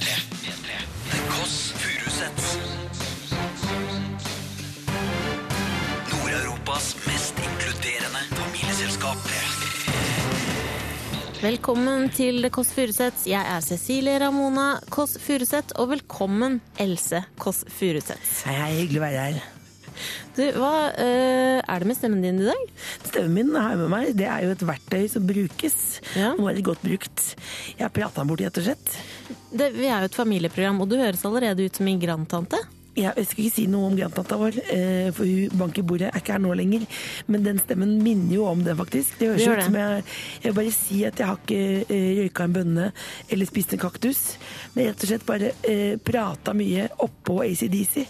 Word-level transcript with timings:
The 0.00 1.18
Kåss 1.30 1.72
Furuseths. 1.72 2.58
Nord-Europas 6.12 6.96
mest 7.06 7.34
inkluderende 7.38 8.22
familieselskap. 8.30 9.16
Velkommen 11.40 12.10
til 12.12 12.42
Det 12.44 12.52
Kåss 12.52 12.74
Furuseths. 12.76 13.26
Jeg 13.26 13.40
er 13.40 13.60
Cecilie 13.64 14.20
Ramona 14.20 14.74
Kåss 14.90 15.16
Furuseth, 15.22 15.72
og 15.80 15.94
velkommen 15.94 16.60
Else 16.78 17.24
Kåss 17.38 17.64
Furuseth. 17.68 18.44
Hei, 18.44 18.56
hei, 18.60 18.72
hyggelig 18.82 19.00
å 19.00 19.06
være 19.08 19.28
her. 19.30 19.55
Du, 20.36 20.42
hva 20.60 20.72
eh, 20.92 21.58
er 21.60 21.82
det 21.82 21.88
med 21.88 21.98
stemmen 21.98 22.22
din 22.24 22.40
i 22.42 22.48
dag? 22.48 22.72
Stemmen 23.06 23.34
min 23.36 23.54
har 23.56 23.74
jeg 23.74 23.82
med 23.82 23.92
meg. 23.92 24.12
Det 24.18 24.28
er 24.30 24.46
jo 24.46 24.54
et 24.54 24.64
verktøy 24.68 25.06
som 25.12 25.26
brukes. 25.28 25.76
Ja. 26.18 26.34
Nå 26.38 26.48
er 26.50 26.58
det 26.58 26.66
godt 26.66 26.84
brukt. 26.84 27.26
Jeg 27.78 27.94
prata 27.96 28.22
den 28.22 28.30
bort, 28.30 28.44
rett 28.44 28.62
og 28.62 28.68
slett. 28.68 28.96
Det, 29.56 29.70
vi 29.76 29.88
er 29.88 30.04
jo 30.04 30.10
et 30.10 30.18
familieprogram, 30.18 30.80
og 30.82 30.90
du 30.90 30.98
høres 31.00 31.24
allerede 31.28 31.66
ut 31.66 31.78
som 31.78 31.88
min 31.88 32.00
grandtante. 32.02 32.60
Jeg 32.96 33.26
skal 33.28 33.44
ikke 33.44 33.54
si 33.54 33.66
noe 33.68 33.90
om 33.90 33.96
grandtanta 33.98 34.38
vår, 34.40 34.56
eh, 34.72 35.08
for 35.12 35.28
hun 35.28 35.58
bank 35.60 35.78
i 35.78 35.84
bordet 35.84 36.08
er 36.08 36.22
ikke 36.22 36.32
her 36.32 36.40
nå 36.40 36.54
lenger. 36.56 36.86
Men 37.28 37.44
den 37.44 37.60
stemmen 37.60 37.96
minner 38.02 38.34
jo 38.38 38.46
om 38.48 38.62
det, 38.64 38.76
faktisk. 38.78 39.18
Det 39.20 39.28
høres 39.34 39.46
ut 39.46 39.64
som 39.66 39.76
jeg 39.76 40.04
Jeg 40.42 40.52
vil 40.52 40.56
bare 40.56 40.72
si 40.72 41.04
at 41.04 41.20
jeg 41.20 41.26
har 41.26 41.36
ikke 41.36 41.84
eh, 41.92 42.08
røyka 42.22 42.44
en 42.44 42.56
bønne 42.56 42.92
eller 43.28 43.46
spist 43.46 43.74
en 43.74 43.82
kaktus. 43.82 44.22
Men 44.74 44.88
rett 44.88 45.04
og 45.04 45.10
slett 45.10 45.26
bare 45.28 45.52
eh, 45.62 45.96
prata 45.98 46.54
mye 46.56 46.88
oppå 47.04 47.42
ACDC. 47.44 48.06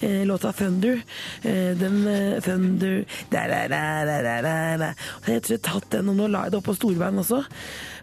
Eh, 0.00 0.26
låta 0.26 0.52
'Thunder'. 0.52 1.02
Eh, 1.42 1.76
den 1.78 2.06
eh, 2.06 2.40
'Thunder' 2.40 3.04
da, 3.30 3.46
da, 3.48 3.68
da, 3.68 4.04
da, 4.04 4.22
da, 4.22 4.76
da, 4.76 4.86
Jeg 4.86 4.96
har 5.22 5.34
rett 5.34 5.44
og 5.44 5.52
slett 5.52 5.62
tatt 5.62 5.90
den, 5.90 6.08
og 6.08 6.16
nå 6.16 6.28
la 6.28 6.44
jeg 6.44 6.54
det 6.54 6.58
opp 6.58 6.68
på 6.68 6.76
storbein 6.76 7.22
også. 7.22 7.44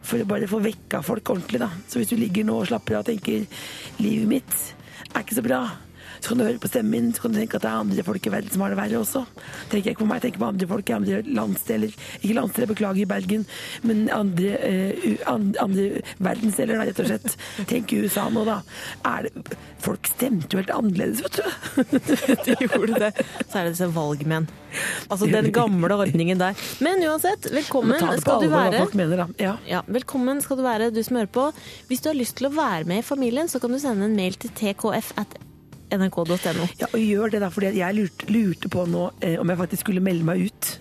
For 0.02 0.24
å 0.24 0.28
bare 0.30 0.50
få 0.50 0.62
vekka 0.64 1.04
folk 1.06 1.30
ordentlig, 1.30 1.60
da. 1.62 1.70
Så 1.88 2.00
hvis 2.00 2.10
du 2.10 2.18
ligger 2.18 2.48
nå 2.48 2.62
og 2.62 2.70
slapper 2.72 2.98
av 2.98 3.04
og 3.04 3.12
tenker 3.12 3.46
'livet 4.00 4.28
mitt 4.28 4.60
er 5.12 5.24
ikke 5.26 5.36
så 5.36 5.44
bra', 5.44 5.91
så 6.22 6.32
kan 6.32 6.42
du 6.42 6.46
høre 6.46 6.62
på 6.62 6.70
stemmen 6.70 6.92
min, 6.92 7.10
så 7.16 7.24
kan 7.24 7.34
du 7.34 7.40
tenke 7.40 7.58
at 7.58 7.66
det 7.66 7.72
er 7.72 7.82
andre 7.82 8.04
folk 8.06 8.28
i 8.28 8.34
verden 8.34 8.54
som 8.54 8.62
har 8.62 8.74
det 8.74 8.78
verre 8.78 9.00
også. 9.02 9.24
Tenker 9.72 9.90
jeg 9.90 9.96
ikke 9.96 10.04
på 10.04 10.10
meg, 10.12 10.22
tenker 10.22 10.44
på 10.44 10.50
andre 10.52 10.68
folk 10.70 10.92
i 10.92 10.96
andre 10.98 11.22
landsdeler. 11.26 11.96
Ikke 12.20 12.38
landsdeler, 12.38 12.70
beklager, 12.70 13.02
i 13.02 13.10
Bergen, 13.10 13.46
men 13.88 14.06
andre, 14.14 14.54
uh, 14.62 15.34
andre 15.34 15.88
verdensdeler, 16.22 16.78
da, 16.78 16.88
rett 16.90 17.02
og 17.02 17.10
slett. 17.10 17.38
Tenk 17.72 17.96
i 17.96 18.04
USA 18.06 18.28
nå, 18.30 18.46
da. 18.46 18.60
Er 19.10 19.28
det, 19.28 19.58
folk 19.82 20.12
stemte 20.12 20.54
jo 20.54 20.62
helt 20.62 20.74
annerledes, 20.76 21.24
vet 21.26 21.42
du. 21.42 22.00
De 22.46 22.58
gjorde 22.68 23.02
det. 23.08 23.12
Så 23.48 23.58
er 23.58 23.66
det 23.66 23.76
disse 23.76 23.90
valgmenn. 23.96 24.50
Altså 25.12 25.28
den 25.28 25.50
gamle 25.56 25.98
ordningen 26.06 26.40
der. 26.40 26.58
Men 26.84 27.02
uansett, 27.08 27.50
velkommen 27.52 27.98
skal 28.22 28.46
du 28.46 28.52
være. 28.54 28.86
mener. 28.94 29.26
Ja. 29.42 29.58
Ja, 29.68 29.82
velkommen 29.90 30.42
skal 30.46 30.62
du 30.62 30.66
være, 30.66 30.92
du 30.94 31.02
som 31.04 31.20
hører 31.20 31.32
på. 31.34 31.50
Hvis 31.90 32.04
du 32.04 32.12
har 32.12 32.20
lyst 32.20 32.38
til 32.40 32.52
å 32.52 32.56
være 32.56 32.86
med 32.90 33.02
i 33.02 33.08
familien, 33.08 33.50
så 33.52 33.60
kan 33.64 33.74
du 33.74 33.82
sende 33.82 34.08
en 34.08 34.18
mail 34.18 34.38
til 34.40 34.54
tkf 34.58 35.16
at 35.20 35.40
nrk.no. 35.92 36.68
Ja, 36.80 36.90
og 36.90 37.00
gjør 37.00 37.34
det 37.34 37.42
da, 37.44 37.50
fordi 37.54 37.74
jeg 37.80 37.98
lurte, 37.98 38.30
lurte 38.32 38.72
på 38.72 38.86
nå 38.90 39.08
eh, 39.20 39.38
om 39.42 39.52
jeg 39.52 39.60
faktisk 39.60 39.86
skulle 39.86 40.04
melde 40.04 40.28
meg 40.28 40.48
ut 40.48 40.72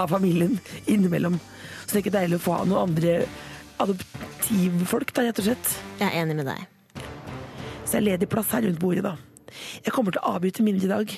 av 0.00 0.10
familien 0.14 0.56
innimellom. 0.90 1.38
Så 1.84 1.92
det 1.92 1.98
er 1.98 2.04
ikke 2.04 2.16
deilig 2.18 2.40
å 2.40 2.44
få 2.46 2.56
ha 2.58 2.64
noen 2.68 2.88
andre 2.88 3.18
adoptivfolk, 3.82 5.12
da, 5.14 5.28
rett 5.28 5.42
og 5.42 5.48
slett. 5.50 5.76
Jeg 6.00 6.08
er 6.08 6.22
enig 6.22 6.38
med 6.40 6.50
deg. 6.50 6.64
Så 7.84 7.96
jeg 7.96 8.00
er 8.00 8.08
ledig 8.12 8.30
plass 8.32 8.52
her 8.54 8.64
rundt 8.66 8.80
bordet, 8.82 9.04
da. 9.06 9.16
Jeg 9.84 9.94
kommer 9.94 10.14
til 10.14 10.22
å 10.22 10.34
avbryte 10.34 10.64
min 10.66 10.80
i 10.82 10.90
dag. 10.90 11.12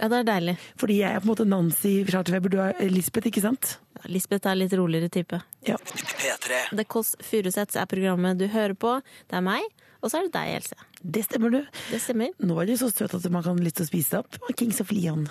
Ja, 0.00 0.08
det 0.10 0.20
er 0.24 0.26
deilig. 0.26 0.56
Fordi 0.80 0.96
jeg 0.98 1.14
er 1.14 1.22
på 1.22 1.28
en 1.28 1.30
måte 1.30 1.46
Nancy 1.46 1.92
Charterweber, 2.08 2.50
du 2.50 2.58
er 2.62 2.74
Lisbeth, 2.90 3.30
ikke 3.30 3.44
sant? 3.44 3.76
Ja, 4.00 4.08
Lisbeth 4.10 4.50
er 4.50 4.58
litt 4.58 4.74
roligere 4.74 5.10
type. 5.12 5.38
Ja. 5.66 5.78
P3. 5.78 6.64
The 6.74 6.86
Kåss 6.90 7.14
Furuseths 7.22 7.78
er 7.78 7.86
programmet 7.90 8.40
du 8.40 8.48
hører 8.50 8.74
på. 8.78 8.96
Det 9.30 9.38
er 9.38 9.46
meg, 9.46 9.68
og 10.02 10.10
så 10.10 10.18
er 10.18 10.28
det 10.28 10.34
deg, 10.34 10.56
Else. 10.58 10.78
Det 11.04 11.24
stemmer, 11.26 11.52
du. 11.52 11.80
Det 11.90 12.00
stemmer. 12.00 12.32
Nå 12.40 12.56
er 12.62 12.70
de 12.70 12.78
så 12.80 12.88
søt 12.88 13.12
at 13.12 13.32
man 13.32 13.44
kan 13.44 13.58
lyst 13.60 13.76
til 13.80 13.84
å 13.84 13.90
spise 13.90 14.20
opp. 14.22 14.38
Kings 14.56 14.80
of 14.80 14.92
Leon. 14.94 15.26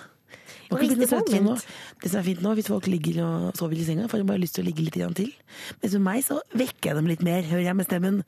Man 0.70 0.80
kan 0.80 0.92
bli 0.98 1.08
søtere 1.08 1.42
nå. 1.44 1.56
Det 2.02 2.12
som 2.12 2.20
er 2.22 2.28
fint 2.28 2.44
nå, 2.44 2.52
hvis 2.58 2.70
folk 2.70 2.90
ligger 2.90 3.24
og 3.26 3.48
sover 3.58 3.80
i 3.80 3.88
senga, 3.88 4.10
får 4.10 4.22
de 4.22 4.28
bare 4.30 4.42
lyst 4.42 4.58
til 4.58 4.66
å 4.66 4.68
ligge 4.70 4.86
litt 4.86 5.00
til. 5.18 5.32
Mens 5.82 5.98
med 5.98 6.06
meg 6.06 6.22
så 6.26 6.40
vekker 6.54 6.92
jeg 6.92 7.00
dem 7.00 7.10
litt 7.10 7.26
mer, 7.26 7.42
hører 7.50 7.68
jeg 7.68 7.80
med 7.80 7.90
stemmen. 7.90 8.22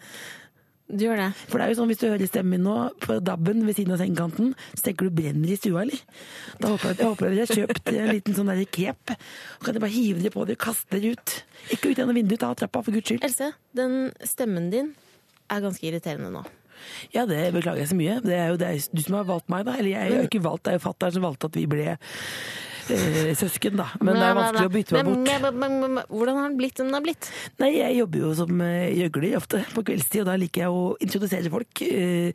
Du 0.86 1.02
gjør 1.08 1.18
det. 1.18 1.30
For 1.50 1.58
det 1.58 1.66
er 1.66 1.72
jo 1.72 1.78
sånn 1.80 1.90
hvis 1.90 2.02
du 2.02 2.06
hører 2.06 2.30
stemmen 2.30 2.60
min 2.60 2.68
nå 2.68 2.76
på 3.02 3.18
dabben 3.26 3.64
ved 3.66 3.78
siden 3.78 3.96
av 3.96 4.02
sengekanten, 4.04 4.52
så 4.74 4.86
tenker 4.86 5.08
du 5.08 5.16
brenner 5.18 5.54
i 5.54 5.58
stua, 5.58 5.82
eller? 5.82 6.04
Da 6.62 6.70
håper 6.74 6.92
jeg, 6.92 7.00
jeg 7.00 7.10
håper 7.10 7.32
dere 7.32 7.48
har 7.48 7.62
kjøpt 7.62 7.94
en 7.94 8.12
liten 8.12 8.38
sånn 8.38 8.52
cape. 8.70 9.16
Så 9.16 9.66
kan 9.66 9.74
dere 9.74 9.86
bare 9.88 9.96
hive 9.96 10.22
dere 10.22 10.36
på 10.36 10.46
dere 10.46 10.60
og 10.60 10.66
kaste 10.68 10.94
dere 10.94 11.16
ut. 11.16 11.40
Ikke 11.74 11.90
ut 11.90 11.98
gjennom 11.98 12.20
vinduet, 12.20 12.42
ta 12.44 12.52
trappa, 12.58 12.84
for 12.86 12.94
guds 12.94 13.10
skyld. 13.10 13.26
Else, 13.26 13.50
den 13.74 13.98
stemmen 14.30 14.70
din 14.74 14.94
er 15.50 15.66
ganske 15.66 15.90
irriterende 15.90 16.30
nå. 16.38 16.46
Ja, 17.16 17.26
det 17.30 17.42
beklager 17.56 17.84
jeg 17.84 17.92
så 17.92 17.98
mye. 18.00 18.20
Det 18.26 18.38
er 18.38 18.54
jo 18.54 18.60
det 18.62 18.70
er 18.70 18.88
du 18.92 19.02
som 19.04 19.20
har 19.20 19.28
valgt 19.30 19.52
meg, 19.52 19.66
da. 19.68 19.76
Eller 19.80 19.94
jeg 19.96 20.06
har 20.06 20.16
jo 20.22 20.30
ikke 20.30 20.46
valgt, 20.46 20.66
det 20.66 20.74
er 20.74 20.80
jo 20.80 20.86
fatter'n 20.88 21.18
som 21.18 21.28
valgte 21.28 21.52
at 21.52 21.60
vi 21.60 21.66
ble 21.70 21.98
søsken, 22.88 23.76
da. 23.80 23.88
Men 24.02 24.16
det 24.20 24.26
er 24.28 24.36
vanskelig 24.38 24.70
å 24.70 24.74
bytte 24.74 24.96
meg 24.96 25.06
bort. 25.10 25.54
Men- 25.56 26.04
Hvordan 26.06 26.36
har 26.38 26.50
den 26.50 26.58
blitt 26.58 26.78
som 26.78 26.88
den 26.88 26.94
har 26.94 27.02
blitt? 27.06 27.30
Nei, 27.60 27.70
jeg 27.78 27.98
jobber 27.98 28.20
jo 28.20 28.34
som 28.36 28.62
eh, 28.62 28.94
gjøgler 28.96 29.38
ofte 29.38 29.62
på 29.74 29.84
kveldstid, 29.88 30.22
og 30.22 30.28
da 30.30 30.36
liker 30.40 30.62
jeg 30.66 30.70
å 30.70 30.84
introdusere 31.02 31.52
folk 31.52 31.82
eh, 31.82 32.32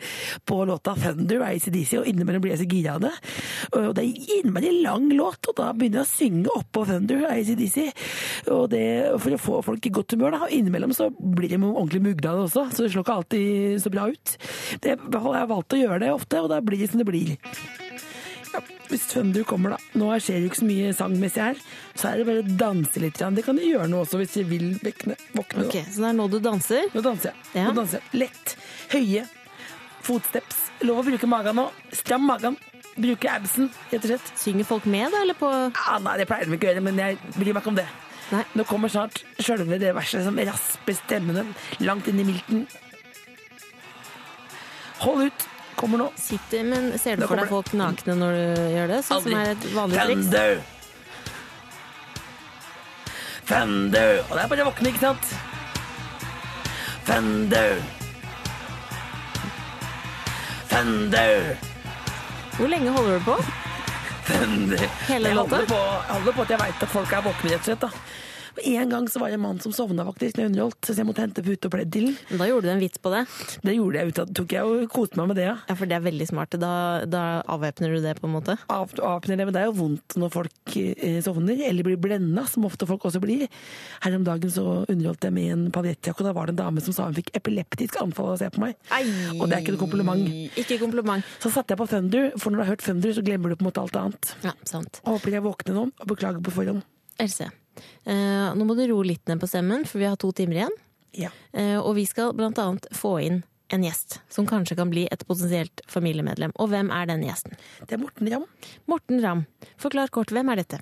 på 0.46 0.58
låta 0.66 0.94
'Thunder' 0.96 1.40
av 1.42 1.48
ACDC, 1.54 1.98
og 2.00 2.06
innimellom 2.10 2.42
blir 2.42 2.56
jeg 2.56 2.62
så 2.64 2.68
gira 2.70 2.94
av 2.94 3.00
det. 3.06 3.12
Og 3.72 3.94
det 3.94 4.04
er 4.04 4.40
innmari 4.40 4.72
lang 4.82 5.08
låt, 5.12 5.48
og 5.48 5.56
da 5.56 5.72
begynner 5.72 6.02
jeg 6.02 6.08
å 6.08 6.14
synge 6.16 6.56
oppå 6.56 6.86
'Thunder' 6.86 7.24
av 7.26 7.36
ACDC. 7.38 7.92
Og 8.50 8.70
det, 8.70 8.86
for 9.20 9.30
å 9.36 9.40
få 9.40 9.62
folk 9.64 9.86
i 9.86 9.90
godt 9.90 10.16
humør, 10.16 10.32
da. 10.32 10.44
Og 10.46 10.50
innimellom 10.56 10.94
så 10.96 11.10
blir 11.10 11.48
de 11.48 11.60
ordentlig 11.60 12.02
mugla 12.02 12.34
også, 12.46 12.68
så 12.72 12.84
det 12.84 12.92
slår 12.92 13.04
ikke 13.04 13.18
alltid 13.20 13.82
så 13.82 13.90
bra 13.92 14.08
ut. 14.10 14.36
Det, 14.80 14.96
jeg 14.96 15.20
har 15.20 15.46
valgt 15.50 15.76
å 15.76 15.80
gjøre 15.80 16.00
det 16.00 16.12
ofte, 16.12 16.40
og 16.42 16.50
da 16.52 16.60
blir 16.60 16.78
det 16.78 16.90
som 16.90 16.98
det 17.02 17.06
blir. 17.08 17.36
Hvis 18.90 19.04
Thunder 19.12 19.44
kommer, 19.46 19.76
da. 19.76 19.78
Nå 20.00 20.08
skjer 20.18 20.40
jo 20.42 20.48
ikke 20.50 20.58
så 20.60 20.66
mye 20.66 20.92
sangmessig 20.98 21.42
her, 21.44 21.58
så 21.94 22.08
er 22.10 22.18
det 22.20 22.24
bare 22.26 22.42
å 22.42 22.56
danse 22.58 23.02
litt. 23.02 23.20
Det 23.36 23.44
kan 23.46 23.58
du 23.58 23.62
gjøre 23.62 23.86
nå 23.90 24.00
også, 24.02 24.18
hvis 24.18 24.34
du 24.34 24.40
vil 24.50 24.72
vekne, 24.82 25.14
våkne. 25.36 25.66
Okay, 25.68 25.84
Ok, 25.84 25.92
Så 25.94 26.02
det 26.02 26.08
er 26.10 26.16
nå 26.18 26.26
du 26.32 26.40
danser? 26.42 26.88
Nå 26.94 27.04
danser 27.06 27.30
jeg. 27.30 27.44
Ja. 27.54 27.68
Nå 27.68 27.76
danser 27.78 28.00
jeg. 28.02 28.24
Lett. 28.24 28.56
Høye. 28.90 29.22
Fotsteps. 30.02 30.58
Lov 30.88 31.02
å 31.02 31.06
bruke 31.06 31.28
magen 31.30 31.58
nå. 31.60 31.68
Stram 31.94 32.26
magen. 32.26 32.58
Bruke 33.00 33.30
absen, 33.30 33.70
rett 33.92 34.02
og 34.02 34.10
slett. 34.10 34.30
Synger 34.42 34.66
folk 34.68 34.86
med, 34.90 35.12
da, 35.14 35.22
eller 35.22 35.36
på 35.38 35.48
Ah, 35.48 35.98
nei, 36.02 36.16
det 36.18 36.26
pleier 36.28 36.48
de 36.50 36.56
ikke 36.58 36.66
å 36.66 36.72
gjøre, 36.72 36.82
men 36.88 36.98
jeg 36.98 37.20
bryr 37.36 37.54
meg 37.54 37.62
ikke 37.62 37.70
om 37.72 37.78
det. 37.78 37.86
Nei. 38.30 38.42
Nå 38.58 38.64
kommer 38.68 38.90
snart 38.92 39.22
sjølve 39.42 39.78
det 39.82 39.94
verset 39.96 40.26
som 40.26 40.36
rasper 40.50 40.98
stemmene 40.98 41.46
langt 41.86 42.10
inn 42.10 42.20
i 42.22 42.26
milten. 42.28 42.66
Hold 45.06 45.30
ut. 45.30 45.46
Kommer 45.80 45.98
nå. 45.98 46.10
Sitter, 46.20 46.64
men 46.68 46.90
ser 47.00 47.16
du 47.16 47.24
for 47.24 47.40
deg 47.40 47.48
folk 47.48 47.70
nakne 47.72 48.12
når 48.20 48.36
du 48.36 48.60
gjør 48.74 48.90
det? 48.92 48.98
Sånn 49.06 49.22
som 49.24 49.36
er 49.38 49.54
et 49.54 49.64
vanlig 49.72 49.96
triks? 49.96 50.26
Thunder! 50.28 50.60
Thunder! 53.48 54.12
Og 54.26 54.34
det 54.36 54.42
er 54.42 54.50
bare 54.52 54.66
å 54.66 54.68
våkne, 54.68 54.92
ikke 54.92 55.04
sant? 55.06 55.32
Thunder! 57.08 57.80
Thunder! 60.70 61.48
Hvor 62.58 62.68
lenge 62.70 62.92
holder 62.98 63.16
du 63.16 63.24
på? 63.30 63.38
Thunder! 64.28 64.84
Hele 65.08 65.32
jeg 65.32 65.38
låta? 65.40 65.62
holder 65.62 65.72
på, 65.72 65.80
jeg 65.80 66.18
holder 66.18 66.36
på 66.36 66.44
at 66.44 66.52
jeg 66.54 66.62
veit 66.66 66.84
at 66.84 66.92
folk 66.98 67.16
er 67.16 67.24
våkne, 67.30 67.54
rett 67.54 67.64
og 67.64 67.70
slett. 67.70 67.86
da. 67.88 67.90
En 68.66 68.90
gang 68.92 69.06
så 69.08 69.20
var 69.22 69.30
det 69.32 69.38
en 69.38 69.44
mann 69.44 69.60
som 69.62 69.72
sovna 69.72 70.04
faktisk 70.04 70.36
når 70.36 70.42
jeg 70.44 70.50
underholdt, 70.52 70.78
så 70.84 70.96
jeg 70.96 71.08
måtte 71.08 71.24
hente 71.24 71.44
pute 71.44 71.68
og 71.68 71.72
pledd 71.74 71.92
til 71.94 72.08
den. 72.10 72.38
Da 72.40 72.48
gjorde 72.48 72.68
du 72.68 72.72
en 72.74 72.82
vits 72.82 73.00
på 73.00 73.12
det. 73.14 73.22
Det 73.64 73.74
gjorde 73.76 74.00
jeg 74.00 74.10
ut 74.12 74.20
av, 74.22 74.32
tok 74.40 74.54
jeg 74.56 74.68
og 74.68 74.86
koste 74.92 75.20
meg 75.20 75.30
med 75.30 75.38
det, 75.40 75.46
ja. 75.48 75.56
Ja, 75.70 75.76
For 75.78 75.90
det 75.90 75.96
er 75.96 76.04
veldig 76.04 76.26
smart. 76.28 76.56
Da, 76.60 76.72
da 77.08 77.22
avvæpner 77.50 77.94
du 77.94 78.00
det, 78.04 78.16
på 78.20 78.28
en 78.28 78.34
måte. 78.34 78.56
Av, 78.72 78.92
avpner 79.10 79.40
det, 79.40 79.46
men 79.48 79.56
det 79.56 79.62
er 79.62 79.70
jo 79.70 79.76
vondt 79.80 80.16
når 80.20 80.32
folk 80.34 80.76
eh, 80.80 81.20
sovner, 81.24 81.62
eller 81.70 81.86
blir 81.86 82.00
blenda, 82.00 82.44
som 82.50 82.66
ofte 82.68 82.88
folk 82.90 83.06
også 83.08 83.22
blir. 83.22 83.46
Her 84.04 84.18
om 84.18 84.26
dagen 84.26 84.52
så 84.52 84.66
underholdt 84.84 85.24
jeg 85.28 85.36
med 85.36 85.54
en 85.54 85.64
paljettjakke, 85.74 86.20
og 86.24 86.30
da 86.30 86.34
var 86.36 86.50
det 86.50 86.56
en 86.56 86.62
dame 86.64 86.84
som 86.84 86.96
sa 86.96 87.08
hun 87.08 87.16
fikk 87.16 87.32
epileptisk 87.38 88.00
anfall 88.02 88.32
av 88.32 88.36
å 88.36 88.40
se 88.42 88.50
på 88.54 88.64
meg. 88.64 88.76
Og 89.38 89.46
det 89.48 89.56
er 89.56 89.64
ikke 89.64 89.76
noe 89.76 89.84
kompliment. 89.86 90.26
Ikke 90.60 90.80
kompliment. 90.82 91.34
Så 91.42 91.52
satte 91.54 91.74
jeg 91.74 91.80
på 91.80 91.88
Thunder, 91.90 92.30
for 92.36 92.50
når 92.52 92.60
du 92.60 92.64
har 92.66 92.72
hørt 92.74 92.84
Thunder, 92.86 93.14
så 93.16 93.24
glemmer 93.26 93.52
du 93.52 93.58
på 93.58 93.64
en 93.64 93.70
måte 93.70 93.84
alt 93.84 93.96
annet. 94.00 94.34
Ja, 94.46 94.54
sant. 94.68 95.00
Og 95.04 95.16
håper 95.18 95.38
jeg 95.38 95.46
våkner 95.46 95.76
nå, 95.80 95.88
og 95.94 96.12
beklager 96.14 96.44
på 96.44 96.54
forhånd. 96.54 96.84
Else, 97.20 97.50
nå 98.56 98.64
må 98.66 98.74
du 98.74 98.82
roe 98.90 99.06
litt 99.06 99.28
ned 99.30 99.40
på 99.40 99.48
stemmen, 99.50 99.84
for 99.88 100.02
vi 100.02 100.08
har 100.08 100.18
to 100.20 100.32
timer 100.36 100.62
igjen. 100.62 100.78
Ja. 101.16 101.30
Eh, 101.52 101.78
og 101.78 101.94
vi 101.98 102.06
skal 102.06 102.34
blant 102.36 102.58
annet 102.62 102.86
få 102.94 103.16
inn 103.24 103.40
en 103.74 103.84
gjest 103.84 104.18
som 104.32 104.46
kanskje 104.48 104.76
kan 104.78 104.90
bli 104.90 105.06
et 105.10 105.22
potensielt 105.28 105.82
familiemedlem. 105.90 106.52
Og 106.60 106.70
hvem 106.72 106.90
er 106.94 107.08
den 107.10 107.24
gjesten? 107.26 107.56
Det 107.86 107.96
er 107.96 108.02
Morten 108.02 108.30
Ramm. 108.32 108.46
Morten 108.90 109.22
Ramm. 109.24 109.44
Forklar 109.80 110.10
kort, 110.14 110.32
hvem 110.34 110.50
er 110.52 110.60
dette? 110.62 110.80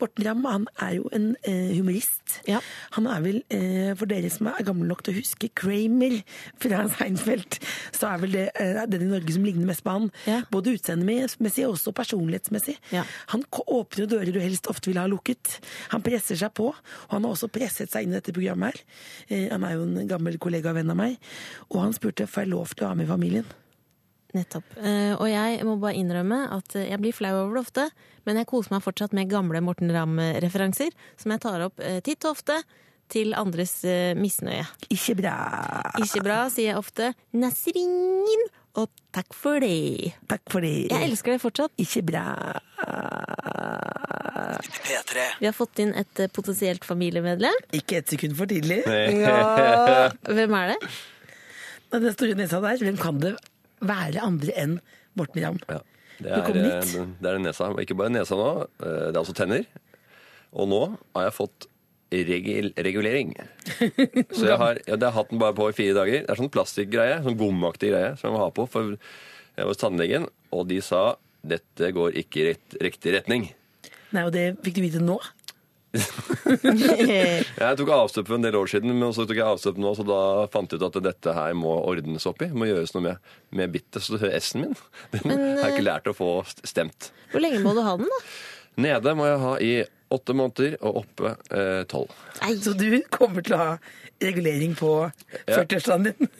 Morten 0.00 0.26
Ramm 0.26 0.46
han 0.48 0.66
er 0.80 0.96
jo 0.98 1.10
en 1.16 1.30
eh, 1.44 1.72
humorist. 1.76 2.40
Ja. 2.48 2.60
Han 2.96 3.08
er 3.10 3.24
vel, 3.24 3.40
eh, 3.52 3.92
for 3.98 4.10
dere 4.10 4.30
som 4.32 4.50
er 4.50 4.64
gamle 4.66 4.88
nok 4.88 5.04
til 5.06 5.14
å 5.14 5.20
huske 5.20 5.50
Kramer 5.60 6.20
fra 6.62 6.84
Seinfeld, 6.96 7.60
så 7.96 8.14
er 8.14 8.24
vel 8.24 8.36
det 8.38 8.46
eh, 8.60 8.82
den 8.90 9.06
i 9.06 9.10
Norge 9.10 9.36
som 9.36 9.46
ligner 9.46 9.68
mest 9.70 9.84
på 9.86 9.96
han. 9.96 10.08
Ja. 10.28 10.40
Både 10.52 10.74
utseendemessig 10.76 11.66
og 11.68 11.76
også 11.76 11.94
personlighetsmessig. 11.96 12.78
Ja. 12.94 13.04
Han 13.34 13.44
åpner 13.60 14.08
dører 14.10 14.32
du 14.34 14.40
helst 14.42 14.70
ofte 14.70 14.92
vil 14.92 15.00
ha 15.00 15.06
lukket. 15.10 15.58
Han 15.94 16.04
presser 16.06 16.38
seg 16.40 16.54
på, 16.56 16.70
og 16.72 17.14
han 17.14 17.26
har 17.26 17.36
også 17.36 17.50
presset 17.52 17.92
seg 17.92 18.06
inn 18.06 18.14
i 18.14 18.18
dette 18.18 18.34
programmet 18.36 18.70
her. 18.70 18.82
Eh, 19.28 19.46
han 19.50 19.64
er 19.66 19.76
jo 19.76 19.86
en 19.86 20.10
gammel 20.10 20.38
kollega 20.42 20.72
og 20.72 20.80
venn 20.80 20.92
av 20.92 20.98
meg, 20.98 21.18
og 21.70 21.80
han 21.84 21.96
spurte 21.96 22.29
får 22.30 22.46
jeg 22.46 22.54
lov 22.54 22.76
til 22.76 22.86
å 22.86 22.92
ha 22.92 22.98
med 22.98 23.08
i 23.08 23.10
familien. 23.10 23.50
Nettopp. 24.36 24.76
Eh, 24.78 25.14
og 25.16 25.26
jeg 25.26 25.64
må 25.66 25.74
bare 25.82 25.98
innrømme 25.98 26.44
at 26.54 26.76
eh, 26.78 26.90
jeg 26.92 27.02
blir 27.02 27.14
flau 27.16 27.32
over 27.42 27.58
det 27.58 27.64
ofte, 27.64 27.86
men 28.28 28.38
jeg 28.38 28.48
koser 28.50 28.76
meg 28.76 28.84
fortsatt 28.84 29.16
med 29.16 29.30
gamle 29.30 29.62
Morten 29.64 29.90
Ramm-referanser, 29.94 30.94
som 31.18 31.34
jeg 31.34 31.42
tar 31.42 31.66
opp 31.66 31.82
eh, 31.82 31.98
titt 32.06 32.22
og 32.28 32.36
ofte 32.36 32.60
til 33.10 33.34
andres 33.34 33.80
misnøye. 34.14 34.62
Ikke 34.94 35.16
bra. 35.18 35.34
Ikke 35.98 36.22
bra, 36.22 36.44
sier 36.46 36.68
jeg 36.68 36.78
ofte. 36.78 37.08
Nasrin, 37.34 38.44
og 38.78 38.86
takk 39.10 39.34
for 39.34 39.58
det. 39.58 40.12
Takk 40.30 40.44
for 40.52 40.62
det. 40.62 40.92
Jeg 40.92 41.08
elsker 41.08 41.34
det 41.34 41.40
fortsatt. 41.42 41.74
Ikke 41.82 42.04
bra. 42.06 42.22
P3. 44.62 45.26
Vi 45.40 45.50
har 45.50 45.56
fått 45.58 45.82
inn 45.82 45.90
et 45.98 46.22
potensielt 46.30 46.86
familiemedlem. 46.86 47.66
Ikke 47.74 47.98
et 47.98 48.14
sekund 48.14 48.38
for 48.38 48.46
tidlig. 48.46 48.84
Ja. 48.86 50.06
Hvem 50.30 50.60
er 50.62 50.76
det? 50.76 50.94
Den 51.90 52.12
store 52.14 52.36
nesa 52.38 52.60
der, 52.62 52.82
hvem 52.84 52.98
kan 53.00 53.18
det 53.22 53.34
være 53.82 54.22
andre 54.22 54.54
enn 54.60 54.76
Morten 55.18 55.42
Ramm? 55.42 55.58
Ja. 55.70 55.80
Det 56.20 56.30
er, 56.36 56.56
eh, 56.60 57.06
det 57.16 57.30
er 57.30 57.38
nesa. 57.40 57.70
Ikke 57.80 57.96
bare 57.96 58.12
nesa 58.12 58.36
nå, 58.36 58.50
eh, 58.84 59.06
det 59.08 59.16
er 59.16 59.22
også 59.22 59.34
tenner. 59.36 59.64
Og 60.52 60.68
nå 60.68 60.80
har 61.16 61.28
jeg 61.28 61.36
fått 61.38 61.66
regul 62.10 62.72
regulering. 62.76 63.32
Så 64.36 64.48
jeg 64.48 64.58
har, 64.58 64.80
ja, 64.84 64.96
jeg 64.96 65.06
har 65.06 65.16
hatt 65.16 65.30
den 65.30 65.40
bare 65.40 65.56
på 65.56 65.70
i 65.70 65.76
fire 65.76 65.94
dager. 65.96 66.26
Det 66.26 66.34
er 66.34 66.40
sånn 66.40 66.52
plastikkgreie, 66.52 67.20
sånn 67.24 67.38
gomaktig 67.40 67.92
greie 67.94 68.12
som 68.18 68.28
jeg 68.28 68.36
må 68.36 68.42
ha 68.42 68.50
på. 68.54 68.66
For 68.70 68.92
jeg 68.92 69.64
var 69.64 69.70
hos 69.70 69.80
tannlegen, 69.80 70.28
og 70.54 70.66
de 70.70 70.80
sa 70.84 71.04
dette 71.40 71.92
går 71.96 72.18
ikke 72.20 72.42
i 72.42 72.46
rett, 72.50 72.78
riktig 72.84 73.14
retning. 73.16 73.48
Nei, 74.10 74.24
og 74.26 74.34
det 74.34 74.58
fikk 74.64 74.76
du 74.76 74.82
vite 74.84 75.02
nå? 75.02 75.16
Jeg 77.60 77.76
tok 77.80 77.90
avstøp 77.94 78.28
for 78.28 78.36
en 78.36 78.44
del 78.44 78.56
år 78.58 78.68
siden, 78.70 78.92
men 78.98 79.14
så 79.16 79.24
tok 79.26 79.38
jeg 79.40 79.46
avstøp 79.46 79.78
nå, 79.82 79.92
så 79.98 80.04
da 80.06 80.18
fant 80.52 80.70
jeg 80.70 80.80
ut 80.80 80.86
at 80.86 80.98
dette 81.04 81.34
her 81.36 81.56
må 81.58 81.72
ordnes 81.90 82.26
opp 82.30 82.42
i. 82.46 82.50
Må 82.54 82.68
gjøres 82.68 82.94
noe 82.94 83.04
med, 83.08 83.32
med 83.58 83.72
bittet. 83.74 84.02
Så 84.06 84.18
S-en 84.38 84.66
min 84.68 84.76
den 85.14 85.34
har 85.34 85.70
jeg 85.70 85.74
ikke 85.78 85.86
lært 85.88 86.10
å 86.10 86.16
få 86.16 86.30
stemt. 86.62 87.10
Hvor 87.32 87.42
lenge 87.44 87.62
må 87.64 87.74
du 87.76 87.82
ha 87.86 87.96
den, 88.00 88.10
da? 88.10 88.20
Nede 88.86 89.16
må 89.18 89.26
jeg 89.28 89.40
ha 89.42 89.54
i 89.66 89.72
åtte 90.14 90.34
måneder, 90.34 90.76
og 90.86 91.02
oppe 91.04 91.34
eh, 91.54 91.82
tolv. 91.90 92.14
Eh, 92.42 92.54
Så 92.62 92.72
du 92.78 92.86
kommer 93.14 93.44
til 93.46 93.54
å 93.54 93.60
ha 93.60 93.70
regulering 94.22 94.72
på 94.78 94.94
40-årsdagen 95.46 96.08
din? 96.10 96.30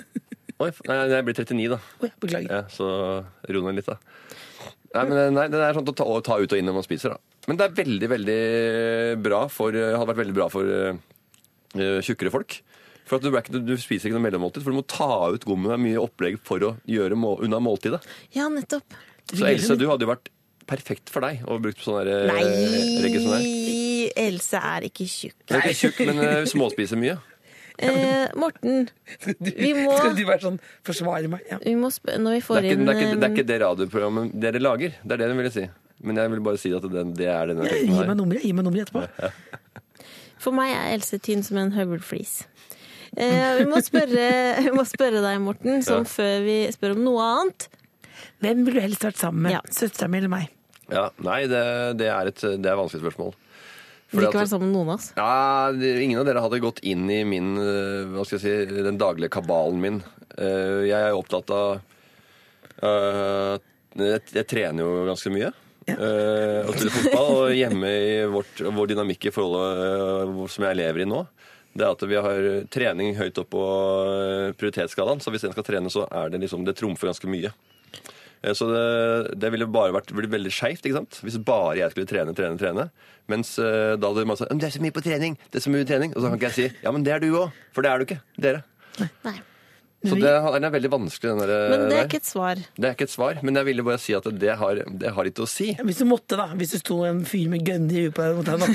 Oi, 0.60 0.68
nei, 0.90 0.96
jeg 1.08 1.24
blir 1.26 1.36
39, 1.38 1.68
da. 1.72 1.78
Oi, 2.04 2.10
beklager. 2.20 2.50
Ja, 2.52 2.62
så 2.72 2.86
ro 3.54 3.62
ned 3.66 3.78
litt, 3.78 3.86
da. 3.88 3.96
Nei, 4.90 5.04
men 5.06 5.36
nei, 5.36 5.44
det 5.52 5.60
er 5.62 5.76
sånn 5.78 5.86
å 5.88 5.94
ta, 5.96 6.04
å 6.04 6.18
ta 6.26 6.36
ut 6.42 6.50
og 6.52 6.58
inn 6.58 6.66
når 6.68 6.76
man 6.80 6.84
spiser, 6.86 7.14
da. 7.14 7.29
Men 7.48 7.60
det 7.60 7.66
er 7.66 7.76
veldig, 7.78 8.08
veldig 8.12 8.40
bra 9.24 9.44
for 9.48 9.72
Hadde 9.72 10.08
vært 10.10 10.20
veldig 10.20 10.36
bra 10.36 10.48
for 10.52 10.68
uh, 10.68 12.00
tjukkere 12.04 12.32
folk. 12.34 12.58
For 13.08 13.18
at 13.18 13.24
du, 13.26 13.34
ikke, 13.34 13.62
du 13.64 13.72
spiser 13.80 14.08
ikke 14.08 14.18
noe 14.18 14.26
mellommåltid, 14.28 14.62
for 14.62 14.70
du 14.70 14.78
må 14.78 14.86
ta 14.86 15.32
ut 15.34 15.46
gommen. 15.48 15.70
Det 15.72 15.78
er 15.78 15.82
mye 15.82 16.02
opplegg 16.02 16.36
for 16.46 16.62
å 16.62 16.74
gjøre 16.86 17.18
må, 17.18 17.34
unna 17.42 17.58
måltidet. 17.62 18.04
ja, 18.36 18.46
nettopp. 18.52 18.98
Så 19.30 19.46
Else, 19.46 19.76
du 19.78 19.86
hadde 19.86 20.06
jo 20.06 20.10
vært 20.10 20.30
perfekt 20.70 21.10
for 21.10 21.24
deg 21.26 21.42
å 21.50 21.58
bruke 21.62 21.82
sånn 21.82 22.00
der, 22.00 22.28
eh, 22.28 23.02
regge 23.02 23.22
sånn 23.22 23.34
der. 23.34 23.44
Nei, 23.44 24.12
Else 24.26 24.62
er 24.70 24.86
ikke 24.86 25.06
tjukk. 25.10 25.36
Du 25.46 25.54
er 25.56 25.64
ikke 25.64 25.78
tjukk, 25.80 26.00
men 26.10 26.22
uh, 26.22 26.46
småspiser 26.50 27.00
mye. 27.00 27.18
Eh, 27.80 28.26
Morten, 28.36 28.90
vi 29.40 29.70
må, 29.72 29.94
Skal 29.96 30.12
du 30.12 30.18
være 30.28 30.42
sånn 30.42 30.58
forsvare 30.84 31.30
meg? 31.32 31.46
Ja. 31.48 31.56
vi 31.62 31.72
må 31.80 31.88
sp 31.88 32.10
når 32.20 32.34
vi 32.34 32.40
Det 32.42 32.58
er, 32.58 32.66
ikke, 32.66 32.74
inn 32.76 32.82
det, 32.84 32.92
er 32.92 32.98
ikke, 32.98 33.14
det 33.14 33.24
er 33.24 33.30
eh, 33.30 33.32
ikke 33.38 33.44
det 33.48 33.56
radioprogrammet 33.62 34.34
dere 34.42 34.60
lager. 34.60 34.98
Det 35.00 35.16
er 35.16 35.22
det 35.22 35.28
hun 35.30 35.40
ville 35.40 35.52
si. 35.54 35.64
Men 36.02 36.16
jeg 36.16 36.30
vil 36.32 36.40
bare 36.44 36.58
si 36.60 36.70
at 36.72 36.84
det, 36.88 37.02
det 37.18 37.26
er 37.28 37.50
denne 37.52 37.66
Gi 37.68 37.86
meg 37.90 37.98
her. 38.08 38.14
nummeret 38.16 38.44
gi 38.46 38.52
meg 38.56 38.64
nummeret 38.64 38.88
etterpå. 38.88 39.32
For 40.44 40.56
meg 40.56 40.70
er 40.72 40.94
Else 40.94 41.18
tynn 41.20 41.42
som 41.44 41.58
en 41.60 41.74
høvelflis. 41.76 42.38
Eh, 43.18 43.58
vi, 43.58 43.66
må 43.68 43.80
spørre, 43.84 44.24
vi 44.64 44.72
må 44.72 44.84
spørre 44.88 45.20
deg, 45.24 45.40
Morten, 45.44 45.82
som 45.84 46.06
Ja. 46.06 46.08
før 46.08 46.40
vi 46.46 46.56
spør 46.72 46.94
om 46.96 47.04
noe 47.04 47.26
annet. 47.26 47.68
Hvem 48.40 48.62
ville 48.64 48.80
du 48.80 48.84
helst 48.86 49.04
vært 49.04 49.20
sammen 49.20 49.44
med? 49.44 49.52
Ja. 49.58 49.60
Søstera 49.74 50.08
mi 50.08 50.20
eller 50.22 50.32
meg? 50.32 50.48
Ja, 50.90 51.10
nei, 51.22 51.42
det, 51.50 51.60
det, 52.00 52.08
er 52.10 52.30
et, 52.32 52.40
det 52.40 52.64
er 52.66 52.72
et 52.72 52.80
vanskelig 52.80 53.02
spørsmål. 53.04 53.34
Vil 54.10 54.24
ikke 54.26 54.40
være 54.40 54.50
sammen 54.50 54.70
med 54.72 54.74
noen 54.80 54.88
av 54.90 54.96
oss. 54.96 55.10
Ja, 55.14 55.92
Ingen 56.02 56.18
av 56.18 56.24
dere 56.26 56.40
hadde 56.42 56.58
gått 56.64 56.80
inn 56.82 57.04
i 57.14 57.20
min, 57.28 57.52
eh, 57.60 58.08
hva 58.10 58.24
skal 58.26 58.40
jeg 58.40 58.46
si, 58.72 58.80
den 58.88 58.98
daglige 58.98 59.30
kabalen 59.36 59.78
min. 59.84 60.00
Eh, 60.34 60.88
Jeg 60.88 60.96
er 60.98 61.14
opptatt 61.14 61.52
av 61.54 61.76
eh, 62.82 63.54
jeg, 64.00 64.22
jeg 64.34 64.46
trener 64.50 64.82
jo 64.86 65.04
ganske 65.10 65.30
mye. 65.34 65.52
Ja. 65.88 65.94
eh, 65.96 66.66
Og 66.68 66.74
spille 66.76 66.92
fotball. 66.92 67.30
Og 67.48 67.54
hjemme 67.56 67.88
i 67.90 68.10
vårt, 68.30 68.60
vår 68.76 68.90
dynamikk 68.92 69.28
i 69.30 69.32
forholdet 69.34 69.80
eh, 69.86 70.46
som 70.52 70.66
jeg 70.68 70.78
lever 70.80 71.04
i 71.04 71.08
nå, 71.08 71.22
det 71.70 71.86
er 71.86 71.92
at 71.94 72.02
vi 72.10 72.18
har 72.18 72.46
trening 72.74 73.14
høyt 73.16 73.38
opp 73.40 73.50
på 73.54 73.64
eh, 73.64 74.52
prioritetsskalaen. 74.60 75.22
Så 75.24 75.32
hvis 75.34 75.44
en 75.48 75.54
skal 75.54 75.66
trene, 75.66 75.92
så 75.92 76.04
er 76.10 76.32
det 76.32 76.42
liksom 76.44 76.64
Det 76.68 76.76
trumfer 76.78 77.10
ganske 77.12 77.30
mye. 77.30 77.52
Så 78.56 78.64
det, 78.70 79.34
det 79.36 79.50
ville 79.52 79.66
bare 79.68 79.92
vært 79.92 80.14
ville 80.16 80.30
veldig 80.32 80.48
skeivt 80.56 80.86
hvis 80.88 81.36
bare 81.44 81.74
jeg 81.76 81.92
skulle 81.92 82.08
trene, 82.08 82.32
trene, 82.32 82.56
trene. 82.56 82.86
Mens 83.28 83.50
da 83.60 84.00
hadde 84.00 84.24
man 84.24 84.38
sagt 84.40 84.54
det 84.56 84.64
er 84.70 84.72
så 84.72 84.80
mye 84.80 84.94
på 84.96 85.02
trening, 85.04 85.36
det 85.52 85.60
er 85.60 85.64
så 85.66 85.72
mye 85.74 85.84
trening. 85.84 86.14
Og 86.16 86.22
så 86.24 86.30
kan 86.30 86.38
ikke 86.40 86.48
jeg 86.48 86.56
si 86.56 86.84
ja, 86.86 86.92
men 86.96 87.04
det 87.04 87.12
er 87.12 87.20
du 87.20 87.28
òg. 87.36 87.52
For 87.76 87.84
det 87.84 87.90
er 87.92 88.00
du 88.00 88.06
ikke. 88.08 88.16
Dere. 88.40 88.62
Nei. 89.28 89.34
Så 90.00 90.16
det 90.16 90.30
den 90.54 90.64
er 90.64 90.72
veldig 90.72 90.90
vanskelig, 90.94 91.30
den 91.34 91.40
der. 91.44 91.64
Men 91.68 91.82
det 91.90 91.96
er 91.98 92.06
ikke 92.08 92.20
et 92.22 92.28
svar. 92.28 92.56
det 92.80 92.86
er 92.88 92.94
ikke 92.96 93.04
et 93.04 93.12
svar. 93.12 93.40
Men 93.44 93.58
jeg 93.60 93.66
ville 93.68 93.84
bare 93.84 94.00
si 94.00 94.14
at 94.16 94.24
det 94.40 94.54
har, 94.56 94.80
det 95.02 95.10
har 95.12 95.26
litt 95.28 95.40
å 95.44 95.48
si. 95.50 95.66
Hvis 95.76 96.00
du 96.00 96.06
måtte, 96.08 96.38
da. 96.40 96.46
Hvis 96.56 96.72
det 96.72 96.80
sto 96.80 97.02
en 97.04 97.20
fyr 97.28 97.50
med 97.52 97.66
gunner 97.68 97.92
i 97.92 98.06
huet 98.06 98.16
på 98.16 98.24
deg 98.24 98.32
mot 98.38 98.46
deg 98.48 98.56
nå. 98.62 98.66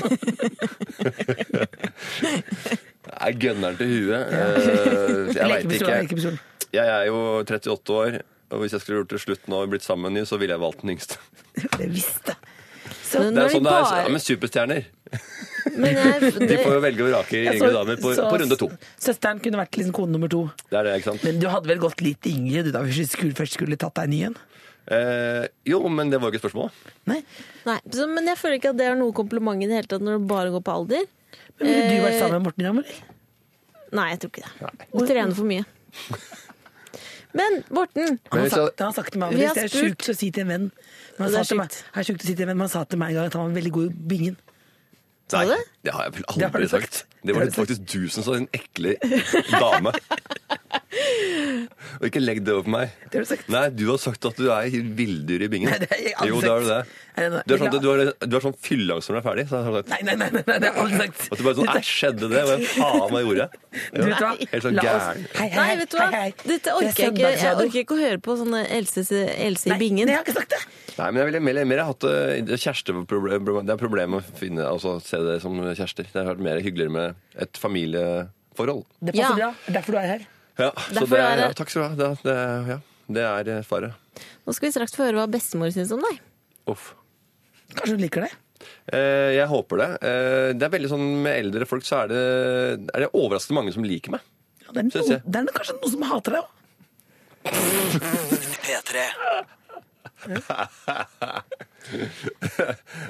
Nei, 3.10 3.18
er 3.26 3.38
gønneren 3.42 3.78
til 3.80 3.90
huet. 3.90 4.22
Eh, 4.30 5.34
Jeg 5.34 5.50
veit 5.50 5.76
ikke. 5.80 6.36
Jeg 6.76 6.86
er 6.94 7.04
jo 7.10 7.20
38 7.42 7.98
år. 8.00 8.20
Og 8.54 8.60
hvis 8.62 8.76
jeg 8.76 8.82
skulle 8.84 9.00
gjort 9.00 9.10
det 9.16 9.18
slutt 9.24 9.48
nå 9.50 9.58
og 9.64 9.72
blitt 9.72 9.82
sammen 9.82 10.06
med 10.06 10.12
en 10.12 10.20
ny, 10.22 10.28
så 10.30 10.38
ville 10.38 10.54
jeg 10.54 10.62
valgt 10.62 10.84
den 10.84 10.92
yngste. 10.94 11.18
Det 11.80 11.88
visste 11.90 12.36
jeg. 12.36 12.52
Så, 13.06 13.20
Det 13.30 13.38
er 13.38 13.52
sånn 13.54 13.62
det 13.66 13.70
er 13.72 13.84
bare- 13.86 14.02
ja, 14.02 14.12
med 14.16 14.22
superstjerner. 14.24 14.86
Men 15.76 15.94
jeg, 15.98 16.32
De 16.50 16.56
får 16.58 16.72
jo 16.74 16.80
velge 16.82 17.04
og 17.04 17.10
vrake 17.12 17.38
i 17.38 17.44
yngre 17.52 17.70
damer 17.76 18.00
på, 18.02 18.12
på 18.18 18.38
runde 18.42 18.58
to. 18.58 18.68
Søsteren 19.02 19.38
kunne 19.44 19.60
vært 19.60 19.78
liksom 19.78 19.94
kone 19.94 20.14
nummer 20.16 20.30
to. 20.32 20.40
Det 20.70 20.78
er 20.80 20.88
det, 20.88 20.94
ikke 21.00 21.12
sant? 21.12 21.24
Men 21.26 21.38
du 21.42 21.46
hadde 21.52 21.70
vel 21.70 21.80
gått 21.82 22.02
litt 22.06 22.26
yngre 22.30 22.64
du 22.66 22.70
da, 22.74 22.82
hvis 22.86 22.98
du 23.04 23.06
skulle, 23.14 23.36
først 23.38 23.54
skulle 23.58 23.78
tatt 23.78 23.94
deg 24.00 24.08
en 24.10 24.14
ny 24.16 24.20
en? 24.30 24.36
Eh, 24.86 25.44
jo, 25.66 25.80
men 25.90 26.10
det 26.12 26.20
var 26.22 26.30
jo 26.30 26.34
ikke 26.36 26.42
et 26.42 26.46
spørsmål. 26.46 26.70
Nei? 27.10 27.20
nei, 27.66 27.78
så, 27.90 28.06
men 28.10 28.28
jeg 28.30 28.38
føler 28.38 28.60
ikke 28.60 28.70
at 28.74 28.78
det 28.78 28.86
er 28.90 28.98
noe 28.98 29.14
kompliment 29.16 29.62
i 29.62 29.66
det 29.70 29.80
hele 29.80 29.90
tatt 29.90 30.04
når 30.06 30.20
det 30.20 30.28
bare 30.30 30.52
går 30.54 30.62
på 30.66 30.74
alder. 30.80 31.06
Men 31.58 31.66
Ville 31.72 31.86
du 31.90 32.02
vært 32.04 32.14
Eh, 32.14 32.20
sammen 32.22 32.36
med 32.38 32.46
Morten 32.50 32.66
Ramm, 32.68 32.82
eller? 32.82 33.00
Nei, 33.96 34.08
jeg 34.12 34.20
tror 34.22 34.30
ikke 34.34 34.46
det. 34.46 34.86
Du 34.92 35.06
trener 35.06 35.34
for 35.38 35.46
mye. 35.50 35.64
Men 37.36 37.58
Morten, 37.74 38.18
Han 38.32 38.40
har 38.40 38.48
sagt, 38.52 38.80
han 38.80 38.88
har 38.90 38.96
sagt 38.96 39.12
til 39.14 39.20
meg 39.22 39.34
hvis 39.36 39.56
det 39.58 39.64
er 39.66 39.72
sjukt 39.72 40.08
å 40.12 40.14
si 40.16 40.30
til 40.32 40.46
en 40.46 40.52
venn. 40.54 40.66
Men 41.18 41.26
han 41.26 41.34
sa 41.36 41.42
til 41.50 41.60
meg, 41.60 41.76
er 41.92 42.06
sjukt 42.08 42.24
å 42.24 42.28
si 42.28 42.34
til 42.34 42.46
en 42.46 42.52
venn, 42.52 42.58
men 42.60 42.66
han 42.68 42.72
sa 42.72 42.84
til 42.88 43.00
meg 43.02 43.12
en 43.12 43.18
gang 43.20 43.30
at 43.30 43.36
han 43.38 43.48
var 43.50 43.56
veldig 43.58 43.72
god 43.76 43.90
i 43.90 44.06
bingen. 44.14 44.38
Sa 45.32 45.42
du 45.44 45.50
det? 45.52 45.58
det 45.84 45.92
har 45.96 46.06
jeg 46.06 46.14
vel 46.16 46.26
Det 46.28 46.42
har 46.46 46.50
aldri 46.54 46.62
du 46.68 46.72
sagt. 46.72 47.00
sagt. 47.02 47.15
Det 47.26 47.34
var 47.36 47.50
faktisk 47.56 47.86
du 47.92 48.06
som 48.12 48.26
sa 48.26 48.36
din 48.38 48.48
ekle 48.56 48.96
dame. 49.50 49.92
Og 51.96 52.04
ikke 52.08 52.20
legg 52.22 52.42
det 52.44 52.52
over 52.54 52.66
på 52.66 52.72
meg. 52.72 52.92
Det 53.10 53.18
har 53.18 53.24
du 53.24 53.28
sagt. 53.28 53.48
Nei, 53.52 53.64
du 53.74 53.84
har 53.90 53.98
sagt 54.00 54.26
at 54.28 54.38
du 54.38 54.46
er 54.52 54.68
villdyr 54.96 55.44
i 55.46 55.48
bingen. 55.52 55.70
Nei, 55.72 55.80
det 55.82 55.88
har 55.90 56.00
jeg 56.02 56.14
aldri 56.16 56.30
jo, 56.30 56.40
det 56.44 56.52
har 56.52 56.64
du 56.64 56.70
det. 56.70 56.80
Du 57.16 57.54
er 57.54 57.60
sånn, 57.62 57.74
du 57.80 57.88
er, 57.92 58.00
du 58.28 58.34
er 58.36 58.44
sånn 58.44 58.56
fylleangst 58.60 59.08
når 59.08 59.16
du 59.16 59.20
er 59.20 59.24
ferdig. 59.24 59.44
Så 59.50 59.60
har 59.64 59.76
sagt. 59.78 59.92
Nei, 59.92 60.00
nei, 60.04 60.16
nei, 60.20 60.28
nei, 60.36 60.42
nei, 60.46 60.56
det 60.62 60.70
har 60.70 60.76
jeg 60.76 60.84
aldri 60.84 61.00
sagt. 61.02 61.26
At 61.32 61.40
du 61.40 61.44
bare 61.46 61.58
sånn, 61.58 61.70
æsj, 61.72 61.92
skjedde 61.96 62.30
det? 62.32 62.42
Hva 62.48 62.56
faen 62.74 63.14
hva 63.14 63.22
gjorde 63.24 63.46
jeg? 63.46 63.62
Du 63.96 64.00
vet 64.02 64.24
hva? 64.24 64.32
Helt 64.52 64.66
sånn 64.66 64.80
gæren. 64.80 65.22
Hei, 65.36 65.46
hei, 65.46 65.50
Nei, 65.56 65.68
vet 65.80 65.92
du 65.92 65.98
hva? 66.00 66.08
hei, 66.12 66.22
hei. 66.26 66.48
Dette 66.52 66.72
er 66.72 66.80
orker 66.82 67.02
jeg 67.06 67.14
ikke. 67.16 67.32
Jeg 67.40 67.60
orker 67.64 67.80
ikke 67.82 67.96
å 67.96 68.02
høre 68.02 68.22
på 68.28 68.36
sånne 68.42 68.62
Else, 68.76 69.06
Else 69.48 69.70
i 69.70 69.72
Nei, 69.72 69.80
bingen. 69.80 70.04
nei, 70.10 70.16
jeg 70.16 70.20
har 70.22 70.26
ikke 70.28 70.36
sagt 70.36 70.56
det. 70.56 70.62
Nei, 70.96 71.08
men 71.12 71.20
jeg 71.22 71.30
ville 71.30 71.42
mer, 71.44 71.62
mer 71.72 71.82
hatt 71.90 72.06
eh, 72.08 72.38
det 72.46 72.60
kjæresteproblem. 72.62 73.50
Det 73.68 73.74
er 73.74 73.80
problem 73.80 74.16
å 74.16 74.22
finne, 74.40 74.64
altså 74.68 74.96
se 75.04 75.20
det 75.24 75.40
som 75.44 75.56
kjærester. 75.60 76.08
Det 76.12 76.20
har 76.22 76.30
vært 76.34 76.44
mer 76.46 76.60
hyggeligere 76.64 76.94
med 76.94 77.15
et 77.36 77.60
familieforhold. 77.60 78.84
Det 79.00 79.12
passer 79.14 79.22
Ja. 79.24 79.34
bra. 79.36 79.50
Er 79.68 79.72
derfor 79.78 79.92
du 79.92 79.98
er 80.00 80.08
her. 80.14 80.26
Ja, 80.56 80.70
så 80.88 81.04
det, 81.04 81.18
er 81.20 81.38
ja, 81.42 81.52
takk 81.52 81.68
skal 81.70 81.82
du 81.82 81.86
ha. 81.88 81.94
Det, 82.00 82.06
det, 82.24 82.36
ja, 82.72 82.78
det 83.12 83.22
er 83.26 83.62
fare 83.66 83.90
svaret. 83.92 83.92
Nå 84.46 84.54
skal 84.56 84.68
vi 84.68 84.72
straks 84.72 84.94
få 84.96 85.04
høre 85.04 85.18
hva 85.20 85.26
bestemor 85.28 85.68
syns 85.74 85.92
om 85.92 86.00
deg. 86.00 86.20
Uff. 86.72 86.94
Kanskje 87.74 87.92
hun 87.98 88.00
liker 88.06 88.24
det? 88.24 88.32
Eh, 88.88 89.30
jeg 89.36 89.46
håper 89.50 89.82
det. 89.82 89.90
Eh, 90.08 90.48
det 90.56 90.64
er 90.64 90.72
veldig 90.72 90.88
sånn 90.90 91.04
Med 91.26 91.34
eldre 91.42 91.66
folk 91.68 91.84
så 91.86 91.94
er 92.04 92.06
det, 92.14 92.22
er 92.94 93.04
det 93.04 93.10
overraskende 93.12 93.58
mange 93.60 93.74
som 93.74 93.84
liker 93.86 94.10
meg. 94.16 94.24
Ja, 94.64 94.68
det, 94.72 94.78
er 94.80 94.88
noen, 94.88 95.12
jeg. 95.12 95.20
det 95.26 95.36
er 95.42 95.44
kanskje 95.58 95.76
noen 95.76 95.92
som 95.92 96.02
hater 96.08 96.30
deg 96.38 96.42
òg. 96.46 96.50
P3. 98.66 98.90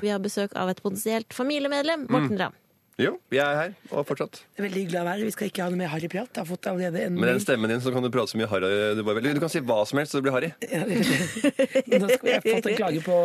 Vi 0.02 0.10
har 0.10 0.20
besøk 0.20 0.52
av 0.58 0.68
et 0.72 0.82
potensielt 0.82 1.32
familiemedlem, 1.36 2.06
Morten 2.12 2.36
Ramm. 2.40 2.56
Jo, 2.96 3.10
jeg 3.28 3.42
er 3.44 3.56
her, 3.58 3.72
og 3.92 4.06
fortsatt. 4.08 4.38
Veldig 4.56 4.80
hyggelig 4.86 4.96
å 4.96 5.00
være 5.04 5.18
her. 5.18 5.28
Vi 5.28 5.32
skal 5.34 5.50
ikke 5.50 5.64
ha 5.66 5.68
noe 5.68 5.76
mer 5.82 5.90
harryprat. 5.92 6.30
Jeg 6.32 6.40
har 6.40 6.46
fått 6.48 6.68
allerede 6.70 7.02
en 7.04 7.18
Med 7.20 7.28
den 7.28 7.42
stemmen 7.44 7.68
din 7.68 7.82
så 7.84 7.90
kan 7.92 8.00
du 8.00 8.08
prate 8.08 8.32
så 8.32 8.38
mye 8.40 8.48
harry 8.48 8.70
du 8.96 9.02
bare. 9.04 9.20
Du 9.36 9.40
kan 9.42 9.50
si 9.52 9.60
hva 9.60 9.82
som 9.84 10.00
helst, 10.00 10.14
så 10.14 10.22
det 10.22 10.24
blir 10.24 10.32
harry. 10.32 10.48
Ja, 10.64 10.86
Nå 12.00 12.08
skal 12.08 12.24
vi 12.24 12.32
ha 12.32 12.40
fått 12.46 12.68
en 12.70 12.78
klage 12.78 13.02
på 13.04 13.18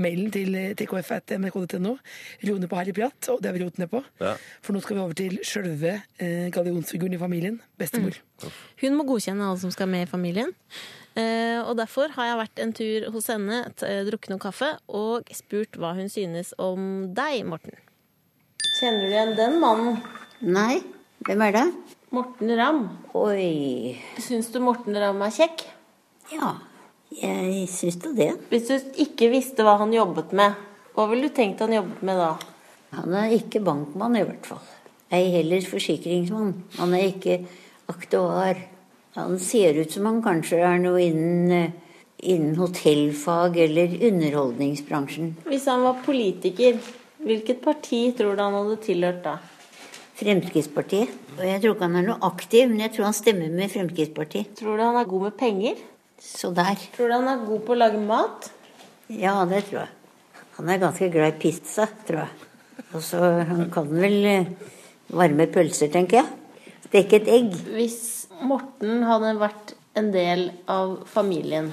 mailen 0.00 0.30
til 0.32 0.56
tkf.nrk.no. 0.80 1.92
Ro 2.48 2.54
ned 2.56 2.70
på 2.70 2.78
harryprat, 2.80 3.28
og 3.34 3.42
det 3.44 3.50
har 3.50 3.58
vi 3.58 3.66
rotet 3.66 3.82
ned 3.82 3.90
på. 3.92 4.00
Ja. 4.22 4.32
For 4.64 4.72
nå 4.72 4.80
skal 4.84 4.96
vi 4.96 5.02
over 5.02 5.18
til 5.18 5.36
sjølve 5.44 5.92
eh, 6.16 6.46
gallionsfiguren 6.54 7.18
i 7.18 7.20
familien, 7.20 7.58
bestemor. 7.76 8.16
Hun 8.80 8.96
må 8.96 9.04
godkjenne 9.10 9.44
alle 9.44 9.60
som 9.60 9.74
skal 9.74 9.90
med 9.92 10.06
i 10.06 10.08
familien. 10.08 10.54
Eh, 11.18 11.58
og 11.66 11.74
derfor 11.76 12.16
har 12.16 12.30
jeg 12.30 12.40
vært 12.40 12.64
en 12.64 12.72
tur 12.80 13.10
hos 13.12 13.28
henne, 13.28 13.60
eh, 13.84 14.00
drukket 14.08 14.32
noe 14.32 14.40
kaffe 14.40 14.72
og 14.88 15.28
spurt 15.36 15.76
hva 15.76 15.92
hun 16.00 16.08
synes 16.08 16.54
om 16.56 17.10
deg, 17.12 17.42
Morten. 17.44 17.76
Kjenner 18.78 19.08
du 19.08 19.10
igjen 19.10 19.32
den 19.34 19.56
mannen? 19.58 19.96
Nei, 20.38 20.76
hvem 21.26 21.40
er 21.48 21.54
det? 21.56 21.62
Morten 22.14 22.52
Ramm. 22.54 22.84
Oi 23.18 23.96
Syns 24.22 24.52
du 24.54 24.60
Morten 24.62 24.94
Ramm 24.94 25.18
er 25.26 25.32
kjekk? 25.34 25.64
Ja, 26.30 26.52
jeg 27.10 27.64
syns 27.72 27.98
da 28.04 28.12
det. 28.14 28.28
Hvis 28.52 28.68
du 28.68 29.00
ikke 29.02 29.32
visste 29.32 29.66
hva 29.66 29.74
han 29.80 29.90
jobbet 29.96 30.30
med, 30.38 30.54
hva 30.94 31.08
ville 31.10 31.26
du 31.26 31.34
tenkt 31.34 31.64
han 31.64 31.74
jobbet 31.74 32.04
med 32.06 32.20
da? 32.22 32.28
Han 33.00 33.16
er 33.18 33.34
ikke 33.34 33.64
bankmann, 33.66 34.14
i 34.14 34.22
hvert 34.28 34.46
fall. 34.46 34.62
Ei 35.10 35.24
heller 35.34 35.66
forsikringsmann. 35.66 36.54
Han 36.78 36.94
er 36.94 37.08
ikke 37.08 37.40
aktuar. 37.90 38.62
Han 39.18 39.42
ser 39.42 39.82
ut 39.82 39.90
som 39.90 40.06
han 40.06 40.22
kanskje 40.22 40.62
er 40.62 40.78
noe 40.84 41.02
innen, 41.02 41.50
eh, 41.50 42.06
innen 42.30 42.54
hotellfag 42.62 43.58
eller 43.66 43.98
underholdningsbransjen. 44.12 45.34
Hvis 45.50 45.66
han 45.66 45.82
var 45.82 45.98
politiker, 46.06 46.78
hvilket 47.24 47.62
parti 47.64 48.00
tror 48.16 48.36
du 48.36 48.42
han 48.42 48.56
hadde 48.56 48.78
tilhørt 48.84 49.22
da? 49.24 49.36
Fremskrittspartiet. 50.18 51.12
Og 51.36 51.44
jeg 51.46 51.62
tror 51.62 51.76
ikke 51.76 51.86
han 51.86 52.00
er 52.00 52.06
noe 52.08 52.18
aktiv, 52.26 52.66
men 52.70 52.82
jeg 52.82 52.94
tror 52.94 53.08
han 53.08 53.16
stemmer 53.16 53.52
med 53.54 53.70
Fremskrittspartiet. 53.70 54.50
Tror 54.58 54.78
du 54.78 54.82
han 54.82 54.98
er 54.98 55.10
god 55.10 55.28
med 55.28 55.36
penger? 55.38 55.78
Så 56.18 56.50
der. 56.54 56.80
Tror 56.96 57.10
du 57.10 57.14
han 57.14 57.30
er 57.30 57.44
god 57.46 57.62
på 57.66 57.76
å 57.76 57.78
lage 57.78 58.02
mat? 58.02 58.50
Ja, 59.14 59.36
det 59.48 59.62
tror 59.68 59.84
jeg. 59.84 59.94
Han 60.58 60.72
er 60.72 60.82
ganske 60.82 61.10
glad 61.14 61.36
i 61.36 61.38
pizza, 61.38 61.86
tror 62.08 62.24
jeg. 62.24 62.48
Og 62.96 63.04
så 63.04 63.20
han 63.46 63.68
kan 63.70 63.86
vel 63.92 64.16
eh, 64.26 64.50
varme 65.14 65.46
pølser, 65.54 65.90
tenker 65.94 66.22
jeg. 66.22 66.72
Steke 66.88 67.20
et 67.20 67.30
egg. 67.30 67.52
Hvis 67.76 68.00
Morten 68.42 69.04
hadde 69.06 69.36
vært 69.38 69.74
en 69.98 70.10
del 70.14 70.48
av 70.70 70.98
familien, 71.10 71.70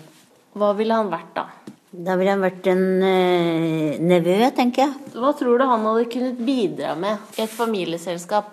hva 0.53 0.73
ville 0.77 0.97
han 0.97 1.09
vært 1.11 1.33
da? 1.37 1.47
Da 1.95 2.15
ville 2.19 2.33
han 2.33 2.43
vært 2.43 2.65
en 2.67 2.85
eh, 3.05 3.95
nevø, 4.03 4.37
tenker 4.57 4.83
jeg. 4.83 5.11
Hva 5.15 5.31
tror 5.37 5.59
du 5.59 5.65
han 5.69 5.85
hadde 5.87 6.07
kunnet 6.11 6.39
bidra 6.43 6.95
med 6.99 7.37
i 7.37 7.45
et 7.45 7.53
familieselskap? 7.53 8.51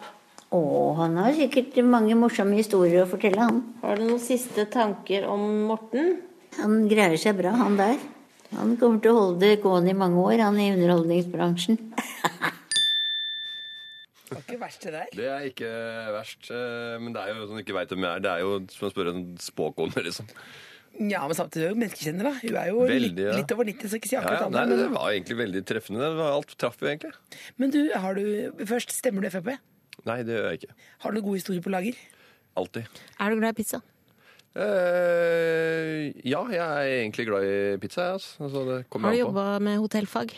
Å, 0.52 0.61
han 1.00 1.16
har 1.18 1.32
sikkert 1.34 1.80
mange 1.88 2.14
morsomme 2.18 2.58
historier 2.58 3.02
å 3.02 3.11
fortelle, 3.11 3.40
han. 3.40 3.62
Har 3.82 3.99
du 3.99 4.04
noen 4.04 4.22
siste 4.22 4.66
tanker 4.70 5.26
om 5.32 5.42
Morten? 5.70 6.18
Han 6.61 6.84
greier 6.90 7.16
seg 7.18 7.38
bra, 7.40 7.54
han 7.56 7.78
der. 7.80 7.96
Han 8.52 8.76
kommer 8.76 9.00
til 9.00 9.14
å 9.14 9.20
holde 9.22 9.46
det 9.46 9.62
gående 9.62 9.94
i 9.94 9.96
mange 9.96 10.20
år, 10.20 10.44
han 10.44 10.61
i 10.61 10.70
underholdningsbransjen. 10.75 11.80
Det 14.32 14.37
var 14.37 14.44
ikke 14.44 14.61
verst, 14.61 14.84
det 14.84 14.92
der. 14.92 15.08
Det 15.16 15.30
er 15.32 15.46
ikke 15.49 15.70
verst, 16.14 16.50
eh, 16.52 16.99
men 17.00 17.16
det 17.16 17.25
er 17.25 17.32
jo 17.32 17.49
sånn 17.49 17.58
du 17.58 17.64
ikke 17.64 17.76
veit 17.76 17.90
hvem 17.92 18.06
jeg 18.06 18.12
er. 18.12 18.22
Det 18.25 18.30
er 18.32 18.44
jo 18.44 18.52
som 18.72 18.87
å 18.88 18.92
spørre 18.92 19.16
en 19.16 19.25
spåkone, 19.40 20.04
liksom. 20.06 20.28
Ja, 21.11 21.23
men 21.26 21.37
samtidig 21.38 21.66
er 21.66 21.75
hun 21.75 21.82
menneskekjenner, 21.82 22.28
da. 22.28 22.32
Hun 22.42 22.59
er 22.61 22.71
jo 22.71 22.87
litt, 22.88 23.21
ja. 23.21 23.37
litt 23.38 23.54
over 23.54 23.68
90, 23.68 23.90
så 23.90 23.99
ikke 23.99 24.11
si 24.11 24.18
akkurat 24.21 24.44
ja, 24.44 24.49
nei, 24.52 24.64
annet. 24.66 24.82
det 24.82 24.88
var 24.94 25.06
egentlig 25.11 25.38
veldig 25.40 25.62
treffende. 25.68 26.02
Det 26.04 26.18
var, 26.21 26.35
alt 26.38 26.56
traff 26.61 26.76
jo 26.82 26.90
egentlig. 26.90 27.12
Men, 27.61 27.73
du, 27.75 27.80
har 28.04 28.18
du 28.18 28.64
Først, 28.68 28.94
stemmer 28.94 29.25
du 29.25 29.32
Frp? 29.32 29.54
Nei, 30.09 30.18
det 30.26 30.37
gjør 30.37 30.50
jeg 30.50 30.62
ikke. 30.62 30.76
Har 31.04 31.12
du 31.12 31.18
noen 31.18 31.26
gode 31.28 31.40
historier 31.40 31.64
på 31.64 31.73
lager? 31.73 31.99
Alltid. 32.59 33.02
Er 33.18 33.32
du 33.32 33.40
glad 33.40 33.54
i 33.54 33.59
pizza? 33.62 33.82
Eh, 34.52 36.12
ja, 36.28 36.42
jeg 36.52 36.61
er 36.61 36.94
egentlig 37.00 37.26
glad 37.28 37.47
i 37.49 37.76
pizza. 37.80 38.12
Altså. 38.16 38.42
Altså, 38.44 38.64
det 38.68 38.80
Har 38.92 39.12
du 39.12 39.18
jobba 39.18 39.47
med 39.59 39.78
hotellfag? 39.80 40.35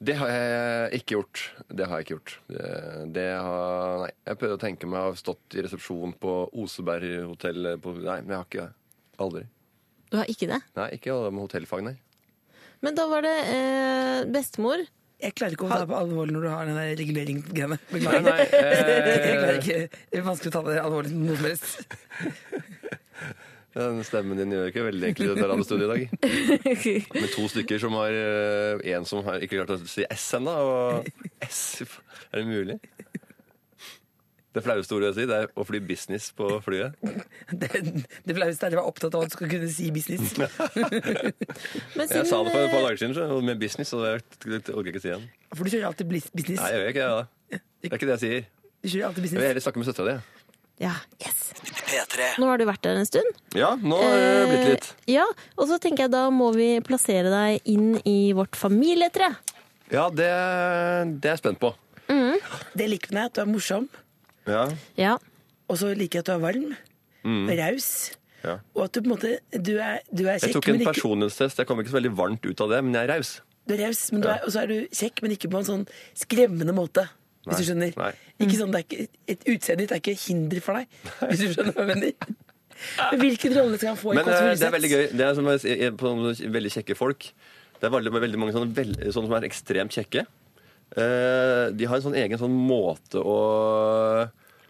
Det 0.00 0.16
har 0.16 0.28
jeg 0.32 1.00
ikke 1.00 1.16
gjort. 1.16 1.44
Det 1.68 1.86
har 1.86 2.00
jeg 2.00 2.06
ikke 2.06 2.16
gjort. 2.16 2.34
Det, 2.48 2.68
det 3.14 3.28
har, 3.36 3.96
nei, 4.04 4.12
jeg 4.28 4.40
prøvde 4.40 4.56
å 4.56 4.60
tenke 4.60 4.88
meg 4.88 5.00
å 5.00 5.10
ha 5.10 5.16
stått 5.18 5.56
i 5.56 5.64
resepsjon 5.64 6.14
på 6.20 6.36
Oseberg 6.56 7.18
hotell 7.28 7.74
på, 7.84 7.96
Nei, 8.00 8.20
men 8.24 8.32
jeg 8.32 8.38
har 8.38 8.48
ikke 8.48 8.62
det. 8.64 8.76
Aldri. 9.20 9.42
Du 10.10 10.18
har 10.18 10.30
ikke 10.30 10.48
det? 10.50 10.60
Nei, 10.78 10.88
ikke 10.96 11.16
med 11.30 11.44
hotellfag, 11.44 11.84
nei. 11.86 11.96
Men 12.80 12.96
da 12.96 13.04
var 13.10 13.22
det 13.26 13.36
eh, 13.52 14.24
bestemor. 14.32 14.82
Jeg 15.20 15.34
klarer 15.36 15.52
ikke 15.52 15.66
å 15.66 15.70
ta 15.70 15.82
det 15.82 15.90
på 15.90 15.98
alvor 15.98 16.30
når 16.32 16.44
du 16.46 16.48
har 16.48 16.68
den 16.68 16.78
der 16.80 16.94
reguleringsgreiene. 16.96 17.76
Nei, 17.92 18.20
nei, 18.24 18.36
eh, 18.56 19.00
Jeg 19.10 19.36
klarer 19.36 19.58
ikke. 19.60 19.80
Det 20.10 20.20
er 20.20 20.26
vanskelig 20.26 20.52
å 20.52 20.54
ta 20.56 20.62
det 20.70 20.78
alvorlig 20.80 21.12
noe 21.18 21.36
som 21.36 21.48
helst. 21.50 21.74
den 23.76 24.00
stemmen 24.08 24.40
din 24.40 24.54
gjør 24.56 24.72
ikke 24.72 24.86
veldig 24.88 25.10
enkelt 25.10 25.26
i 25.26 25.34
dette 25.34 25.50
radiostudiet 25.52 25.84
i 25.84 25.90
dag. 25.92 27.04
Med 27.20 27.34
to 27.36 27.44
stykker 27.52 27.82
som 27.84 27.94
har 28.00 28.16
eh, 28.16 28.94
En 28.96 29.06
som 29.06 29.22
har 29.28 29.44
ikke 29.44 29.60
klart 29.60 29.76
å 29.76 29.78
si 29.84 30.08
S 30.08 30.26
ennå, 30.40 30.56
og 30.56 31.46
S 31.46 31.60
Er 31.84 32.40
det 32.40 32.46
mulig? 32.48 32.80
Det 34.50 34.62
flaueste 34.66 34.96
ordet 34.96 35.12
å 35.12 35.14
si, 35.14 35.24
det 35.30 35.36
er 35.44 35.50
å 35.54 35.64
fly 35.66 35.78
business 35.86 36.30
på 36.34 36.46
flyet. 36.64 36.96
Det, 37.60 37.68
det 38.26 38.34
flaueste 38.34 38.66
er 38.66 38.70
at 38.70 38.74
jeg 38.74 38.78
var 38.80 38.88
opptatt 38.90 39.14
av 39.14 39.24
at 39.24 39.30
du 39.30 39.34
skulle 39.36 39.50
kunne 39.52 39.68
si 39.70 39.90
business. 39.94 40.32
Men 41.96 42.10
Jeg 42.10 42.26
sa 42.26 42.40
det 42.42 42.52
for 42.54 42.58
et 42.58 42.72
par 42.72 42.80
eh, 42.80 42.86
dager 42.88 42.98
siden, 43.02 43.14
så, 43.14 43.26
med 43.46 43.60
business, 43.62 43.92
og 43.94 44.06
det 44.06 44.58
det 44.66 44.74
orker 44.74 44.90
jeg 44.90 44.96
ikke 44.96 45.04
si 45.04 45.10
igjen. 45.12 45.28
For 45.54 45.62
du 45.62 45.74
kjører 45.74 45.86
alltid 45.90 46.10
business. 46.10 46.58
Nei, 46.58 46.70
jeg 46.74 46.82
gjør 46.82 46.92
ikke 46.94 47.06
det. 47.06 47.22
Ja. 47.54 47.60
Det 47.60 47.90
er 47.90 47.96
ikke 48.00 48.10
det 48.10 48.16
jeg 48.16 48.22
sier. 48.24 48.48
Du 48.80 48.88
kjører 48.88 49.08
alltid 49.10 49.26
business? 49.26 49.36
Jeg 49.38 49.42
vil 49.44 49.50
heller 49.52 49.66
snakke 49.66 49.82
med 49.82 49.90
søstera 49.90 50.10
di. 50.10 50.46
Ja, 50.80 50.94
yes. 51.20 51.40
Nå 52.40 52.48
har 52.48 52.58
du 52.58 52.64
vært 52.64 52.82
der 52.86 52.98
en 52.98 53.06
stund. 53.06 53.40
Ja, 53.54 53.74
nå 53.76 53.98
har 54.00 54.16
det 54.16 54.44
blitt 54.50 54.68
litt. 54.70 54.90
Eh, 55.04 55.14
ja, 55.18 55.26
og 55.60 55.70
så 55.70 55.78
tenker 55.82 56.06
jeg 56.06 56.14
da 56.14 56.24
må 56.32 56.50
vi 56.56 56.72
plassere 56.86 57.30
deg 57.30 57.70
inn 57.70 57.98
i 58.08 58.32
vårt 58.34 58.58
familietre. 58.58 59.34
Ja, 59.92 60.08
det, 60.08 60.30
det 61.20 61.28
er 61.28 61.36
jeg 61.36 61.42
spent 61.44 61.62
på. 61.62 61.74
Det 62.10 62.86
liker 62.90 63.12
jeg, 63.14 63.30
at 63.30 63.36
du 63.36 63.42
er 63.42 63.50
morsom. 63.50 63.86
Ja. 64.48 64.64
Ja. 64.98 65.16
Og 65.70 65.78
så 65.78 65.92
liker 65.94 66.20
jeg 66.20 66.24
at 66.24 66.30
du 66.30 66.34
er 66.36 66.42
varm. 66.42 66.72
Raus. 67.60 67.90
ja. 68.44 68.56
Og 68.74 68.86
at 68.86 68.94
du 68.96 69.02
på 69.02 69.10
en 69.10 69.12
måte 69.12 69.30
Du 69.52 69.74
er, 69.76 70.00
du 70.08 70.22
er 70.24 70.38
Jeg 70.40 70.54
tok 70.54 70.70
en 70.72 70.78
ikke 70.80 70.94
personlighetstest. 70.94 71.60
Jeg 71.60 71.68
kom 71.68 71.82
ikke 71.82 71.92
så 71.92 71.98
veldig 72.00 72.16
varmt 72.16 72.46
ut 72.48 72.60
av 72.64 72.72
det, 72.72 72.82
men 72.86 72.96
jeg 72.96 73.04
er 73.04 73.12
raus. 73.12 73.32
Du 73.68 73.74
er 73.76 73.82
raus, 73.84 74.06
ja. 74.10 74.38
og 74.40 74.52
så 74.54 74.62
er 74.62 74.70
du 74.72 74.76
kjekk, 74.88 75.20
men 75.22 75.34
ikke 75.36 75.50
på 75.52 75.60
en 75.60 75.68
sånn 75.68 75.84
skremmende 76.16 76.74
måte. 76.74 77.04
Hvis 77.44 77.52
Nei, 77.52 77.58
du 77.60 77.68
skjønner. 77.68 77.92
nei. 77.96 78.12
Ikke 78.40 78.56
sånn, 78.56 78.72
det 78.72 78.80
er 78.80 78.86
ikke, 78.86 79.04
et 79.32 79.44
Utseendet 79.48 79.84
ditt 79.84 79.92
er 79.94 80.00
ikke 80.00 80.16
hinder 80.26 80.64
for 80.64 80.80
deg, 80.80 80.98
hvis 81.28 81.40
du 81.40 81.46
skjønner 81.54 81.76
hva 81.76 81.84
jeg 81.84 81.92
mener. 81.92 82.34
Men 83.12 83.20
hvilken 83.20 83.54
rolle 83.56 83.78
skal 83.78 83.92
han 83.92 84.00
få 84.00 84.12
i 84.12 84.18
Men 84.18 84.28
eh, 84.32 84.50
det 84.56 84.66
er 84.66 84.74
veldig 84.74 84.90
gøy. 84.90 85.02
Det 85.12 85.24
er 85.26 85.34
som 85.36 85.48
er, 85.52 85.60
sier, 85.62 85.94
på 86.00 86.12
veldig 86.56 86.72
kjekke 86.76 86.96
folk. 86.96 87.28
Det 87.80 87.88
er 87.88 87.92
veldig, 87.94 88.12
veldig 88.24 88.40
mange 88.40 88.54
sånne, 88.56 88.72
veld, 88.76 88.96
sånne 89.12 89.28
som 89.28 89.36
er 89.38 89.46
ekstremt 89.48 89.96
kjekke. 89.96 90.24
Eh, 90.96 91.70
de 91.70 91.86
har 91.86 91.98
en 91.98 92.02
sånn 92.08 92.18
egen 92.18 92.40
sånn 92.40 92.54
måte 92.54 93.22
å 93.22 93.36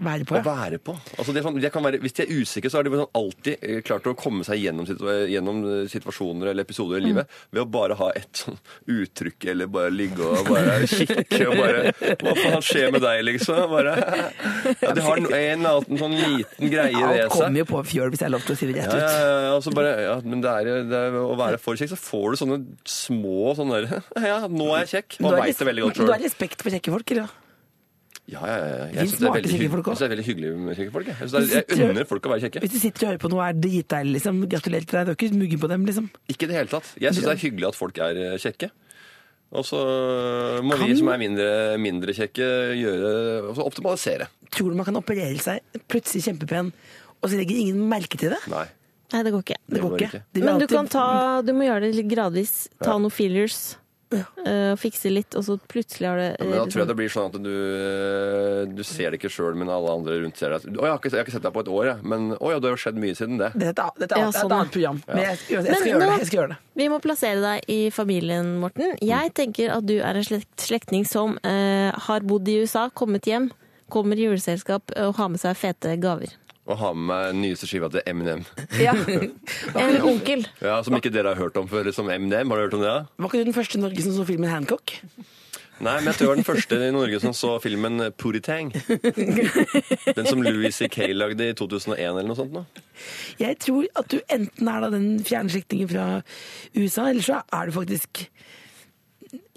Være 0.01 0.25
på, 0.25 0.39
å 0.39 0.41
være 0.47 0.79
på. 0.81 0.95
Altså 1.21 1.33
det 1.37 1.43
sånn, 1.45 1.59
det 1.61 1.69
kan 1.75 1.85
være, 1.85 1.99
hvis 2.01 2.15
de 2.17 2.23
er 2.25 2.31
usikre, 2.41 2.71
så 2.73 2.79
har 2.81 2.87
de 2.87 2.93
sånn 2.97 3.11
alltid 3.21 3.65
eh, 3.69 3.81
klart 3.85 4.07
å 4.09 4.15
komme 4.17 4.47
seg 4.49 4.63
gjennom, 4.63 4.87
gjennom 5.29 5.59
eh, 5.69 5.83
situasjoner 5.93 6.51
eller 6.55 6.65
episoder 6.65 7.03
i 7.03 7.05
livet 7.11 7.35
ved 7.53 7.61
å 7.61 7.67
bare 7.69 7.99
ha 7.99 8.09
et 8.17 8.41
sånn 8.41 8.57
uttrykk, 8.89 9.45
eller 9.53 9.69
bare 9.69 9.93
ligge 9.93 10.25
og 10.25 10.49
bare 10.49 10.79
kikke 10.89 11.43
og 11.51 11.59
bare 11.61 11.83
Hva 12.23 12.33
faen 12.39 12.65
skjer 12.65 12.95
med 12.95 13.05
deg, 13.05 13.21
liksom? 13.29 13.61
Bare, 13.75 13.93
ja, 14.87 14.95
de 14.97 15.05
har 15.05 15.21
en 15.21 15.29
eller 15.29 15.83
annen 15.83 16.01
sånn 16.01 16.17
liten 16.17 16.73
greie 16.73 16.97
ved 16.97 17.21
seg. 17.27 17.35
kommer 17.37 17.63
jo 17.63 17.69
på 17.75 17.83
fjøl, 17.93 18.09
hvis 18.15 18.25
jeg 18.25 18.29
har 18.31 18.35
lov 18.39 18.47
til 18.49 18.57
å 18.57 18.61
si 18.63 18.71
det 18.71 18.79
rett 18.81 18.97
Ja, 18.97 19.05
ja, 19.05 19.13
ut. 19.13 19.45
ja, 19.51 19.53
og 19.61 19.77
bare, 19.77 19.93
ja, 20.07 20.17
men 20.25 20.47
det 20.47 20.57
er, 20.63 20.73
det 20.91 21.03
er 21.11 21.21
å 21.21 21.37
være 21.39 21.61
for 21.61 21.77
kjekk, 21.77 21.93
så 21.93 22.01
får 22.01 22.27
du 22.39 22.41
sånne 22.45 22.61
små 22.89 23.53
sånne 23.61 23.83
Ja, 24.31 24.41
nå 24.49 24.73
er 24.79 24.87
jeg 24.87 24.93
kjekk. 24.97 25.21
Man 25.29 25.37
veit 25.43 25.61
det 25.61 25.69
veldig 25.69 25.87
godt 25.87 26.01
sjøl. 26.01 26.09
Du 26.09 26.15
har 26.17 26.25
respekt 26.25 26.65
for 26.65 26.73
kjekke 26.73 26.97
folk, 26.97 27.15
eller? 27.19 27.37
Ja, 28.31 28.41
ja, 28.47 28.57
ja. 28.57 28.85
Jeg 28.95 29.09
syns 29.11 29.19
det, 29.19 29.27
er 29.27 29.33
veldig 29.35 29.51
hygg- 29.51 29.63
jeg 29.65 29.71
synes 29.83 29.99
det 29.99 30.07
er 30.07 30.13
veldig 30.15 30.27
hyggelig 30.29 30.51
med 30.67 30.77
kjekke 30.79 30.93
folk. 30.95 31.07
Jeg, 31.11 31.17
jeg, 31.19 31.29
synes 31.31 31.51
det 31.51 31.57
er, 31.61 31.77
jeg 31.81 31.91
unner 31.91 32.05
folk 32.07 32.27
å 32.29 32.31
være 32.31 32.43
kjekke. 32.45 32.61
Hvis 32.63 32.75
du 32.77 32.79
sitter 32.79 33.03
og 33.07 33.09
hører 33.11 33.23
på 33.25 33.31
noe, 33.33 33.43
er 33.49 33.57
dritdeilig, 33.65 34.13
liksom. 34.19 34.39
Gratulerer 34.53 34.87
til 34.87 34.99
deg. 35.01 35.09
Du 35.09 35.11
er 35.11 35.19
ikke 35.19 35.41
muggen 35.41 35.63
på 35.65 35.71
dem, 35.73 35.87
liksom. 35.91 36.07
Ikke 36.31 36.47
i 36.47 36.51
det 36.53 36.57
hele 36.61 36.71
tatt. 36.71 36.93
Jeg 37.03 37.17
syns 37.17 37.27
det 37.27 37.35
er 37.35 37.43
hyggelig 37.43 37.69
at 37.73 37.79
folk 37.81 37.99
er 38.07 38.21
eh, 38.29 38.37
kjekke. 38.39 38.71
Og 39.51 39.65
så 39.67 39.81
må 40.63 40.77
Kan- 40.79 40.87
vi 40.87 40.97
som 41.01 41.09
er 41.11 41.19
mindre, 41.19 41.49
mindre 41.83 42.15
kjekke, 42.15 42.47
gjøre 42.79 43.11
altså 43.51 43.65
optimalisere. 43.67 44.29
Tror 44.55 44.71
du 44.71 44.77
man 44.79 44.87
kan 44.87 44.95
operere 45.01 45.41
seg 45.43 45.83
plutselig 45.91 46.23
kjempepen, 46.29 46.71
og 47.21 47.27
så 47.31 47.35
legger 47.41 47.59
ingen 47.59 47.83
merke 47.91 48.15
til 48.21 48.31
det? 48.31 48.39
Nei. 48.53 48.67
Nei, 49.11 49.25
det 49.27 49.33
går 49.35 49.43
ikke. 49.43 49.59
Det 49.67 49.81
går 49.83 49.91
går 49.91 49.99
ikke. 49.99 50.07
ikke. 50.07 50.23
De 50.31 50.39
vil 50.41 50.47
Men 50.47 50.59
du 50.61 50.67
alltid- 50.67 50.77
kan 50.77 50.87
ta 50.87 51.43
Du 51.43 51.53
må 51.53 51.67
gjøre 51.67 51.81
det 51.83 51.95
litt 51.99 52.11
gradvis. 52.15 52.69
Ta 52.79 52.95
noen 52.97 53.11
fillers. 53.11 53.75
Eh, 54.13 54.27
Uh, 54.41 54.73
fikse 54.81 55.11
litt, 55.13 55.35
og 55.39 55.45
så 55.47 55.55
plutselig 55.71 56.09
har 56.09 56.17
det 56.19 56.29
Ja, 56.33 56.45
men 56.49 56.57
da 56.57 56.63
eh, 56.65 56.71
tror 56.73 56.81
jeg 56.83 56.89
det 56.91 56.97
blir 56.99 57.11
sånn 57.13 57.29
at 57.29 57.37
du, 57.45 57.51
eh, 57.55 58.63
du 58.73 58.83
ser 58.87 59.13
det 59.13 59.21
ikke 59.21 59.31
sjøl, 59.31 59.55
men 59.61 59.69
alle 59.71 59.93
andre 59.93 60.17
rundt 60.25 60.41
ser 60.41 60.55
deg. 60.57 60.67
Å, 60.73 60.83
jeg 60.87 60.91
har 60.91 60.99
ikke, 60.99 61.11
jeg 61.13 61.21
har 61.21 61.29
ikke 61.29 61.35
sett 61.37 61.45
deg 61.47 61.55
på 61.55 61.63
et 61.63 61.71
år, 61.71 61.85
jeg. 61.91 62.07
Men 62.15 62.27
å 62.35 62.51
ja, 62.51 62.59
det 62.59 62.71
har 62.71 62.75
jo 62.75 62.81
skjedd 62.83 63.01
mye 63.05 63.19
siden 63.19 63.39
det. 63.41 63.51
Dette, 63.61 63.85
er 63.85 63.93
et 63.95 64.03
dette 64.05 64.19
er 64.19 64.25
Ja, 64.25 64.33
et 64.33 64.39
sånn, 64.41 64.55
annet 64.57 64.75
program. 64.75 65.01
Men 65.07 65.23
jeg, 65.23 65.39
jeg, 65.47 65.63
jeg, 65.69 65.77
skal 65.77 65.91
gjøre 65.93 66.01
nå- 66.03 66.11
det. 66.11 66.19
Jeg 66.25 66.31
skal 66.31 66.41
gjøre 66.41 66.53
det. 66.55 66.59
Vi 66.81 66.89
må 66.91 67.01
plassere 67.05 67.41
deg 67.45 67.73
i 67.77 67.81
familien, 67.95 68.53
Morten. 68.65 68.97
Jeg 69.05 69.35
tenker 69.37 69.75
at 69.77 69.87
du 69.87 69.97
er 70.01 70.21
en 70.23 70.27
slekt, 70.27 70.51
slektning 70.65 71.07
som 71.09 71.37
uh, 71.45 71.91
har 72.09 72.27
bodd 72.27 72.49
i 72.51 72.61
USA, 72.65 72.89
kommet 72.91 73.29
hjem, 73.31 73.51
kommer 73.93 74.19
i 74.19 74.27
juleselskap 74.27 74.95
og 74.97 75.17
har 75.21 75.31
med 75.31 75.43
seg 75.43 75.59
fete 75.61 75.95
gaver. 76.03 76.35
Å 76.71 76.77
ha 76.79 76.93
med 76.95 77.07
meg 77.11 77.25
den 77.33 77.41
nyeste 77.43 77.67
skiva 77.67 77.89
til 77.91 78.05
Eminem. 78.07 78.45
Ja. 78.87 78.93
En 79.81 80.01
onkel. 80.07 80.45
Ja, 80.63 80.79
Som 80.87 80.95
ikke 81.01 81.11
dere 81.13 81.33
har 81.35 81.41
hørt 81.43 81.57
om 81.59 81.67
før, 81.71 81.91
som 81.97 82.09
Eminem. 82.13 82.51
Har 82.53 82.61
du 82.61 82.67
hørt 82.69 82.79
om 82.79 82.85
det? 82.85 82.93
da? 82.95 83.05
Var 83.19 83.31
ikke 83.33 83.43
du 83.45 83.51
den 83.51 83.57
første 83.59 83.79
i 83.81 83.83
Norge 83.83 84.05
som 84.07 84.15
så 84.21 84.27
filmen 84.29 84.51
Hancock? 84.53 84.95
Nei, 85.81 85.95
men 85.97 86.11
jeg 86.11 86.19
tror 86.19 86.27
jeg 86.27 86.29
var 86.31 86.39
den 86.43 86.45
første 86.45 86.79
i 86.85 86.91
Norge 86.93 87.19
som 87.23 87.33
så 87.33 87.55
filmen 87.65 88.03
Pootie-Tang. 88.21 88.69
Den 90.19 90.27
som 90.29 90.43
Louis 90.45 90.77
C.K. 90.77 91.07
lagde 91.17 91.47
i 91.49 91.55
2001 91.57 91.97
eller 92.05 92.29
noe 92.29 92.37
sånt. 92.37 92.53
nå. 92.53 92.67
Jeg 93.41 93.57
tror 93.65 93.87
at 93.97 94.11
du 94.13 94.19
enten 94.29 94.69
er 94.69 94.85
da 94.85 94.91
den 94.93 95.07
fjerne 95.25 95.49
slektningen 95.55 95.89
fra 95.89 96.05
USA, 96.77 97.07
eller 97.09 97.25
så 97.25 97.41
er 97.49 97.71
du 97.71 97.73
faktisk 97.79 98.27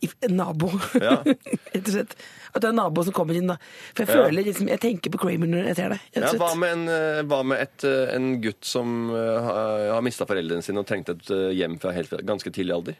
i- 0.08 0.14
en 0.30 0.38
nabo. 0.40 0.72
Ja. 0.96 1.18
Rett 1.28 1.84
og 1.84 1.92
slett. 1.92 2.16
At 2.54 2.62
du 2.62 2.68
er 2.68 2.74
en 2.74 2.78
nabo 2.78 3.02
som 3.04 3.14
kommer 3.18 3.34
inn, 3.40 3.48
da. 3.50 3.56
For 3.96 4.04
jeg 4.06 4.10
Ja. 4.14 4.24
føler 4.28 4.46
liksom 4.46 4.68
Jeg 4.70 4.80
tenker 4.80 5.10
på 5.10 5.18
Kramer 5.24 5.48
når 5.50 5.66
jeg 5.72 5.76
ser 5.80 5.90
det. 5.90 6.00
Ja, 6.16 6.30
hva 6.38 6.52
med, 6.56 6.72
en, 6.78 6.84
eh, 6.88 7.22
hva 7.24 7.40
med 7.44 7.60
et, 7.66 7.84
eh, 7.84 8.14
en 8.16 8.28
gutt 8.42 8.64
som 8.64 9.10
eh, 9.10 9.42
har, 9.42 9.88
har 9.96 10.02
mista 10.06 10.26
foreldrene 10.30 10.62
sine 10.64 10.78
og 10.80 10.86
trengte 10.88 11.16
et 11.18 11.34
hjem 11.58 11.80
fra 11.82 11.92
helt, 11.92 12.12
ganske 12.24 12.52
tidlig 12.54 12.76
alder? 12.78 12.96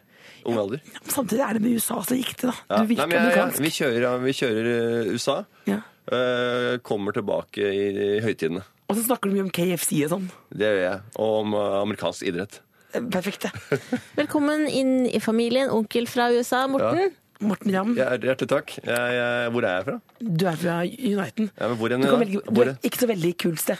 Ung 0.46 0.58
alder? 0.58 0.82
Samtidig 1.08 1.40
er 1.46 1.54
det 1.54 1.62
med 1.62 1.76
USA 1.78 2.02
så 2.04 2.18
riktig, 2.18 2.50
da. 2.50 2.56
Ja. 2.70 2.82
Du 2.82 2.88
virker 2.90 3.08
Nei, 3.08 3.16
jeg- 3.16 3.26
amerikansk. 3.30 3.60
vi 3.64 3.70
kjører, 3.78 4.02
ja, 4.02 4.18
vi 4.18 4.34
kjører 4.34 5.14
USA. 5.14 5.46
Ja. 5.70 5.80
Uh, 6.12 6.78
kommer 6.84 7.14
tilbake 7.16 7.64
i, 7.64 8.18
i 8.18 8.20
høytidene. 8.20 8.64
Og 8.90 8.98
så 8.98 9.06
snakker 9.06 9.30
du 9.32 9.38
mye 9.38 9.46
om 9.46 9.52
KFC 9.56 10.02
og 10.04 10.10
sånn. 10.18 10.26
Det 10.52 10.68
gjør 10.68 10.82
jeg. 10.84 11.00
Og 11.16 11.38
om 11.46 11.54
uh, 11.56 11.82
amerikansk 11.86 12.26
idrett. 12.28 12.60
Perfekt, 12.92 13.48
det. 13.48 13.80
Velkommen 14.20 14.68
inn 14.68 15.06
i 15.08 15.20
familien. 15.24 15.70
Onkel 15.72 16.06
fra 16.12 16.28
USA, 16.36 16.66
Morten. 16.68 17.14
Morten 17.48 17.72
Ramm, 17.76 17.96
Ja, 17.98 18.10
Hjertelig 18.18 18.50
takk. 18.50 18.76
Jeg, 18.84 19.14
jeg, 19.18 19.52
hvor 19.56 19.66
er 19.68 19.76
jeg 19.78 19.86
fra? 19.88 19.96
du 20.20 20.46
er 20.50 20.56
fra 20.62 20.76
Uniten. 20.84 21.50
Ja, 21.60 21.68
men 21.68 21.78
hvor 21.78 21.90
Du, 21.90 21.98
kan 22.02 22.20
velge, 22.24 22.42
du 22.50 22.62
er 22.62 22.76
ikke 22.84 23.02
så 23.04 23.08
veldig 23.10 23.34
kult 23.44 23.60
sted. 23.64 23.78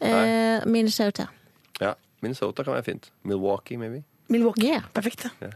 Eh, 0.00 0.64
Minnesota. 0.66 1.26
Ja, 1.80 1.92
Minnesota 2.22 2.62
kan 2.64 2.74
være 2.78 2.84
fint. 2.84 3.10
Milwaukee, 3.24 3.76
maybe. 3.76 4.02
Milwaukee. 4.28 4.68
Yeah. 4.68 4.82
Perfekt. 4.94 5.26
Ja. 5.40 5.48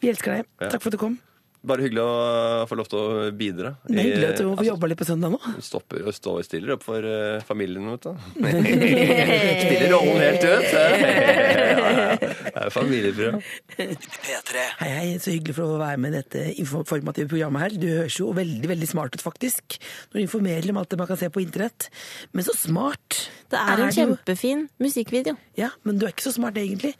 Vi 0.00 0.08
elsker 0.12 0.36
deg. 0.38 0.46
Ja. 0.60 0.68
Takk 0.72 0.82
for 0.82 0.90
at 0.90 0.96
du 0.98 0.98
kom. 0.98 1.18
Bare 1.66 1.82
hyggelig 1.82 2.02
å 2.04 2.66
få 2.70 2.76
lov 2.78 2.86
til 2.86 2.98
å 2.98 3.30
bidra. 3.34 3.72
Det 3.82 3.96
er 3.98 4.06
hyggelig 4.06 4.26
at 4.28 4.38
du 4.38 4.50
får 4.60 4.66
jobbe 4.68 4.90
litt 4.92 5.00
på 5.00 5.06
søndag 5.08 5.32
nå. 5.34 5.40
Stopper 5.64 6.04
og 6.06 6.14
står 6.14 6.44
stiller 6.46 6.76
opp 6.76 6.84
for 6.86 7.02
uh, 7.02 7.40
familien, 7.48 7.88
vet 7.96 8.06
du. 8.06 8.12
Stiller 9.64 9.90
rollen 9.90 10.22
helt 10.22 10.46
ut. 10.46 10.68
Det 12.58 12.64
er 12.64 12.70
familieprogram. 12.74 13.42
P3. 13.74 14.62
Hei, 14.80 14.88
hei, 14.92 15.08
så 15.22 15.32
hyggelig 15.34 15.56
for 15.58 15.74
å 15.74 15.80
være 15.80 15.98
med 16.02 16.14
i 16.14 16.18
dette 16.20 16.44
informative 16.62 17.30
programmet 17.30 17.66
her. 17.66 17.76
Du 17.78 17.86
høres 17.90 18.18
jo 18.18 18.30
veldig, 18.34 18.70
veldig 18.70 18.88
smart 18.90 19.18
ut, 19.18 19.24
faktisk. 19.24 19.78
Når 20.10 20.18
du 20.18 20.22
informerer 20.24 20.70
om 20.72 20.80
alt 20.80 20.94
det 20.94 21.00
man 21.00 21.10
kan 21.10 21.20
se 21.20 21.30
på 21.32 21.42
internett. 21.42 21.88
Men 22.34 22.46
så 22.46 22.54
smart. 22.58 23.20
Det 23.50 23.58
er 23.58 23.74
en 23.74 23.84
det 23.84 23.90
jo. 23.90 23.98
kjempefin 24.00 24.66
musikkvideo. 24.82 25.38
Ja, 25.58 25.70
men 25.86 25.98
du 25.98 26.06
er 26.06 26.14
ikke 26.14 26.28
så 26.28 26.34
smart 26.34 26.58
egentlig. 26.60 26.94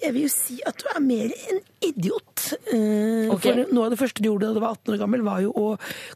Jeg 0.00 0.14
vil 0.16 0.24
jo 0.24 0.32
si 0.32 0.58
at 0.66 0.80
du 0.80 0.86
er 0.94 1.00
mer 1.04 1.32
en 1.52 1.60
idiot. 1.84 2.46
Eh, 2.72 3.28
okay. 3.32 3.50
For 3.50 3.72
noe 3.74 3.88
av 3.88 3.94
det 3.94 4.00
første 4.00 4.22
du 4.22 4.30
gjorde 4.30 4.48
da 4.48 4.56
du 4.56 4.62
var 4.62 4.78
18 4.78 4.94
år 4.94 5.00
gammel, 5.02 5.24
var 5.26 5.42
jo 5.44 5.52
å 5.52 5.66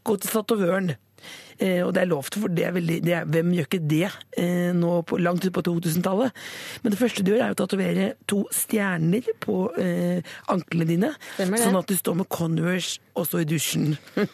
gå 0.06 0.16
til 0.20 0.32
tatovøren. 0.32 0.94
Eh, 1.58 1.80
og 1.84 1.92
det 1.94 2.02
er 2.02 2.10
lov 2.10 2.28
til, 2.30 2.44
for 2.44 2.54
det 2.54 2.66
er 2.66 2.74
veldig, 2.74 2.98
det 3.04 3.14
er, 3.14 3.28
hvem 3.30 3.52
gjør 3.54 3.68
ikke 3.68 3.82
det 3.90 4.08
eh, 4.40 4.70
nå 4.74 4.96
på, 5.06 5.18
langt 5.22 5.44
ut 5.46 5.54
på 5.54 5.62
2000-tallet? 5.68 6.34
Men 6.82 6.94
det 6.94 7.00
første 7.00 7.24
du 7.24 7.32
gjør, 7.32 7.44
er 7.46 7.54
å 7.54 7.58
tatovere 7.58 8.08
to 8.30 8.42
stjerner 8.54 9.28
på 9.44 9.58
eh, 9.80 10.34
anklene 10.52 10.88
dine. 10.88 11.12
Sånn 11.38 11.78
at 11.78 11.90
du 11.90 11.96
står 11.98 12.18
med 12.22 12.30
Converse 12.32 13.02
også 13.14 13.44
i 13.44 13.48
dusjen. 13.48 13.94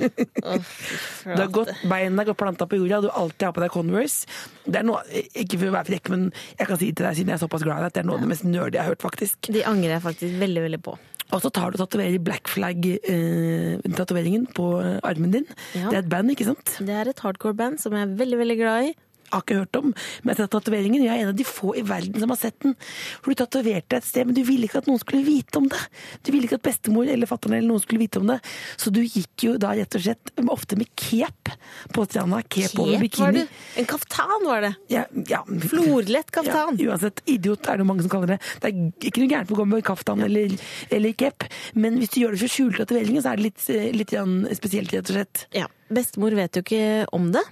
Du 1.20 1.36
har 1.36 1.50
gått, 1.52 1.70
beina 1.88 2.24
går 2.26 2.36
planta 2.38 2.66
på 2.68 2.78
jorda, 2.78 3.00
du 3.04 3.10
alltid 3.12 3.44
har 3.46 3.52
på 3.54 3.62
deg 3.62 3.72
Converse. 3.74 4.24
Det 4.64 4.80
er 4.80 4.86
noe, 4.86 5.02
ikke 5.36 5.60
for 5.60 5.70
å 5.70 5.74
være 5.76 5.88
frekk, 5.90 6.10
men 6.14 6.26
jeg 6.56 6.68
kan 6.68 6.80
si 6.80 6.90
til 6.90 7.06
deg 7.06 7.18
siden 7.18 7.32
jeg 7.32 7.38
er 7.38 7.42
såpass 7.44 7.64
glad 7.66 7.80
i 7.80 7.84
deg, 7.84 7.92
at 7.92 7.98
det 7.98 8.02
er 8.02 8.08
noe 8.08 8.18
av 8.18 8.24
det 8.24 8.30
mest 8.32 8.46
nerdy 8.48 8.78
jeg 8.78 8.86
har 8.86 8.94
hørt, 8.94 9.04
faktisk. 9.04 9.52
De 9.52 9.64
angrer 9.68 9.98
jeg 9.98 10.04
faktisk 10.06 10.40
veldig, 10.40 10.64
veldig 10.66 10.82
på. 10.88 10.96
Og 11.30 11.42
så 11.44 11.50
tar 11.54 11.70
du 11.70 11.78
tatoverer 11.78 12.18
Black 12.22 12.50
Flag-tatoveringen 12.50 14.48
på 14.56 14.66
eh, 14.82 14.98
armen 15.06 15.30
din. 15.34 15.46
Ja. 15.76 15.88
Det 15.90 15.96
er 15.96 16.02
et 16.02 16.10
band, 16.10 16.32
ikke 16.34 16.48
sant? 16.48 16.74
Det 16.82 16.94
er 16.96 17.10
et 17.10 17.22
hardcore-band 17.22 17.78
som 17.82 17.94
jeg 17.94 18.02
er 18.08 18.16
veldig, 18.18 18.38
veldig 18.42 18.58
glad 18.58 18.90
i. 18.90 18.92
Har 19.30 19.44
ikke 19.44 19.60
hørt 19.60 19.78
om, 19.78 19.92
men 20.26 20.38
sett 20.38 20.50
tatoveringen. 20.52 21.04
Jeg 21.04 21.12
er 21.14 21.24
en 21.24 21.32
av 21.32 21.38
de 21.38 21.46
få 21.46 21.74
i 21.78 21.84
verden 21.86 22.18
som 22.22 22.32
har 22.32 22.40
sett 22.40 22.58
den. 22.64 22.74
For 23.20 23.32
du 23.32 23.38
tatoverte 23.40 24.00
et 24.00 24.06
sted, 24.06 24.26
men 24.26 24.36
du 24.36 24.42
ville 24.46 24.66
ikke 24.66 24.82
at 24.82 24.90
noen 24.90 25.00
skulle 25.02 25.22
vite 25.26 25.60
om 25.60 25.68
det. 25.70 25.80
Du 26.26 26.32
ville 26.32 26.48
ikke 26.48 26.58
at 26.60 26.66
bestemor 26.66 27.10
eller 27.10 27.30
fatter'n 27.30 27.56
eller 27.58 27.70
noen 27.70 27.82
skulle 27.84 28.02
vite 28.02 28.22
om 28.22 28.30
det. 28.30 28.40
Så 28.80 28.92
du 28.94 29.02
gikk 29.04 29.46
jo 29.46 29.56
da 29.60 29.72
rett 29.78 29.96
og 29.98 30.04
slett 30.04 30.32
ofte 30.50 30.78
med 30.80 30.90
cape 30.98 31.54
på 31.94 32.06
stranda. 32.08 32.42
Cape, 32.50 32.74
over 32.82 33.02
bikini. 33.02 33.46
En 33.80 33.88
kaftan 33.90 34.46
var 34.46 34.66
det. 34.66 34.72
Ja, 34.92 35.04
ja. 35.30 35.42
Florlett 35.70 36.32
kaftan. 36.34 36.78
Ja, 36.80 36.90
uansett, 36.90 37.22
idiot 37.30 37.68
er 37.70 37.80
det 37.80 37.86
mange 37.88 38.06
som 38.06 38.12
kaller 38.12 38.34
det. 38.34 38.40
Det 38.60 38.70
er 38.70 39.10
ikke 39.10 39.22
noe 39.22 39.32
gærent 39.32 39.50
med 39.50 39.56
å 39.56 39.60
gå 39.62 39.68
med 39.70 39.86
kaftan 39.86 40.24
eller, 40.26 40.56
eller 40.90 41.14
cape, 41.18 41.50
men 41.78 42.00
hvis 42.00 42.14
du 42.14 42.22
gjør 42.22 42.36
det 42.36 42.42
for 42.44 42.56
skjulte 42.56 42.84
tatoveringer, 42.84 43.22
så 43.24 43.32
er 43.32 43.40
det 43.40 43.48
litt, 43.48 43.68
eh, 43.70 43.90
litt 43.94 44.16
spesielt, 44.58 44.92
rett 44.94 45.12
og 45.12 45.18
slett. 45.18 45.46
Ja, 45.56 45.68
Bestemor 45.90 46.34
vet 46.38 46.54
jo 46.54 46.62
ikke 46.62 47.06
om 47.16 47.32
det. 47.34 47.42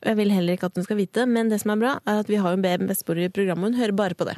Jeg 0.00 0.16
vil 0.16 0.30
heller 0.32 0.56
ikke 0.56 0.68
at 0.70 0.78
hun 0.78 0.84
skal 0.86 0.96
vite, 0.96 1.26
men 1.28 1.50
det 1.52 1.58
som 1.60 1.74
er 1.74 1.80
bra, 1.82 1.90
er 2.08 2.20
at 2.22 2.28
vi 2.30 2.38
har 2.40 2.54
en 2.56 2.62
bestemor 2.88 3.18
i 3.20 3.28
programmet, 3.28 3.66
og 3.68 3.74
hun 3.74 3.80
hører 3.82 3.92
bare 3.98 4.14
på 4.16 4.24
det. 4.24 4.36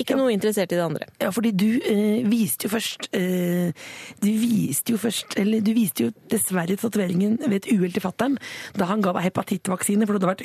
Ikke 0.00 0.12
Ja. 0.14 0.16
noe 0.20 0.32
interessert 0.32 0.72
i 0.72 0.76
det 0.76 0.84
andre. 0.84 1.06
Ja, 1.20 1.30
fordi 1.32 1.50
du 1.56 1.66
øh, 1.80 2.30
viste 2.30 2.64
jo 2.66 2.68
først 2.72 3.08
øh, 3.16 3.72
Du 4.20 4.26
viste 4.28 4.92
jo 4.92 4.98
først 5.00 5.32
Eller 5.40 5.62
du 5.64 5.70
viste 5.72 6.04
jo 6.04 6.10
dessverre 6.28 6.76
tatoveringen 6.76 7.38
ved 7.40 7.54
et 7.64 7.68
uhell 7.72 7.92
til 7.94 8.02
fatter'n 8.04 8.36
da 8.76 8.84
han 8.90 9.00
ga 9.00 9.12
deg 9.16 9.24
hepatittvaksine, 9.30 10.04
for 10.06 10.18
du 10.18 10.26
hadde 10.26 10.44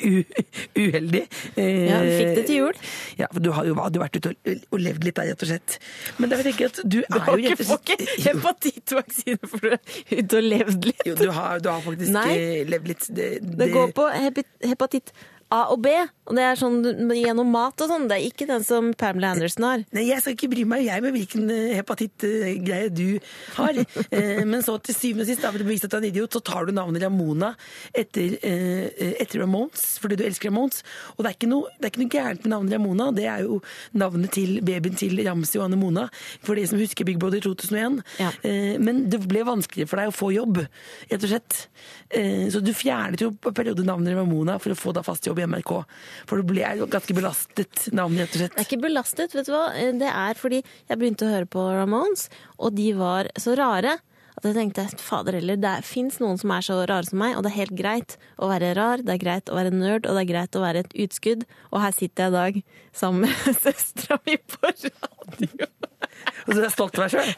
uheldig. 0.78 1.22
Eh, 1.56 1.88
Ja, 1.88 2.00
vi 2.04 2.14
fikk 2.18 2.34
det 2.38 2.44
til 2.48 2.56
jul. 2.62 2.80
Ja, 3.20 3.26
for 3.32 3.40
du 3.44 3.50
har 3.52 3.64
jo 3.68 3.74
hadde 3.78 3.98
jo 4.00 4.02
vært 4.04 4.16
ute 4.20 4.32
og, 4.32 4.64
og 4.72 4.80
levd 4.84 5.04
litt 5.08 5.16
der, 5.20 5.30
rett 5.32 5.44
og 5.44 5.50
slett. 5.52 5.76
Men 6.18 6.32
derfor 6.32 6.48
tenker 6.48 6.66
jeg 6.66 6.72
at 6.72 6.80
du 6.84 6.98
er 7.02 7.28
jo 7.28 7.36
rett 7.36 7.62
og 7.64 7.68
slett 7.68 8.04
Jo, 8.08 8.24
hepatittvaksine 8.28 9.38
for 9.52 9.64
du 9.64 9.70
er 9.74 9.80
ute 10.22 10.40
og 10.40 10.48
levd 10.48 10.88
litt. 10.90 11.04
Jo, 11.08 11.14
du 11.20 11.28
har, 11.36 11.60
du 11.64 11.68
har 11.72 11.84
faktisk 11.84 12.12
Nei. 12.16 12.64
levd 12.68 12.88
litt 12.92 13.08
det, 13.16 13.28
Det 13.60 13.70
går 13.72 13.92
på 13.96 14.08
hepi- 14.16 14.46
hepatitt 14.60 15.12
A 15.48 15.62
og 15.72 15.78
B, 15.80 15.88
og 16.28 16.36
det 16.36 16.42
er 16.44 16.58
sånn 16.60 16.82
gjennom 17.16 17.48
mat 17.48 17.80
og 17.80 17.88
sånn. 17.88 18.02
Det 18.10 18.18
er 18.18 18.24
ikke 18.28 18.44
den 18.50 18.64
som 18.66 18.90
Pamela 19.00 19.30
Anderson 19.32 19.64
har. 19.64 19.84
Nei, 19.96 20.02
jeg 20.10 20.20
skal 20.20 20.34
ikke 20.34 20.50
bry 20.52 20.64
meg 20.68 20.82
jeg 20.84 21.00
med 21.04 21.14
hvilken 21.14 21.46
eh, 21.54 21.70
hepatittgreie 21.78 22.90
du 22.92 23.06
har. 23.56 23.78
Eh, 24.18 24.40
Men 24.48 24.62
så 24.64 24.76
til 24.82 24.94
syvende 24.96 25.24
og 25.24 25.28
sist, 25.28 25.42
da 25.44 25.50
vil 25.52 25.62
du 25.62 25.66
bevise 25.68 25.86
at 25.88 25.92
du 25.92 25.96
er 25.98 26.02
en 26.02 26.08
idiot, 26.08 26.32
så 26.32 26.40
tar 26.44 26.68
du 26.68 26.72
navnet 26.74 27.02
Ramona 27.02 27.50
etter, 27.96 28.36
eh, 28.46 29.12
etter 29.20 29.42
Ramones, 29.42 29.82
fordi 30.00 30.16
du 30.18 30.22
elsker 30.24 30.48
Ramones. 30.48 30.80
Og 31.16 31.24
det 31.24 31.30
er, 31.30 31.36
ikke 31.36 31.50
noe, 31.50 31.72
det 31.76 31.88
er 31.88 31.92
ikke 31.92 32.02
noe 32.02 32.12
gærent 32.14 32.44
med 32.44 32.52
navnet 32.54 32.76
Ramona, 32.76 33.08
det 33.16 33.26
er 33.28 33.44
jo 33.44 33.58
navnet 34.00 34.32
til 34.36 34.60
babyen 34.64 34.96
til 34.98 35.20
Ramsi 35.26 35.60
og 35.60 35.66
Anne 35.66 35.80
Mona, 35.80 36.06
for 36.46 36.58
de 36.58 36.64
som 36.70 36.80
husker 36.80 37.08
Big 37.08 37.20
Brother 37.20 37.42
2001. 37.44 38.00
Ja. 38.22 38.30
Men 38.84 39.04
det 39.12 39.20
ble 39.28 39.44
vanskeligere 39.48 39.90
for 39.92 40.02
deg 40.02 40.12
å 40.12 40.16
få 40.16 40.30
jobb, 40.34 40.62
rett 41.12 41.26
og 41.28 41.32
slett. 41.32 41.58
Så 42.54 42.62
du 42.64 42.72
fjernet 42.76 43.22
jo 43.24 43.32
på 43.36 43.52
periode 43.56 43.84
navnet 43.86 44.16
Ramona 44.18 44.58
for 44.62 44.74
å 44.74 44.78
få 44.78 44.94
deg 44.96 45.06
fast 45.08 45.28
jobb 45.28 45.37
i 45.40 45.46
NRK. 45.48 45.72
For 46.28 46.40
det 46.40 46.48
ble 46.50 46.88
ganske 46.90 47.16
belastet 47.16 47.88
navn, 47.96 48.18
rett 48.20 48.34
og 48.34 48.42
slett. 48.42 48.56
Det 48.56 48.64
er 48.64 48.68
ikke 48.68 48.84
belastet, 48.88 49.36
vet 49.36 49.48
du 49.48 49.54
hva. 49.54 49.64
Det 50.02 50.12
er 50.12 50.38
fordi 50.38 50.60
jeg 50.62 51.00
begynte 51.00 51.26
å 51.26 51.32
høre 51.32 51.50
på 51.50 51.64
Ramones, 51.78 52.28
og 52.58 52.76
de 52.78 52.92
var 52.98 53.32
så 53.40 53.56
rare. 53.58 53.98
At 54.38 54.46
jeg 54.46 54.54
tenkte 54.54 54.84
fader 55.02 55.34
heller, 55.34 55.58
det 55.58 55.72
fins 55.82 56.20
noen 56.22 56.38
som 56.38 56.52
er 56.54 56.62
så 56.62 56.76
rare 56.86 57.08
som 57.08 57.18
meg, 57.18 57.34
og 57.34 57.42
det 57.42 57.50
er 57.50 57.58
helt 57.64 57.74
greit 57.80 58.14
å 58.38 58.46
være 58.52 58.70
rar, 58.78 59.02
det 59.02 59.16
er 59.16 59.24
greit 59.24 59.50
å 59.50 59.58
være 59.58 59.74
nerd, 59.74 60.06
og 60.06 60.14
det 60.14 60.22
er 60.22 60.30
greit 60.30 60.54
å 60.54 60.62
være 60.62 60.84
et 60.84 60.94
utskudd. 61.06 61.42
Og 61.72 61.82
her 61.82 61.96
sitter 61.96 62.28
jeg 62.28 62.30
i 62.30 62.38
dag 62.38 62.62
sammen 63.02 63.26
med 63.26 63.58
søstera 63.64 64.22
mi 64.28 64.38
på 64.38 64.62
radio. 64.70 65.87
Så 66.48 66.56
er 66.56 66.64
jeg 66.64 66.72
stolt 66.72 66.98
av 66.98 67.04
meg 67.04 67.12
sjøl. 67.12 67.30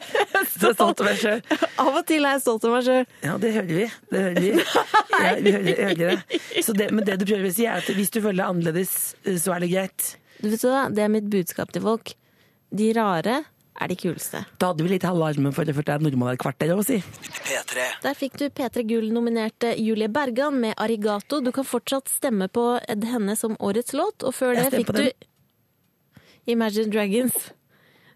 Så 0.51 0.69
er 0.69 0.75
stolt 0.77 1.01
av 1.03 1.07
meg 1.09 1.17
selv. 1.19 1.53
Av 1.83 1.89
og 1.91 2.03
til 2.07 2.25
er 2.27 2.37
jeg 2.37 2.43
stolt 2.45 2.65
av 2.67 2.75
meg 2.77 2.85
sjøl. 2.87 3.05
Ja, 3.25 3.37
det 3.41 3.51
hører 3.57 3.71
vi. 3.75 3.87
Det 4.11 4.21
hører 4.25 4.39
vi. 4.39 4.51
Ja, 5.21 5.31
vi 5.35 5.53
hører, 5.57 5.81
hører 5.89 6.01
det. 6.01 6.41
Så 6.63 6.75
det. 6.77 6.87
Men 6.95 7.07
det 7.07 7.17
du 7.19 7.25
prøver 7.27 7.49
å 7.49 7.53
si, 7.55 7.67
er 7.67 7.81
at 7.81 7.91
hvis 7.97 8.13
du 8.13 8.21
føler 8.21 8.39
deg 8.39 8.47
annerledes, 8.47 8.93
så 9.43 9.55
er 9.55 9.65
det 9.65 9.71
greit. 9.73 10.11
Du 10.39 10.47
vet 10.49 10.63
hva, 10.65 10.85
Det 10.95 11.03
er 11.03 11.11
mitt 11.11 11.27
budskap 11.33 11.73
til 11.75 11.83
folk. 11.85 12.13
De 12.71 12.87
rare 12.95 13.41
er 13.81 13.91
de 13.91 13.97
kuleste. 13.99 14.43
Da 14.61 14.71
hadde 14.71 14.85
vi 14.85 14.93
litt 14.93 15.05
halve 15.07 15.27
armen 15.33 15.53
for 15.55 15.67
det 15.67 15.75
første 15.75 15.97
normal 16.05 16.35
et 16.35 16.41
kvarter 16.41 16.71
òg, 16.75 16.83
si. 16.87 16.99
P3. 17.47 17.87
Der 18.05 18.17
fikk 18.17 18.37
du 18.39 18.47
P3 18.47 18.85
Gull-nominerte 18.87 19.73
Julie 19.79 20.07
Bergan 20.11 20.59
med 20.61 20.75
'Arigato'. 20.77 21.41
Du 21.43 21.51
kan 21.51 21.67
fortsatt 21.67 22.07
stemme 22.11 22.47
på 22.47 22.65
henne 22.87 23.35
som 23.35 23.57
årets 23.59 23.93
låt, 23.97 24.23
og 24.23 24.35
før 24.37 24.55
det 24.55 24.69
fikk 24.71 24.93
du 24.95 25.09
Imagine 26.49 26.89
Dragons 26.89 27.51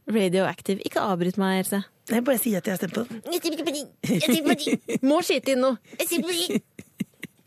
Radioactive. 0.06 0.84
Ikke 0.86 1.02
avbryt 1.02 1.40
meg, 1.42 1.64
Else. 1.64 1.82
Jeg 2.12 2.22
bare 2.26 2.38
sier 2.38 2.62
at 2.62 2.68
jeg 2.70 2.76
har 2.76 2.82
stemt 2.82 2.94
på 2.94 3.06
den. 3.08 3.22
Jeg 3.34 3.42
på. 3.42 3.76
Jeg 4.06 4.44
på. 4.46 5.00
Må 5.10 5.22
skyte 5.26 5.56
inn 5.56 5.64
noe. 5.66 5.80
Jeg 5.98 6.10
stemmer 6.12 6.30
på 6.30 6.36
de. 6.38 6.62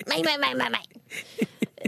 Meg, 0.08 0.24
meg, 0.24 0.38
meg, 0.42 0.56
meg, 0.58 0.72
meg. 0.74 0.94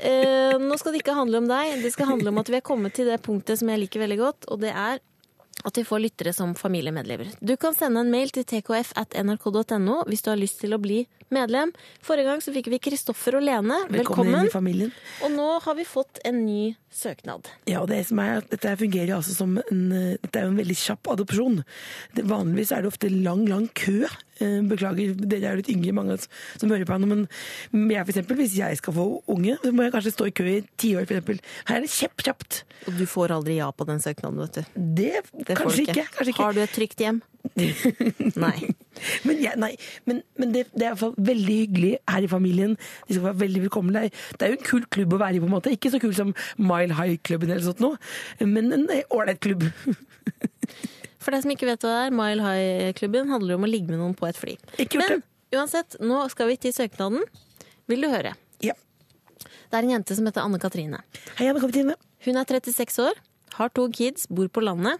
Uh, 0.01 0.55
nå 0.63 0.77
skal 0.79 0.95
det 0.95 1.01
ikke 1.03 1.17
handle 1.17 1.41
om 1.43 1.49
deg. 1.51 1.81
Det 1.83 1.91
skal 1.95 2.13
handle 2.13 2.31
om 2.31 2.39
at 2.43 2.51
vi 2.53 2.59
er 2.61 2.65
kommet 2.65 2.95
til 2.95 3.11
det 3.11 3.19
punktet 3.25 3.59
som 3.59 3.71
jeg 3.73 3.83
liker 3.83 4.05
veldig 4.05 4.19
godt, 4.21 4.47
og 4.53 4.63
det 4.63 4.71
er 4.71 5.01
at 5.65 5.79
vi 5.79 5.85
får 5.85 6.03
lyttere 6.07 6.33
som 6.33 6.55
familiemedlemmer. 6.55 7.33
Du 7.41 7.57
kan 7.61 7.75
sende 7.77 8.01
en 8.01 8.11
mail 8.13 8.33
til 8.35 8.47
tkf 8.49 8.93
at 9.01 9.17
nrk.no 9.19 10.03
hvis 10.09 10.25
du 10.25 10.31
har 10.33 10.41
lyst 10.41 10.61
til 10.63 10.75
å 10.77 10.81
bli 10.81 11.03
medlem. 11.31 11.73
Forrige 12.03 12.31
gang 12.31 12.43
så 12.43 12.55
fikk 12.55 12.71
vi 12.73 12.81
Kristoffer 12.83 13.39
og 13.39 13.45
Lene. 13.47 13.77
Velkommen 13.91 14.33
Velkommen. 14.33 14.49
i 14.49 14.55
familien. 14.55 14.95
Og 15.27 15.35
nå 15.35 15.49
har 15.63 15.77
vi 15.79 15.87
fått 15.87 16.23
en 16.27 16.43
ny 16.47 16.75
søknad. 16.91 17.47
Ja, 17.71 17.85
og 17.85 17.91
det 17.93 18.03
som 18.09 18.19
er, 18.23 18.41
at 18.41 18.51
Dette 18.51 18.75
fungerer 18.81 19.15
altså 19.17 19.37
som 19.37 19.59
en, 19.61 19.85
eh, 19.93 20.17
dette 20.19 20.41
er 20.41 20.49
jo 20.49 20.55
en 20.55 20.59
veldig 20.59 20.79
kjapp 20.81 21.13
adopsjon. 21.15 21.63
Det, 22.17 22.27
vanligvis 22.27 22.73
er 22.75 22.83
det 22.83 22.91
ofte 22.91 23.13
lang, 23.13 23.47
lang 23.49 23.69
kø. 23.79 24.09
Eh, 24.41 24.61
Beklager, 24.65 25.15
dere 25.21 25.51
er 25.51 25.59
litt 25.61 25.69
yngre, 25.69 25.93
mange 25.93 26.15
som 26.23 26.71
hører 26.73 26.87
på 26.89 26.95
henne, 26.97 27.09
men 27.73 27.91
jeg 27.93 28.07
for 28.07 28.13
eksempel, 28.15 28.39
hvis 28.41 28.55
jeg 28.57 28.79
skal 28.81 28.95
få 28.97 29.05
unge, 29.29 29.59
så 29.61 29.73
må 29.77 29.85
jeg 29.85 29.93
kanskje 29.93 30.13
stå 30.15 30.29
i 30.31 30.33
kø 30.33 30.47
i 30.49 30.61
ti 30.81 30.95
år, 30.97 31.05
for 31.05 31.19
eksempel. 31.19 31.41
Her 31.69 31.77
er 31.77 31.85
det 31.85 31.91
kjempekjapt. 31.93 32.63
Og 32.89 32.97
du 32.97 33.05
får 33.11 33.35
aldri 33.37 33.59
ja 33.59 33.69
på 33.77 33.85
den 33.89 34.01
søknaden, 34.01 34.41
vet 34.41 34.55
du. 34.57 34.81
Det, 35.01 35.11
Det 35.47 35.57
kanskje 35.61 35.85
ikke. 35.85 36.07
Kanskje 36.17 36.33
ikke. 36.33 36.43
Har 36.47 36.57
du 36.57 36.63
et 36.65 36.73
trygt 36.73 37.05
hjem? 37.05 37.21
Nei. 38.45 38.57
Men, 39.25 39.39
ja, 39.41 39.53
nei, 39.57 39.71
men, 40.05 40.19
men 40.37 40.51
det, 40.53 40.67
det 40.75 40.85
er 40.85 40.91
i 40.91 40.93
hvert 40.93 41.01
fall 41.01 41.15
veldig 41.31 41.55
hyggelig 41.63 41.93
her 42.13 42.27
i 42.27 42.29
familien. 42.29 42.75
De 43.09 43.15
skal 43.17 43.27
være 43.31 43.41
veldig 43.45 43.63
velkomne. 43.67 43.93
Det 43.97 44.03
er- 44.11 44.37
Det 44.41 44.47
er 44.47 44.53
jo 44.55 44.59
en 44.59 44.67
kul 44.71 44.85
klubb 44.93 45.15
å 45.17 45.21
være 45.23 45.37
i, 45.37 45.41
på 45.41 45.49
en 45.49 45.55
måte. 45.55 45.73
Ikke 45.77 45.93
så 45.93 46.01
kul 46.03 46.13
som 46.17 46.35
Mile 46.59 46.97
High-klubben 46.97 47.51
eller 47.53 47.65
sånt 47.65 47.81
noe, 47.81 47.97
men 48.45 48.73
en 48.77 48.89
ålreit 49.11 49.41
klubb. 49.45 49.65
For 51.31 51.37
deg 51.37 51.45
som 51.45 51.51
ikke 51.55 51.67
vet 51.69 51.85
hva 51.87 51.91
det 51.95 51.99
er, 52.09 52.15
Mile 52.19 52.43
High-klubben 52.43 53.29
handler 53.31 53.55
om 53.55 53.63
å 53.63 53.69
ligge 53.71 53.93
med 53.93 54.01
noen 54.01 54.17
på 54.19 54.27
et 54.27 54.35
fly. 54.35 54.57
Ikke 54.83 54.99
gjort 54.99 55.13
Men 55.13 55.21
uansett, 55.55 55.95
nå 56.03 56.25
skal 56.33 56.49
vi 56.51 56.57
til 56.59 56.75
søknaden. 56.75 57.23
Vil 57.87 58.03
du 58.03 58.09
høre? 58.11 58.33
Ja. 58.59 58.75
Det 59.39 59.79
er 59.79 59.87
en 59.87 59.93
jente 59.95 60.17
som 60.19 60.27
heter 60.27 60.43
Anne 60.43 60.59
Katrine. 60.59 61.05
Hei, 61.39 61.47
Anne 61.47 61.63
Katrine. 61.63 61.95
Hun 62.27 62.41
er 62.43 62.51
36 62.51 62.99
år, 63.07 63.23
har 63.61 63.71
to 63.79 63.87
kids, 63.95 64.27
bor 64.27 64.51
på 64.51 64.67
landet. 64.67 64.99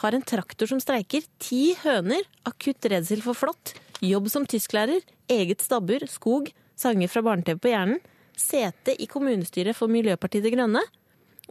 Har 0.00 0.16
en 0.16 0.24
traktor 0.24 0.72
som 0.72 0.80
streiker, 0.80 1.28
ti 1.44 1.74
høner, 1.84 2.24
akutt 2.48 2.88
redsel 2.88 3.20
for 3.28 3.36
flått, 3.36 3.76
jobb 4.00 4.32
som 4.32 4.48
tysklærer, 4.48 5.04
eget 5.28 5.60
stabbur, 5.60 6.08
skog, 6.08 6.54
sanger 6.72 7.12
fra 7.12 7.20
barne-TV 7.28 7.60
på 7.60 7.76
hjernen, 7.76 8.00
sete 8.32 8.96
i 8.96 9.12
kommunestyret 9.12 9.76
for 9.76 9.92
Miljøpartiet 9.92 10.48
De 10.48 10.56
Grønne 10.56 10.88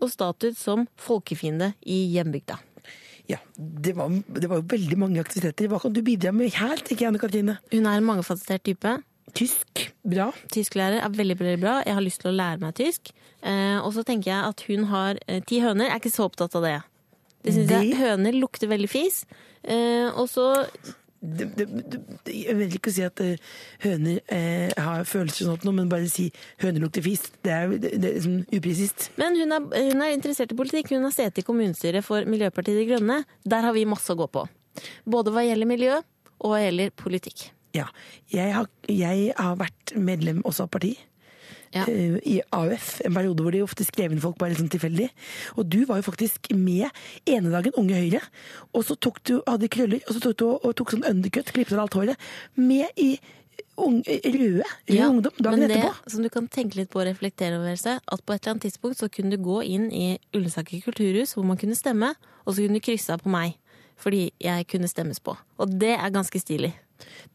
og 0.02 0.10
status 0.10 0.58
som 0.66 0.90
folkefiende 0.98 1.76
i 1.86 2.08
hjembygda. 2.18 2.58
Ja, 3.32 3.40
det 3.58 3.96
var, 3.98 4.12
det 4.12 4.50
var 4.52 4.62
jo 4.62 4.68
veldig 4.70 4.98
mange 5.02 5.22
aktiviteter. 5.24 5.70
Hva 5.72 5.80
kan 5.82 5.94
du 5.96 6.02
bidra 6.06 6.34
med 6.36 6.54
her, 6.54 6.78
tenker 6.78 7.06
jeg, 7.06 7.12
Anne 7.14 7.22
Katrine? 7.22 7.58
Hun 7.74 7.88
er 7.90 8.00
en 8.00 8.06
mangefasettert 8.06 8.66
type. 8.68 8.98
Tysk, 9.36 9.88
bra. 10.06 10.30
Tysklærer 10.54 11.02
er 11.02 11.16
veldig 11.16 11.38
veldig 11.40 11.62
bra. 11.64 11.80
Jeg 11.88 11.98
har 11.98 12.06
lyst 12.06 12.22
til 12.22 12.32
å 12.32 12.36
lære 12.36 12.62
meg 12.62 12.76
tysk. 12.78 13.10
Eh, 13.42 13.80
og 13.82 13.92
så 13.96 14.06
tenker 14.06 14.32
jeg 14.32 14.52
at 14.52 14.62
hun 14.70 14.86
har 14.92 15.18
eh, 15.26 15.42
ti 15.44 15.60
høner. 15.64 15.90
Jeg 15.90 15.96
er 15.96 16.04
ikke 16.04 16.14
så 16.14 16.28
opptatt 16.30 16.56
av 16.60 16.68
det. 16.68 16.76
Det 17.46 17.54
synes 17.54 17.74
jeg 17.74 17.98
Høner 18.00 18.38
lukter 18.38 18.70
veldig 18.72 18.90
fis. 18.90 19.24
Eh, 19.62 20.08
og 20.14 20.30
så 20.32 20.48
Det, 21.26 21.48
det, 21.58 21.66
det, 21.94 22.02
jeg 22.36 22.56
vil 22.60 22.76
ikke 22.78 22.94
si 22.94 23.06
at 23.06 23.22
eh, 23.24 23.42
høner 23.86 24.20
eh, 24.32 24.74
har 24.78 25.08
følelser 25.10 25.46
og 25.46 25.54
sånt, 25.54 25.66
noe, 25.68 25.78
men 25.80 25.90
bare 25.92 26.10
si 26.12 26.28
høner 26.62 26.84
lukter 26.84 27.06
fis. 27.06 27.26
Det 27.46 27.54
er, 27.54 27.74
det 27.82 27.94
er 27.98 28.20
liksom 28.20 28.38
upresist. 28.56 29.10
Men 29.22 29.40
hun 29.40 29.56
er, 29.58 29.66
hun 29.92 30.06
er 30.06 30.14
interessert 30.16 30.54
i 30.54 30.60
politikk. 30.60 30.94
Hun 30.96 31.08
har 31.08 31.16
sete 31.16 31.42
i 31.42 31.48
kommunestyret 31.48 32.06
for 32.06 32.28
Miljøpartiet 32.30 32.80
De 32.82 32.88
Grønne. 32.92 33.24
Der 33.44 33.68
har 33.68 33.76
vi 33.76 33.88
masse 33.90 34.14
å 34.14 34.20
gå 34.20 34.30
på. 34.32 34.46
Både 35.10 35.34
hva 35.34 35.46
gjelder 35.46 35.70
miljø, 35.70 36.00
og 36.44 36.52
hva 36.52 36.62
gjelder 36.62 36.94
politikk. 37.00 37.50
Ja. 37.76 37.90
Jeg 38.32 38.54
har, 38.56 38.70
jeg 38.92 39.34
har 39.36 39.60
vært 39.60 39.96
medlem 40.00 40.42
også 40.48 40.68
av 40.68 40.74
parti. 40.76 40.96
Ja. 41.74 41.86
eh, 41.88 42.18
I 42.26 42.42
AUF, 42.52 43.02
en 43.06 43.14
periode 43.14 43.42
hvor 43.44 43.52
de 43.52 43.64
ofte 43.64 43.84
skrev 43.88 44.12
inn 44.12 44.22
folk 44.22 44.38
bare 44.38 44.50
litt 44.54 44.60
sånn 44.62 44.70
tilfeldig. 44.72 45.10
Og 45.58 45.66
du 45.70 45.86
var 45.86 45.98
jo 46.02 46.08
faktisk 46.12 46.52
med 46.54 46.90
ene 47.26 47.50
dagen 47.52 47.74
Unge 47.78 47.96
Høyre, 47.96 48.22
og 48.74 48.86
så 48.86 48.96
tok 48.96 49.24
du, 49.24 49.42
hadde 49.48 49.68
krøller, 49.72 50.04
og 50.08 50.14
så 50.16 50.20
tok 50.28 50.38
du 50.38 50.46
og 50.52 50.76
tok 50.76 50.92
sånn 50.96 51.08
undercut, 51.10 51.52
klippet 51.56 51.74
av 51.78 51.86
alt 51.88 51.94
håret, 52.00 52.30
med 52.56 52.88
i 53.02 53.18
unge, 53.78 54.04
røde, 54.24 54.64
rød 54.88 54.96
Ja, 54.96 55.10
ungdom 55.10 55.34
dagen 55.42 55.60
men 55.60 55.68
det 55.70 55.82
etterpå. 55.82 56.10
som 56.12 56.24
du 56.24 56.30
kan 56.32 56.48
tenke 56.48 56.78
litt 56.80 56.90
på 56.94 57.02
og 57.02 57.08
reflektere 57.10 57.58
over, 57.60 57.76
seg, 57.76 58.00
at 58.08 58.24
på 58.26 58.34
et 58.34 58.42
eller 58.46 58.54
annet 58.56 58.64
tidspunkt 58.70 58.98
så 59.02 59.10
kunne 59.12 59.32
du 59.36 59.38
gå 59.44 59.62
inn 59.68 59.90
i 59.92 60.18
Ullensaker 60.34 60.80
kulturhus, 60.86 61.34
hvor 61.36 61.44
man 61.44 61.58
kunne 61.60 61.76
stemme, 61.76 62.14
og 62.46 62.56
så 62.56 62.64
kunne 62.64 62.80
du 62.80 62.86
krysse 62.88 63.12
av 63.12 63.20
på 63.26 63.30
meg. 63.30 63.58
Fordi 64.00 64.32
jeg 64.44 64.68
kunne 64.68 64.88
stemmes 64.92 65.20
på. 65.24 65.36
Og 65.60 65.70
det 65.80 65.94
er 65.96 66.10
ganske 66.12 66.40
stilig. 66.40 66.74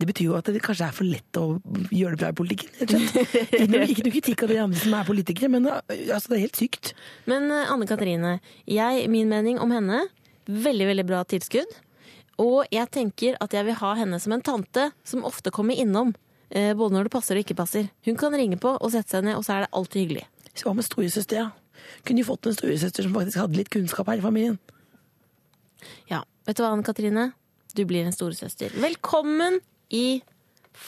Det 0.01 0.07
betyr 0.09 0.31
jo 0.31 0.37
at 0.39 0.47
det 0.49 0.63
kanskje 0.65 0.87
er 0.89 0.95
for 0.97 1.05
lett 1.05 1.37
å 1.37 1.59
gjøre 1.93 2.17
det 2.17 2.21
bra 2.23 2.31
i 2.33 2.37
politikken. 2.39 2.71
Ikke 2.81 3.67
noe, 3.69 3.89
kritikk 4.15 4.45
av 4.47 4.53
de 4.55 4.57
andre 4.63 4.81
som 4.81 4.95
er 4.97 5.05
politikere, 5.09 5.51
men 5.53 5.67
uh, 5.69 5.83
altså, 5.91 6.31
det 6.33 6.39
er 6.39 6.45
helt 6.47 6.61
sykt. 6.63 6.93
Men 7.29 7.51
eh, 7.53 7.69
Anne 7.71 7.89
Katrine, 7.91 8.33
jeg, 8.65 9.05
min 9.13 9.29
mening 9.29 9.61
om 9.61 9.75
henne, 9.75 10.01
veldig, 10.49 10.87
veldig 10.95 11.05
bra 11.11 11.21
tilskudd. 11.29 11.77
Og 12.41 12.65
jeg 12.73 12.89
tenker 12.97 13.37
at 13.45 13.53
jeg 13.53 13.69
vil 13.69 13.77
ha 13.83 13.93
henne 13.99 14.17
som 14.23 14.33
en 14.33 14.41
tante 14.47 14.89
som 15.05 15.27
ofte 15.29 15.53
kommer 15.53 15.77
innom. 15.77 16.15
eh, 16.49 16.73
Både 16.73 16.97
når 16.97 17.11
det 17.11 17.13
passer 17.13 17.37
og 17.37 17.45
ikke 17.45 17.59
passer. 17.61 17.91
Hun 18.09 18.17
kan 18.17 18.33
ringe 18.33 18.57
på 18.57 18.73
og 18.81 18.95
sette 18.95 19.13
seg 19.13 19.27
ned, 19.29 19.37
og 19.37 19.45
så 19.45 19.59
er 19.59 19.67
det 19.67 19.75
alltid 19.77 20.07
hyggelig. 20.07 20.25
Så 20.55 20.65
hva 20.65 20.73
med 20.79 20.89
storesøster, 20.89 21.45
ja? 21.45 21.51
Kunne 22.09 22.25
jo 22.25 22.31
fått 22.33 22.49
en 22.49 22.57
storesøster 22.57 23.05
som 23.05 23.13
faktisk 23.13 23.43
hadde 23.43 23.61
litt 23.61 23.69
kunnskap 23.73 24.09
her 24.09 24.23
i 24.23 24.25
familien. 24.25 24.57
Ja, 26.09 26.25
vet 26.49 26.57
du 26.57 26.65
hva, 26.65 26.73
Anne 26.73 26.85
Katrine? 26.87 27.31
Du 27.77 27.85
blir 27.87 28.05
en 28.07 28.13
storesøster. 28.15 28.73
Velkommen 28.83 29.61
i 29.95 30.21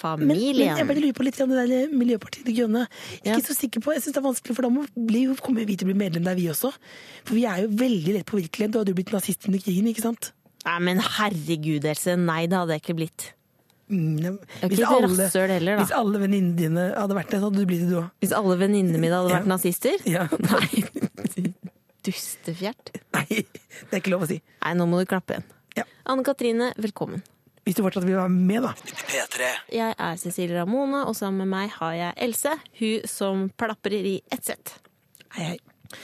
Men, 0.03 0.29
men 0.31 0.39
jeg 0.57 0.87
bare 0.89 1.01
lurer 1.03 1.13
på 1.19 1.25
litt 1.27 1.39
om 1.45 1.51
det 1.53 1.65
der 1.69 1.91
Miljøpartiet 1.93 2.47
De 2.47 2.53
Grønne. 2.57 2.87
Er 3.23 3.33
Ja. 3.33 3.37
ikke 3.37 3.51
så 3.51 3.57
sikker 3.59 3.83
på, 3.85 3.93
jeg 3.93 4.03
synes 4.03 4.15
det 4.15 4.21
er 4.23 4.25
vanskelig, 4.29 4.55
for 4.57 4.63
da 4.63 4.71
må 4.73 4.87
bli, 4.97 5.27
kommer 5.43 5.67
vi 5.69 5.77
til 5.77 5.87
å 5.89 5.91
bli 5.93 5.99
medlem 5.99 6.25
der, 6.25 6.35
vi 6.39 6.47
også. 6.49 6.71
For 7.27 7.35
vi 7.37 7.45
er 7.45 7.63
jo 7.65 7.69
veldig 7.69 8.15
lett 8.17 8.27
påvirkelige. 8.31 8.71
Du 8.73 8.79
hadde 8.79 8.95
jo 8.95 8.99
blitt 9.01 9.13
nazist 9.13 9.45
under 9.51 9.59
krigen, 9.61 9.91
ikke 9.91 10.03
sant? 10.07 10.31
Nei, 10.65 10.79
men 10.87 10.99
herregud, 11.03 11.85
Else. 11.85 12.17
Nei, 12.17 12.47
det 12.47 12.57
hadde 12.57 12.77
jeg 12.79 12.83
ikke 12.87 12.97
blitt. 13.03 13.27
Mm, 13.93 14.39
ikke 14.63 14.73
et 14.73 15.51
heller, 15.53 15.77
hvis 15.83 15.91
alle 15.93 16.19
venninnene 16.23 16.57
dine 16.57 16.85
hadde 16.97 17.15
vært 17.19 17.29
det, 17.35 17.41
så 17.43 17.51
hadde 17.51 17.59
du 17.61 17.67
blitt 17.69 17.83
det, 17.85 17.91
du 17.91 17.99
òg. 18.01 18.11
Hvis 18.23 18.33
alle 18.39 18.57
venninnene 18.63 18.99
mine 19.03 19.19
hadde 19.19 19.35
vært 19.35 19.45
Ja. 19.45 19.53
nazister? 19.53 19.99
Ja. 20.09 20.29
Nei, 20.41 21.51
dustefjert. 22.07 22.95
Nei, 23.13 23.27
det 23.45 23.93
er 23.93 24.01
ikke 24.01 24.15
lov 24.15 24.25
å 24.25 24.31
si. 24.31 24.39
Nei, 24.65 24.73
nå 24.79 24.87
må 24.89 25.03
du 25.03 25.07
klappe 25.11 25.37
igjen. 25.37 25.45
Ja. 25.79 25.85
Anne 26.05 26.25
Katrine, 26.27 26.73
velkommen. 26.77 27.23
Hvis 27.63 27.77
du 27.79 27.83
fortsatt 27.85 28.05
vil 28.05 28.17
være 28.19 28.33
med, 28.33 28.65
da. 28.65 28.73
P3. 29.07 29.51
Jeg 29.73 29.95
er 29.95 30.17
Cecilie 30.19 30.57
Ramone, 30.59 31.05
og 31.07 31.15
sammen 31.15 31.45
med 31.45 31.53
meg 31.53 31.71
har 31.77 31.93
jeg 31.95 32.17
Else, 32.27 32.57
hun 32.81 33.05
som 33.09 33.45
plaprer 33.61 34.09
i 34.09 34.17
ett 34.35 34.49
sett. 34.51 34.73
Hei, 35.37 35.53
hei. 35.53 36.01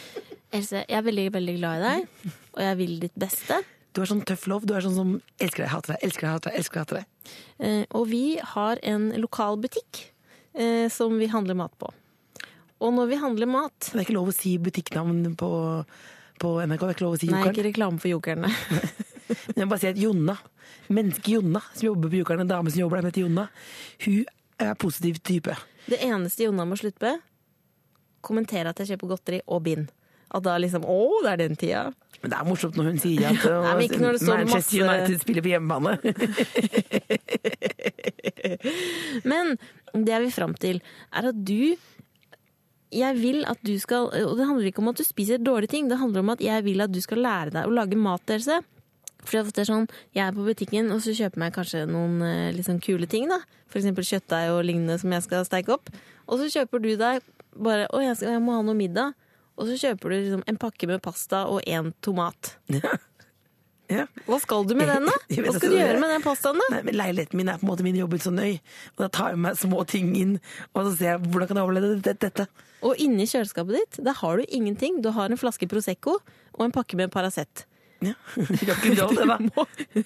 Else, 0.55 0.85
jeg 0.87 0.97
er 1.01 1.03
veldig, 1.05 1.27
veldig 1.35 1.57
glad 1.59 1.81
i 1.83 1.89
deg, 1.89 2.31
og 2.55 2.63
jeg 2.65 2.79
vil 2.79 2.95
ditt 3.03 3.19
beste. 3.21 3.59
Du 3.93 4.01
er 4.05 4.09
sånn 4.09 4.23
tøff 4.29 4.47
lov. 4.49 4.65
Du 4.69 4.77
er 4.79 4.85
sånn 4.85 4.95
som 4.97 5.11
elsker 5.43 5.65
deg, 5.65 5.73
hater 5.73 5.97
deg, 5.97 6.05
elsker 6.07 6.29
deg, 6.29 6.37
hater 6.37 6.53
deg, 6.53 6.61
elsker 6.63 6.79
deg, 6.79 6.85
hater 6.87 7.01
deg. 7.01 7.33
Eh, 7.67 7.83
Og 7.99 8.07
vi 8.13 8.23
har 8.55 8.79
en 8.87 9.09
lokal 9.19 9.59
butikk 9.61 10.05
eh, 10.55 10.87
som 10.93 11.19
vi 11.19 11.27
handler 11.33 11.59
mat 11.59 11.75
på. 11.83 11.91
Og 12.79 12.95
når 12.95 13.09
vi 13.11 13.19
handler 13.19 13.51
mat 13.51 13.89
Det 13.91 13.97
er 13.99 14.05
ikke 14.07 14.15
lov 14.15 14.31
å 14.31 14.37
si 14.37 14.53
butikknavn 14.63 15.33
på, 15.41 15.51
på 16.39 16.53
NRK. 16.63 16.79
Det 16.85 16.93
er 16.93 16.95
ikke 16.95 17.07
lov 17.09 17.17
å 17.17 17.21
si 17.25 17.27
Nei, 17.33 17.41
Jokeren. 17.43 17.57
ikke 17.59 17.67
reklame 17.73 17.99
for 18.05 18.13
jokerne. 18.15 18.53
Men 19.29 19.57
jeg 19.57 19.65
må 19.67 19.71
bare 19.75 19.83
si 19.83 19.91
at 19.93 20.01
Jonna, 20.01 20.37
mennesket 20.89 21.29
Jonna, 21.37 21.61
som 21.75 21.87
jobber 21.91 22.09
på 22.13 22.21
Jokeren, 22.23 22.41
en 22.47 22.51
dame 22.51 22.69
som 22.73 22.81
jobber 22.85 22.97
der, 23.03 23.09
heter 23.11 23.25
Jonna, 23.27 23.45
hun 24.05 24.19
er 24.59 24.75
positiv 24.81 25.15
type. 25.25 25.53
Det 25.89 25.99
eneste 26.05 26.45
Jonna 26.49 26.65
må 26.69 26.75
slutte 26.81 27.03
med, 27.05 27.17
kommentere 28.25 28.69
at 28.73 28.79
jeg 28.83 28.89
kjøper 28.95 29.13
godteri 29.15 29.39
og 29.47 29.61
bind. 29.69 29.87
At 30.35 30.43
da 30.45 30.59
liksom 30.61 30.83
Å, 30.85 30.97
det 31.25 31.31
er 31.31 31.39
den 31.41 31.55
tida. 31.57 31.83
Men 32.21 32.31
det 32.33 32.37
er 32.37 32.45
morsomt 32.49 32.77
når 32.77 32.85
hun 32.91 32.99
sier 33.01 33.29
at 33.31 33.39
står 33.47 33.63
Manchester 33.63 34.45
masse- 34.51 34.81
United 34.83 35.17
spiller 35.23 35.43
på 35.47 35.53
hjemmebane. 35.55 35.93
Men 39.31 39.55
det 39.95 40.11
jeg 40.13 40.23
vil 40.27 40.35
fram 40.35 40.55
til, 40.61 40.81
er 41.15 41.23
at 41.31 41.39
du 41.49 41.77
jeg 42.89 43.19
vil 43.21 43.43
at 43.45 43.59
du 43.69 43.75
skal 43.81 44.07
Og 44.25 44.39
det 44.39 44.47
handler 44.49 44.65
ikke 44.71 44.81
om 44.81 44.89
at 44.89 44.97
du 45.01 45.05
spiser 45.05 45.37
dårlige 45.45 45.69
ting, 45.75 45.89
det 45.91 45.99
handler 46.01 46.21
om 46.25 46.31
at 46.33 46.41
jeg 46.45 46.65
vil 46.65 46.81
at 46.81 46.93
du 46.93 47.01
skal 47.05 47.21
lære 47.25 47.51
deg 47.53 47.67
å 47.69 47.75
lage 47.77 47.97
mat, 48.01 48.25
Else. 48.33 48.61
For 49.29 49.37
jeg, 49.39 49.53
er 49.61 49.69
sånn, 49.69 49.89
jeg 50.17 50.25
er 50.25 50.33
på 50.37 50.47
butikken 50.47 50.89
og 50.95 51.03
så 51.05 51.13
kjøper 51.13 51.45
jeg 51.45 51.57
kanskje 51.59 51.83
noen 51.91 52.23
liksom, 52.57 52.79
kule 52.85 53.09
ting. 53.11 53.29
da. 53.29 53.43
Eksempel 53.77 54.07
kjøttdeig 54.09 54.55
og 54.55 54.63
lignende 54.65 54.97
som 54.99 55.13
jeg 55.13 55.27
skal 55.27 55.45
steike 55.45 55.75
opp. 55.77 55.91
Og 56.27 56.41
så 56.41 56.49
kjøper 56.57 56.81
du 56.83 56.95
deg 56.97 57.21
bare 57.59 57.89
Å, 57.93 58.01
jeg, 58.05 58.17
skal, 58.17 58.37
jeg 58.37 58.43
må 58.45 58.55
ha 58.57 58.63
noe 58.65 58.79
middag. 58.79 59.13
Og 59.59 59.67
så 59.69 59.77
kjøper 59.81 60.13
du 60.13 60.17
liksom 60.17 60.43
en 60.49 60.59
pakke 60.61 60.89
med 60.89 61.03
pasta 61.05 61.45
og 61.51 61.61
én 61.67 61.93
tomat. 62.05 62.55
Ja. 63.89 64.05
Hva 64.29 64.37
skal 64.43 64.67
du 64.69 64.75
med 64.77 64.91
den, 64.91 65.07
da? 65.09 65.15
Hva 65.29 65.35
skal 65.35 65.49
altså, 65.55 65.71
du 65.73 65.77
gjøre 65.79 66.01
med 66.03 66.11
den 66.13 66.25
pastaen, 66.25 66.61
da? 66.61 66.67
Nei, 66.75 66.81
men 66.87 66.99
Leiligheten 67.01 67.41
min 67.41 67.49
er 67.49 67.61
på 67.61 67.65
en 67.67 67.71
måte 67.73 67.87
min 67.87 67.97
jobb 67.99 68.17
så 68.21 68.33
nøy. 68.35 68.59
Og 68.97 69.05
da 69.07 69.09
tar 69.19 69.33
jeg 69.33 69.41
med 69.47 69.59
små 69.59 69.85
ting 69.89 70.13
inn, 70.19 70.35
og 70.75 70.91
så 70.91 70.93
ser 70.99 71.11
jeg 71.15 71.23
hvordan 71.27 71.51
kan 71.51 71.61
jeg 71.61 71.69
overleve 71.69 72.03
det- 72.05 72.19
dette. 72.21 72.47
Og 72.85 73.01
inni 73.03 73.27
kjøleskapet 73.27 73.75
ditt, 73.81 74.05
der 74.05 74.15
har 74.21 74.37
du 74.39 74.45
ingenting. 74.49 75.01
Du 75.03 75.11
har 75.17 75.27
en 75.33 75.41
flaske 75.41 75.67
Prosecco 75.67 76.19
og 76.21 76.63
en 76.67 76.75
pakke 76.75 77.01
med 77.01 77.11
Paracet. 77.11 77.65
Ja. 78.05 78.13
Rock'n'roll, 78.69 79.17
det, 79.17 79.25
da. 79.27 79.65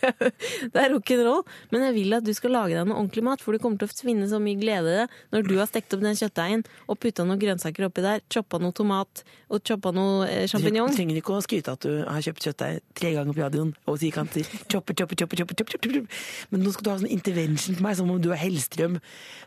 Det 0.73 0.81
er 0.81 0.93
rock'n'roll, 0.95 1.43
men 1.75 1.83
jeg 1.87 1.95
vil 1.99 2.15
at 2.17 2.25
du 2.25 2.31
skal 2.37 2.55
lage 2.55 2.73
deg 2.79 2.87
noe 2.89 2.97
ordentlig 2.97 3.25
mat, 3.27 3.43
for 3.45 3.53
du 3.53 3.61
kommer 3.61 3.77
til 3.83 3.91
å 3.91 3.97
finne 4.09 4.29
så 4.31 4.39
mye 4.41 4.57
glede 4.61 4.89
i 4.95 4.97
det 5.03 5.07
når 5.35 5.45
du 5.49 5.53
har 5.59 5.69
stekt 5.69 5.93
opp 5.97 6.01
den 6.05 6.17
kjøttdeigen 6.17 6.65
og 6.89 6.99
putta 7.03 7.27
noen 7.29 7.41
grønnsaker 7.43 7.85
oppi 7.91 8.05
der, 8.07 8.23
choppa 8.33 8.61
noe 8.63 8.73
tomat 8.77 9.23
og 9.53 9.61
choppa 9.69 9.93
noe 9.93 10.25
eh, 10.31 10.47
Du 10.49 10.97
trenger 10.97 11.21
ikke 11.21 11.37
å 11.37 11.43
skryte 11.45 11.75
at 11.77 11.85
du 11.85 11.99
har 12.09 12.25
kjøpt 12.25 12.47
kjøttdeig 12.49 12.81
tre 12.97 13.13
ganger 13.19 13.37
på 13.37 13.43
radioen 13.45 13.75
og 13.91 13.99
si 14.01 14.09
kanter. 14.15 14.49
Chopper, 14.73 14.97
chopper, 14.97 15.19
chopper, 15.21 15.43
chopper, 15.43 15.59
chopper, 15.61 15.77
chopper. 15.77 16.25
Men 16.55 16.65
nå 16.65 16.73
skal 16.73 16.87
du 16.87 16.91
ha 16.95 16.97
sånn 17.03 17.13
intervention 17.13 17.77
på 17.77 17.85
meg, 17.85 17.99
som 17.99 18.09
om 18.13 18.21
du 18.23 18.31
er 18.33 18.41
Hellstrøm. 18.41 18.97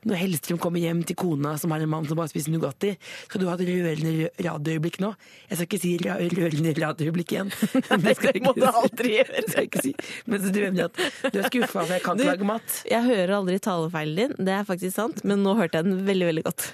Når 0.06 0.20
Hellstrøm 0.22 0.60
kommer 0.62 0.84
hjem 0.84 1.02
til 1.10 1.18
kona 1.18 1.56
som 1.62 1.74
har 1.74 1.82
en 1.82 1.90
mann 1.90 2.06
som 2.06 2.20
bare 2.20 2.30
spiser 2.30 2.54
Nugatti, 2.54 2.94
skal 3.26 3.42
du 3.42 3.48
ha 3.50 3.56
et 3.58 3.66
rørende 3.66 4.14
rø- 4.20 4.46
radioøyeblikk 4.52 5.02
nå. 5.02 5.12
Jeg 5.50 5.58
skal 5.58 5.70
ikke 5.72 5.82
si 5.82 5.96
rørende 6.06 6.76
radioøyeblikk 6.84 7.34
igjen. 7.36 7.50
Det 8.06 8.16
skal 8.20 8.35
jeg 8.36 8.46
må 8.48 8.54
du 8.58 8.66
aldri 8.70 9.18
gjøre. 9.18 9.36
Det 9.46 9.52
skal 9.52 9.66
jeg 9.66 9.72
ikke 9.72 9.84
si. 9.86 9.94
Men 10.30 10.46
du 10.46 10.64
at 10.86 11.04
du 11.32 11.40
er 11.40 11.50
skuffa 11.50 11.82
for 11.82 11.94
jeg 11.96 12.04
kan 12.06 12.20
ikke 12.20 12.32
lage 12.34 12.50
mat. 12.50 12.80
Jeg 12.90 13.08
hører 13.08 13.36
aldri 13.40 13.60
talefeilen 13.64 14.20
din, 14.20 14.36
det 14.48 14.56
er 14.56 14.68
faktisk 14.68 14.96
sant, 14.98 15.24
men 15.28 15.44
nå 15.46 15.56
hørte 15.60 15.80
jeg 15.80 15.90
den 15.90 16.04
veldig, 16.08 16.30
veldig 16.32 16.46
godt. 16.48 16.70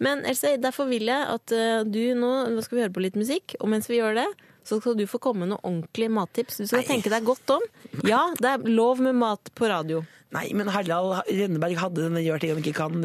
Men 0.00 0.24
Else, 0.28 0.54
derfor 0.60 0.88
vil 0.88 1.10
jeg 1.10 1.26
at 1.34 1.52
eh, 1.52 1.82
du 1.84 2.00
nå 2.16 2.30
Nå 2.54 2.62
skal 2.64 2.78
vi 2.78 2.84
høre 2.86 2.94
på 2.94 3.02
litt 3.04 3.18
musikk, 3.20 3.54
og 3.60 3.68
mens 3.72 3.90
vi 3.90 3.98
gjør 4.00 4.22
det, 4.22 4.28
så 4.70 4.78
skal 4.80 4.96
du 4.98 5.04
få 5.10 5.18
komme 5.22 5.42
med 5.44 5.50
noen 5.52 5.66
ordentlige 5.66 6.12
mattips. 6.14 6.60
Du 6.62 6.66
skal 6.70 6.86
tenke 6.86 7.10
deg 7.12 7.26
godt 7.26 7.50
om. 7.58 7.66
Ja, 8.06 8.22
det 8.38 8.54
er 8.54 8.64
lov 8.70 9.02
med 9.02 9.18
mat 9.18 9.50
på 9.58 9.68
radio. 9.70 10.04
Nei, 10.30 10.44
men 10.54 10.68
Harald 10.70 11.24
Rønneberg 11.26 11.74
hadde 11.80 12.04
denne 12.06 12.20
gjør 12.22 12.38
ting 12.38 12.52
han 12.54 12.60
ikke 12.62 12.76
kan. 12.78 13.00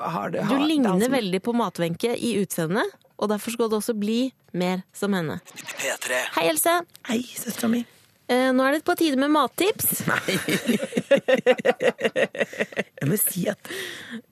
Har 0.00 0.30
det, 0.32 0.40
Du 0.40 0.48
har, 0.48 0.54
det 0.56 0.62
er 0.62 0.66
ligner 0.70 0.96
som- 1.02 1.12
veldig 1.12 1.40
på 1.44 1.52
Matvenke 1.60 2.14
i 2.16 2.30
utseendet, 2.40 2.88
og 3.20 3.28
derfor 3.28 3.52
skal 3.52 3.68
du 3.68 3.76
også 3.76 3.92
bli 4.00 4.32
mer 4.56 4.80
som 4.96 5.12
henne. 5.12 5.36
P3. 5.52 6.22
Hei, 6.38 6.46
Else. 6.48 6.78
Hei, 7.10 7.20
søstera 7.36 7.68
mi. 7.68 7.82
Eh, 8.32 8.48
nå 8.56 8.64
er 8.64 8.78
det 8.78 8.84
på 8.88 8.94
tide 8.96 9.18
med 9.20 9.28
mattips. 9.34 10.06
Nei 10.08 10.38
Jeg 13.00 13.08
må 13.10 13.18
si 13.20 13.44
at 13.52 13.60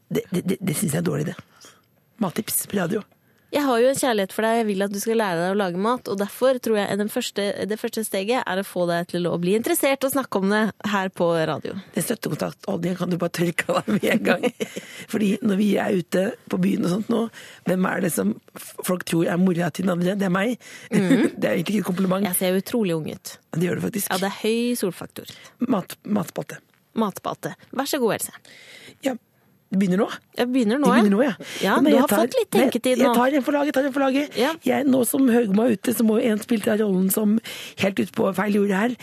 det, 0.08 0.24
det, 0.32 0.42
det, 0.48 0.56
det 0.60 0.76
syns 0.78 0.94
jeg 0.96 1.00
er 1.02 1.06
dårlig, 1.06 1.26
det. 1.30 1.36
Mattips 2.22 2.62
på 2.70 2.78
radio. 2.80 3.02
Jeg 3.52 3.66
har 3.66 3.80
jo 3.82 3.88
en 3.90 3.98
kjærlighet 3.98 4.32
for 4.32 4.46
deg, 4.46 4.58
jeg 4.62 4.66
vil 4.70 4.84
at 4.86 4.92
du 4.94 4.96
skal 5.02 5.18
lære 5.20 5.40
deg 5.42 5.50
å 5.52 5.56
lage 5.60 5.80
mat, 5.84 6.06
og 6.08 6.16
derfor 6.16 6.56
tror 6.64 6.78
jeg 6.80 6.98
den 7.02 7.10
første, 7.12 7.44
det 7.68 7.76
første 7.76 8.04
steget 8.06 8.46
er 8.48 8.60
å 8.60 8.64
få 8.64 8.86
deg 8.88 9.10
til 9.10 9.28
å 9.28 9.34
bli 9.40 9.58
interessert 9.58 10.06
og 10.08 10.14
snakke 10.14 10.40
om 10.40 10.46
det 10.48 10.62
her 10.88 11.10
på 11.12 11.26
radio. 11.50 11.74
Den 11.92 12.06
støttekontaktordningen 12.06 12.96
kan 12.96 13.12
du 13.12 13.18
bare 13.20 13.34
tørke 13.36 13.66
av 13.68 13.82
deg 13.84 13.98
med 13.98 14.06
en 14.14 14.22
gang. 14.30 14.46
Fordi 15.12 15.28
når 15.44 15.60
vi 15.60 15.68
er 15.82 15.98
ute 16.00 16.22
på 16.48 16.60
byen 16.64 16.88
og 16.88 16.94
sånt 16.94 17.12
nå, 17.12 17.20
hvem 17.68 17.88
er 17.90 18.06
det 18.06 18.12
som 18.14 18.32
folk 18.88 19.04
tror 19.10 19.28
er 19.28 19.42
mora 19.42 19.68
til 19.68 19.84
den 19.84 19.98
andre? 19.98 20.14
Det 20.16 20.28
er 20.30 20.32
meg. 20.32 20.56
Det 20.92 21.44
er 21.44 21.56
egentlig 21.58 21.76
ikke 21.76 21.82
et 21.82 21.90
kompliment. 21.90 22.28
Jeg 22.30 22.38
ser 22.38 22.56
utrolig 22.56 22.96
ung 22.96 23.10
ut. 23.10 23.34
Det 23.52 23.68
gjør 23.68 23.80
det 23.80 23.84
faktisk. 23.84 24.08
Ja, 24.08 24.20
det 24.22 24.30
er 24.30 24.38
høy 24.38 24.78
solfaktor. 24.80 25.34
Mat, 25.68 25.98
matspalte. 26.08 26.62
Matspalte. 26.96 27.52
Vær 27.76 27.88
så 27.88 28.00
god, 28.00 28.16
Else. 28.16 28.32
Ja, 29.04 29.16
det 29.72 29.78
begynner 29.80 30.02
nå. 30.02 30.06
Jeg 30.36 30.48
begynner 30.52 30.80
nå, 30.82 30.88
begynner 30.92 31.14
nå, 31.14 31.20
ja. 31.24 31.32
Ja, 31.64 31.74
Men 31.80 31.86
du 31.88 31.94
jeg 31.94 32.02
har 32.02 32.10
fått 32.12 32.34
litt 32.36 32.50
tenketid 32.52 32.98
nå. 33.00 33.06
Jeg 33.06 33.16
tar 33.16 33.36
en 33.38 33.44
for 33.46 33.56
laget, 33.56 33.72
tar 33.72 33.86
en 33.88 33.94
for 33.94 34.04
laget. 34.04 34.34
Ja. 34.36 34.50
Jeg, 34.68 34.84
nå 34.84 34.98
som 35.08 35.24
Høgmo 35.32 35.64
er 35.64 35.78
ute, 35.78 35.94
så 35.96 36.04
må 36.04 36.18
en 36.20 36.42
spille 36.42 36.66
den 36.66 36.82
rollen 36.82 37.06
som 37.14 37.38
helt 37.80 38.02
ut 38.02 38.12
på 38.12 38.26
feil 38.36 38.58
jord 38.58 38.74
her. 38.76 38.96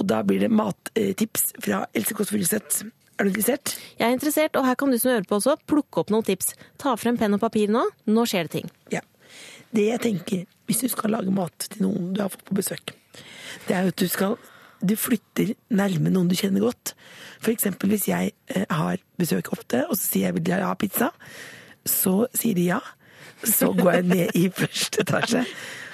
Og 0.00 0.06
da 0.08 0.22
blir 0.24 0.40
det 0.40 0.48
mattips 0.48 1.50
fra 1.58 1.82
Else 1.92 2.16
Kåss 2.16 2.32
Furuseth. 2.32 2.86
Er 3.18 3.28
du 3.28 3.34
interessert? 3.34 3.74
Jeg 3.98 4.06
er 4.08 4.16
interessert, 4.16 4.56
og 4.56 4.64
her 4.64 4.80
kan 4.80 4.96
du 4.96 4.96
som 4.96 5.12
hører 5.12 5.28
på 5.28 5.36
også, 5.36 5.58
plukke 5.68 6.00
opp 6.00 6.14
noen 6.14 6.24
tips. 6.24 6.54
Ta 6.80 6.96
frem 6.96 7.20
penn 7.20 7.36
og 7.36 7.44
papir 7.44 7.68
nå. 7.76 7.84
Nå 8.08 8.24
skjer 8.30 8.48
det 8.48 8.54
ting. 8.56 8.72
Ja. 8.96 9.04
Det 9.76 9.90
jeg 9.90 10.04
tenker, 10.08 10.48
hvis 10.64 10.80
du 10.86 10.88
skal 10.88 11.12
lage 11.18 11.36
mat 11.36 11.68
til 11.68 11.84
noen 11.84 12.14
du 12.16 12.24
har 12.24 12.32
fått 12.32 12.48
på 12.48 12.56
besøk, 12.56 12.96
det 13.68 13.76
er 13.76 13.84
jo 13.84 13.92
at 13.92 14.00
du 14.00 14.08
skal 14.08 14.40
du 14.84 14.94
flytter 14.98 15.54
nærme 15.74 16.12
noen 16.12 16.28
du 16.30 16.36
kjenner 16.38 16.64
godt. 16.64 16.94
Eksempel 17.50 17.92
hvis 17.92 18.08
jeg 18.08 18.32
eh, 18.54 18.66
har 18.70 19.00
besøk 19.20 19.50
ofte, 19.52 19.84
og 19.88 19.98
så 19.98 20.04
sier 20.04 20.28
jeg 20.28 20.38
vil 20.38 20.52
jeg 20.52 20.64
ha 20.64 20.74
pizza, 20.80 21.10
så 21.84 22.24
sier 22.36 22.56
de 22.56 22.68
ja. 22.72 22.82
Så 23.44 23.72
går 23.76 23.98
jeg 23.98 24.06
ned 24.08 24.38
i 24.40 24.46
første 24.60 25.04
etasje. 25.04 25.44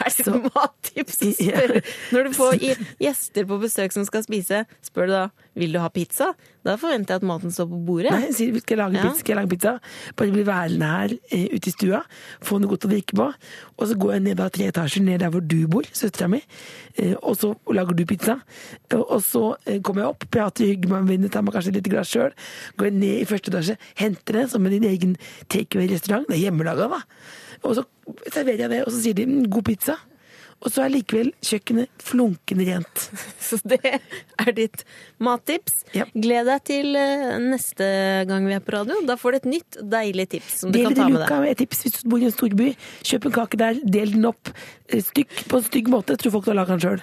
Er 0.01 0.09
det 0.17 0.25
Så- 0.25 0.39
mattips 0.55 1.19
spørre? 1.21 1.83
Når 2.15 2.25
du 2.25 2.31
får 2.37 2.55
gjester 3.05 3.45
på 3.51 3.59
besøk 3.61 3.93
som 3.93 4.05
skal 4.09 4.23
spise, 4.25 4.65
spør 4.87 5.07
du 5.11 5.13
da 5.13 5.27
vil 5.61 5.73
du 5.75 5.79
ha 5.83 5.89
pizza? 5.93 6.31
Da 6.65 6.75
forventer 6.81 7.15
jeg 7.17 7.21
at 7.23 7.27
maten 7.27 7.53
står 7.53 7.67
på 7.71 7.79
bordet. 7.89 8.11
Nei, 8.13 8.27
jeg 8.29 8.35
sier 8.37 8.61
skal 8.61 8.77
jeg 8.77 8.81
lage 8.81 8.97
Ja. 8.97 9.03
pizza, 9.09 9.19
skal 9.21 9.33
jeg 9.35 9.39
lage 9.41 9.51
pizza. 9.55 9.73
Bare 10.17 10.33
bli 10.35 10.45
værende 10.47 10.89
her 10.93 11.15
eh, 11.33 11.47
ute 11.57 11.69
i 11.69 11.73
stua, 11.75 12.01
få 12.45 12.59
noe 12.61 12.69
godt 12.73 12.85
å 12.89 12.91
drikke 12.93 13.17
på. 13.17 13.27
Og 13.81 13.89
så 13.91 13.97
går 14.01 14.13
jeg 14.17 14.25
ned 14.29 14.37
da 14.41 14.49
tre 14.53 14.69
etasjer 14.71 15.05
ned 15.05 15.21
der 15.25 15.31
hvor 15.35 15.45
du 15.45 15.59
bor, 15.73 15.89
søstera 15.97 16.29
mi. 16.33 16.41
Eh, 17.01 17.15
og 17.23 17.37
så 17.41 17.53
lager 17.73 17.97
du 17.97 18.05
pizza. 18.09 18.39
Og, 18.97 19.21
så 19.25 19.45
eh, 19.67 19.81
kommer 19.85 20.05
jeg 20.05 20.15
opp, 20.15 20.29
prater 20.33 20.69
hygger 20.73 20.93
med 20.97 21.09
mine, 21.13 21.33
tar 21.33 21.45
meg 21.45 21.57
kanskje 21.57 21.75
litt 21.77 21.89
glass 21.93 22.13
sjøl. 22.13 22.33
Går 22.81 22.91
jeg 22.91 22.99
ned 23.01 23.21
i 23.21 23.29
første 23.29 23.53
etasje, 23.53 23.77
henter 24.01 24.41
det 24.41 24.47
som 24.53 24.65
en 24.69 24.77
din 24.77 24.89
egen 24.89 25.17
takeaway-restaurant. 25.53 26.29
Det 26.29 26.37
er 26.39 26.45
hjemmelaga, 26.49 26.89
da. 26.93 27.01
Og 27.67 27.77
så 27.79 27.85
serverer 28.31 28.65
jeg 28.65 28.73
det, 28.73 28.85
og 28.87 28.95
så 28.95 29.03
sier 29.03 29.19
de 29.21 29.29
mm, 29.29 29.43
god 29.53 29.69
pizza. 29.69 29.99
Og 30.61 30.69
så 30.69 30.83
er 30.85 30.93
likevel 30.93 31.31
kjøkkenet 31.41 32.03
flunkende 32.05 32.67
rent. 32.69 33.05
Så 33.47 33.57
det 33.65 33.79
er 33.81 34.51
ditt 34.57 34.83
mattips. 35.23 35.87
Ja. 35.97 36.05
Gled 36.13 36.51
deg 36.51 36.65
til 36.69 36.99
eh, 37.01 37.39
neste 37.41 37.87
gang 38.29 38.45
vi 38.45 38.57
er 38.59 38.65
på 38.65 38.75
radio. 38.75 38.99
Da 39.09 39.17
får 39.21 39.33
du 39.33 39.39
et 39.39 39.49
nytt, 39.55 39.79
deilig 39.95 40.27
tips 40.37 40.59
som 40.63 40.75
du 40.75 40.83
kan 40.85 40.97
ta 40.97 41.07
med 41.09 41.25
deg. 41.25 41.33
med 41.33 41.55
et 41.55 41.63
tips 41.63 41.81
hvis 41.87 41.97
du 41.97 42.11
bor 42.13 42.21
i 42.21 42.29
en 42.29 42.35
storby. 42.35 42.69
Kjøp 43.09 43.31
en 43.31 43.37
kake 43.39 43.61
der, 43.63 43.81
del 43.97 44.13
den 44.19 44.29
opp 44.29 44.53
eh, 44.53 45.01
stykk 45.07 45.47
på 45.49 45.63
en 45.63 45.65
stygg 45.71 45.89
måte. 45.95 46.19
Tror 46.21 46.37
folk 46.37 46.51
har 46.53 46.61
laga 46.61 46.77
den 46.77 46.85
sjøl. 46.85 47.01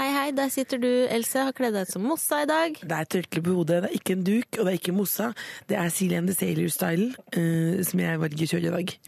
Hei, 0.00 0.10
hei, 0.16 0.26
der 0.34 0.50
sitter 0.50 0.82
du, 0.82 0.90
Else. 1.06 1.46
Har 1.46 1.54
kledd 1.54 1.78
deg 1.78 1.86
ut 1.86 1.94
som 1.94 2.02
Mossa 2.10 2.42
i 2.42 2.50
dag. 2.50 2.82
Det 2.82 2.98
er 2.98 3.12
tørkle 3.14 3.44
på 3.46 3.54
hodet, 3.60 3.84
det 3.84 3.92
er 3.92 4.00
ikke 4.00 4.18
en 4.18 4.26
duk, 4.26 4.50
og 4.58 4.66
det 4.66 4.72
er 4.72 4.80
ikke 4.80 4.96
mossa. 4.96 5.30
Det 5.70 5.78
er 5.78 5.94
Silje 5.94 6.18
and 6.18 6.32
the 6.32 6.34
Sailor-style, 6.34 7.12
uh, 7.14 7.78
som 7.86 8.02
jeg 8.02 8.22
velger 8.26 8.48
å 8.48 8.52
kjøre 8.56 8.72
i 8.72 8.76
dag. 8.80 8.98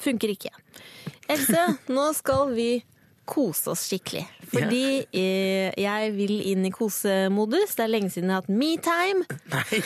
Funker 0.00 0.32
ikke. 0.32 0.50
Else, 1.30 1.66
nå 1.92 2.06
skal 2.16 2.50
vi 2.56 2.70
kose 3.30 3.70
oss 3.70 3.84
skikkelig. 3.86 4.24
Fordi 4.50 5.04
eh, 5.14 5.68
jeg 5.78 6.08
vil 6.16 6.32
inn 6.50 6.64
i 6.66 6.72
kosemodus. 6.74 7.76
Det 7.78 7.84
er 7.84 7.92
lenge 7.92 8.10
siden 8.10 8.32
jeg 8.32 8.40
har 8.40 8.42
hatt 8.42 8.50
me-time. 8.50 9.22
Nei, 9.52 9.78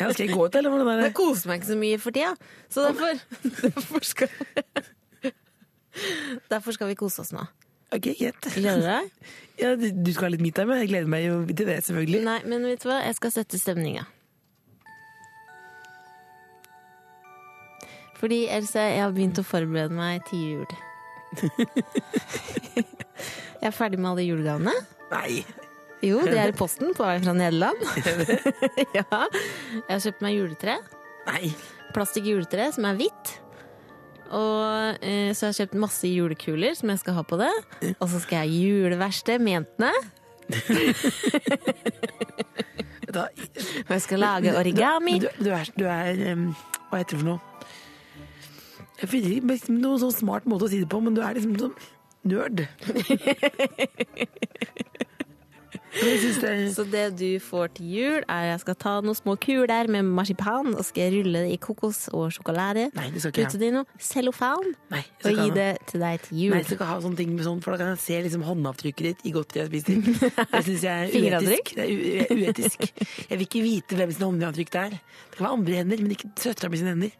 ja, 0.00 0.08
Skal 0.10 0.24
jeg 0.24 0.32
gå 0.34 0.48
ut, 0.48 0.56
eller 0.58 0.72
hvordan 0.72 0.90
er 0.90 1.04
Jeg 1.04 1.12
det? 1.12 1.14
koser 1.20 1.52
meg 1.52 1.60
ikke 1.60 1.70
så 1.70 1.76
mye 1.78 2.00
for 2.02 2.16
tida. 2.16 2.32
Så 2.72 2.88
derfor, 2.88 3.22
derfor 3.68 4.08
skal 4.08 4.32
Derfor 6.50 6.74
skal 6.74 6.90
vi 6.90 6.98
kose 6.98 7.22
oss 7.22 7.32
nå. 7.34 7.44
Ok, 7.94 8.06
greit. 8.18 8.50
Gleder 8.54 8.80
du 8.82 8.86
deg? 8.86 9.30
Ja, 9.60 9.72
du 9.78 9.86
du 9.90 10.10
skal 10.14 10.28
ha 10.28 10.34
litt 10.34 10.42
metime? 10.44 10.76
jeg 10.80 10.90
gleder 10.92 11.10
meg 11.10 11.24
jo 11.26 11.40
til 11.50 11.66
det, 11.68 11.80
selvfølgelig. 11.86 12.20
Nei, 12.26 12.38
men 12.48 12.66
vet 12.70 12.82
du 12.84 12.88
hva? 12.90 13.00
Jeg 13.06 13.18
skal 13.18 13.32
sette 13.34 13.58
stemninga. 13.60 14.04
Fordi, 18.20 18.44
Else, 18.52 18.82
jeg 18.84 19.00
har 19.00 19.12
begynt 19.16 19.40
å 19.40 19.46
forberede 19.46 19.96
meg 19.96 20.24
til 20.28 20.38
jul. 20.44 20.78
Jeg 23.60 23.68
er 23.68 23.76
ferdig 23.76 23.98
med 24.00 24.08
alle 24.14 24.24
julegavene. 24.24 24.72
Nei. 25.10 25.42
Jo, 26.00 26.22
de 26.24 26.32
er 26.40 26.48
i 26.48 26.56
posten 26.56 26.94
på 26.96 27.04
vei 27.04 27.18
fra 27.20 27.34
Nederland. 27.36 27.82
ja. 28.98 29.04
Jeg 29.04 29.90
har 29.90 30.00
kjøpt 30.06 30.24
meg 30.24 30.36
juletre. 30.38 30.78
Nei. 31.28 31.50
Plastikk-juletre 31.92 32.70
som 32.72 32.88
er 32.88 32.96
hvitt. 33.00 33.34
Og 34.30 35.02
eh, 35.04 35.32
så 35.34 35.48
har 35.48 35.52
jeg 35.52 35.66
kjøpt 35.66 35.76
masse 35.82 36.08
julekuler 36.08 36.76
som 36.78 36.92
jeg 36.92 37.02
skal 37.02 37.18
ha 37.18 37.26
på 37.26 37.36
det. 37.40 37.50
Og 37.98 38.06
så 38.08 38.22
skal 38.22 38.38
jeg 38.38 38.46
ha 38.46 38.48
juleverksted 38.54 39.44
med 39.44 39.58
jentene. 39.58 39.92
Og 43.10 43.92
jeg 43.92 44.02
skal 44.06 44.22
lage 44.22 44.56
origami. 44.56 45.18
Du, 45.20 45.28
du 45.42 45.50
er, 45.52 45.68
du 45.76 45.84
er 45.90 46.24
um, 46.32 46.50
Hva 46.88 47.02
heter 47.02 47.18
det 47.18 47.20
for 47.20 47.28
noe? 47.28 47.40
Jeg 49.00 49.08
finner 49.08 49.36
ikke 49.36 49.52
liksom 49.54 49.74
noen 49.80 50.02
sånn 50.02 50.18
smart 50.18 50.44
måte 50.50 50.66
å 50.66 50.72
si 50.72 50.78
det 50.82 50.90
på, 50.90 50.98
men 51.02 51.14
du 51.16 51.22
er 51.24 51.38
liksom 51.38 51.54
sånn 51.60 51.76
nerd. 52.28 52.56
Er 55.90 56.68
Så 56.70 56.84
det 56.86 57.16
du 57.18 57.40
får 57.42 57.72
til 57.74 57.86
jul, 57.90 58.22
er 58.30 58.44
at 58.44 58.50
jeg 58.52 58.60
skal 58.62 58.76
ta 58.78 58.92
noen 59.02 59.16
små 59.18 59.34
kuler 59.42 59.88
med 59.90 60.06
marsipan, 60.06 60.70
og 60.78 60.84
skal 60.86 61.10
rulle 61.16 61.40
det 61.44 61.50
i 61.56 61.58
kokos 61.60 62.04
og 62.14 62.30
sjokolade. 62.34 62.84
Nei, 62.94 63.08
det 63.10 63.18
skal 63.24 63.34
ikke 63.34 63.58
det 63.60 63.70
i 63.72 63.74
noe 63.74 63.84
cellofan, 63.98 64.70
Nei, 64.92 65.02
og 65.24 65.30
gi 65.40 65.48
det 65.56 65.70
til 65.90 65.98
deg 66.04 66.14
til 66.26 66.34
jul. 66.44 66.52
Nei, 66.54 66.60
jeg 66.62 66.68
skal 66.68 66.78
ikke 66.78 66.90
ha 66.92 66.98
sånne 67.04 67.18
ting 67.20 67.30
med 67.34 67.44
sånn, 67.46 67.62
for 67.64 67.70
da 67.74 67.78
kan 67.82 67.90
jeg 67.96 68.02
se 68.04 68.16
liksom 68.28 68.42
håndavtrykket 68.46 69.04
ditt 69.08 69.20
i 69.26 69.34
godteriet 69.34 69.74
jeg 69.74 69.82
spiser. 69.82 69.98
Det 70.54 70.62
syns 70.68 70.82
jeg 70.86 70.94
er 70.94 71.00
uetisk. 71.40 71.66
Det 71.74 71.82
er 71.88 71.90
uetisk. 72.38 72.78
Jeg 73.26 73.34
vil 73.34 73.44
ikke 73.48 73.66
vite 73.66 73.92
hvem 73.98 74.10
sin 74.14 74.28
håndavtrykk 74.28 74.70
det 74.76 74.82
er. 74.86 74.92
Det 75.00 75.34
kan 75.40 75.46
være 75.48 75.56
andre 75.58 75.74
hender, 75.82 75.98
men 76.06 76.14
ikke 76.16 76.28
søstera 76.38 76.70
mi 76.70 76.76
sine 76.80 76.94
hender. 76.94 77.12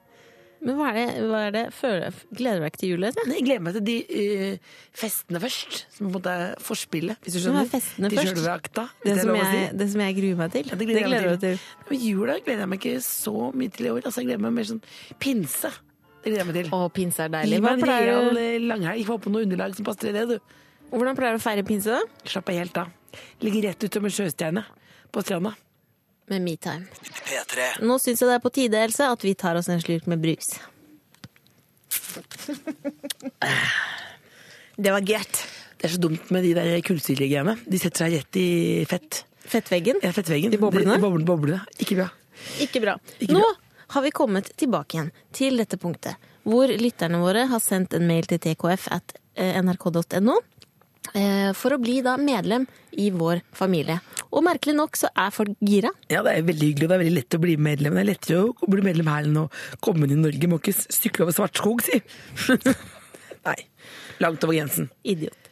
Men 0.61 0.77
hva 0.77 0.91
er 0.91 0.97
det, 0.99 1.05
hva 1.31 1.39
er 1.47 1.53
det 1.55 1.63
føler, 1.73 2.17
Gleder 2.37 2.61
du 2.61 2.65
deg 2.67 2.73
ikke 2.75 2.81
til 2.83 2.91
jul? 2.93 3.05
Else? 3.09 3.23
Jeg 3.33 3.45
gleder 3.47 3.63
meg 3.65 3.77
til 3.79 3.85
de 3.87 3.97
uh, 4.13 4.73
festene 5.01 5.41
først, 5.41 5.79
som 5.95 6.03
på 6.05 6.09
en 6.11 6.17
måte 6.19 6.35
er 6.37 6.65
forspillet, 6.65 7.21
hvis 7.25 7.37
du 7.37 7.41
skjønner. 7.41 7.65
er 7.65 7.71
festene 7.73 8.11
de 8.13 8.19
først? 8.21 8.49
akta. 8.53 8.85
Det 9.01 9.15
er 9.15 9.23
som, 9.23 9.33
å 9.33 9.39
si. 9.41 9.61
jeg, 9.63 9.71
det 9.81 9.87
som 9.95 10.03
jeg 10.05 10.17
gruer 10.19 10.41
meg 10.43 10.53
til. 10.57 10.69
Ja, 10.69 10.81
det 10.81 10.89
gleder 10.91 11.07
jeg 11.07 11.31
meg 11.31 11.45
til. 11.47 11.63
til. 11.89 12.03
jula 12.05 12.37
gleder 12.45 12.67
jeg 12.67 12.73
meg 12.75 12.83
ikke 12.83 13.05
så 13.07 13.37
mye 13.63 13.77
til 13.77 13.89
i 13.89 13.95
år. 13.95 14.03
Altså, 14.05 14.21
jeg 14.21 14.29
gleder 14.29 14.45
meg 14.45 14.59
mer 14.59 14.69
sånn 14.69 14.83
pinse. 15.23 15.73
Det 16.21 16.29
gleder 16.29 16.43
jeg 16.43 16.51
meg 16.51 16.59
til. 16.61 16.71
Å, 16.77 16.83
pinse 17.01 17.25
er 17.25 17.33
Gi 17.33 17.39
deilig. 17.39 17.63
meg 17.65 17.71
Hva 17.71 17.97
en 17.97 18.05
real 18.11 18.43
eh, 18.45 18.59
langhelg. 18.61 19.07
Få 19.09 19.17
på 19.25 19.33
noe 19.33 19.49
underlag 19.49 19.79
som 19.79 19.89
passer 19.89 20.11
til 20.11 20.19
det, 20.21 20.27
du. 20.37 20.61
Hvordan 20.93 21.17
pleier 21.17 21.39
du 21.39 21.41
å 21.41 21.47
feire 21.47 21.65
pinse? 21.65 21.97
da? 21.97 22.29
Slapp 22.29 22.53
av 22.53 22.61
helt 22.61 22.85
av. 22.85 22.93
Ligger 23.41 23.71
rett 23.71 23.89
ut 23.89 23.97
som 23.97 24.05
en 24.05 24.17
sjøstjerne 24.21 24.69
på 25.11 25.25
stranda. 25.25 25.57
Med 26.31 26.43
metime. 26.45 26.87
P3. 27.27 27.71
Nå 27.83 27.97
syns 27.99 28.21
jeg 28.23 28.29
det 28.31 28.37
er 28.39 28.43
på 28.45 28.53
tide, 28.55 28.83
Else, 28.87 29.07
at 29.11 29.25
vi 29.27 29.33
tar 29.39 29.59
oss 29.59 29.69
en 29.73 29.81
slurk 29.83 30.07
med 30.11 30.23
brus. 30.23 30.53
Det 34.81 34.93
var 34.95 35.01
godt. 35.05 35.41
Det 35.77 35.89
er 35.89 35.93
så 35.95 36.01
dumt 36.01 36.31
med 36.33 36.45
de 36.45 36.55
der 36.57 36.81
kullsyregreiene. 36.85 37.57
De 37.69 37.79
setter 37.81 38.07
seg 38.07 38.15
rett 38.17 38.39
i 38.41 38.47
fett. 38.89 39.23
Fettveggen. 39.51 39.99
Ja, 40.05 40.13
fettveggen. 40.17 40.53
De 40.53 40.61
boblene? 40.61 40.95
De, 40.97 41.03
boblene, 41.03 41.27
boblene. 41.29 41.61
Ikke 41.83 41.99
bra. 41.99 42.07
Ikke 42.65 42.81
bra. 42.85 42.95
Ikke 43.19 43.35
Nå 43.37 43.43
bra. 43.43 43.51
har 43.97 44.05
vi 44.07 44.13
kommet 44.15 44.49
tilbake 44.61 44.97
igjen 44.97 45.11
til 45.37 45.61
dette 45.61 45.77
punktet, 45.81 46.17
hvor 46.49 46.71
lytterne 46.71 47.21
våre 47.21 47.45
har 47.51 47.61
sendt 47.65 47.97
en 47.99 48.07
mail 48.09 48.29
til 48.31 48.41
tkf 48.41 48.87
at 48.95 49.17
eh, 49.35 49.59
nrk.no 49.61 50.39
for 51.57 51.75
å 51.75 51.79
bli 51.81 51.97
da 52.05 52.13
medlem 52.21 52.67
i 53.01 53.09
vår 53.11 53.41
familie. 53.57 53.97
Og 54.31 54.45
merkelig 54.47 54.77
nok 54.79 54.99
så 54.99 55.09
er 55.19 55.33
folk 55.35 55.57
gira. 55.67 55.91
Ja, 56.13 56.23
det 56.23 56.37
er 56.37 56.47
veldig 56.47 56.69
hyggelig, 56.69 56.87
og 56.87 56.93
det 56.93 56.97
er 56.97 57.03
veldig 57.03 57.17
lett 57.17 57.37
å 57.37 57.43
bli 57.43 57.57
medlem. 57.59 57.97
Det 57.97 58.03
er 58.03 58.09
lettere 58.13 58.43
å 58.47 58.71
bli 58.71 58.85
medlem 58.87 59.11
her 59.11 59.27
enn 59.27 59.41
å 59.43 59.49
komme 59.83 60.07
inn 60.07 60.15
i 60.15 60.21
Norge. 60.21 60.51
Må 60.51 60.61
ikke 60.61 60.77
sykle 60.77 61.27
over 61.27 61.35
Svartskog, 61.35 61.83
si. 61.87 61.99
Nei. 63.49 63.59
Langt 64.23 64.45
over 64.45 64.55
grensen. 64.55 64.91
Idiot. 65.03 65.51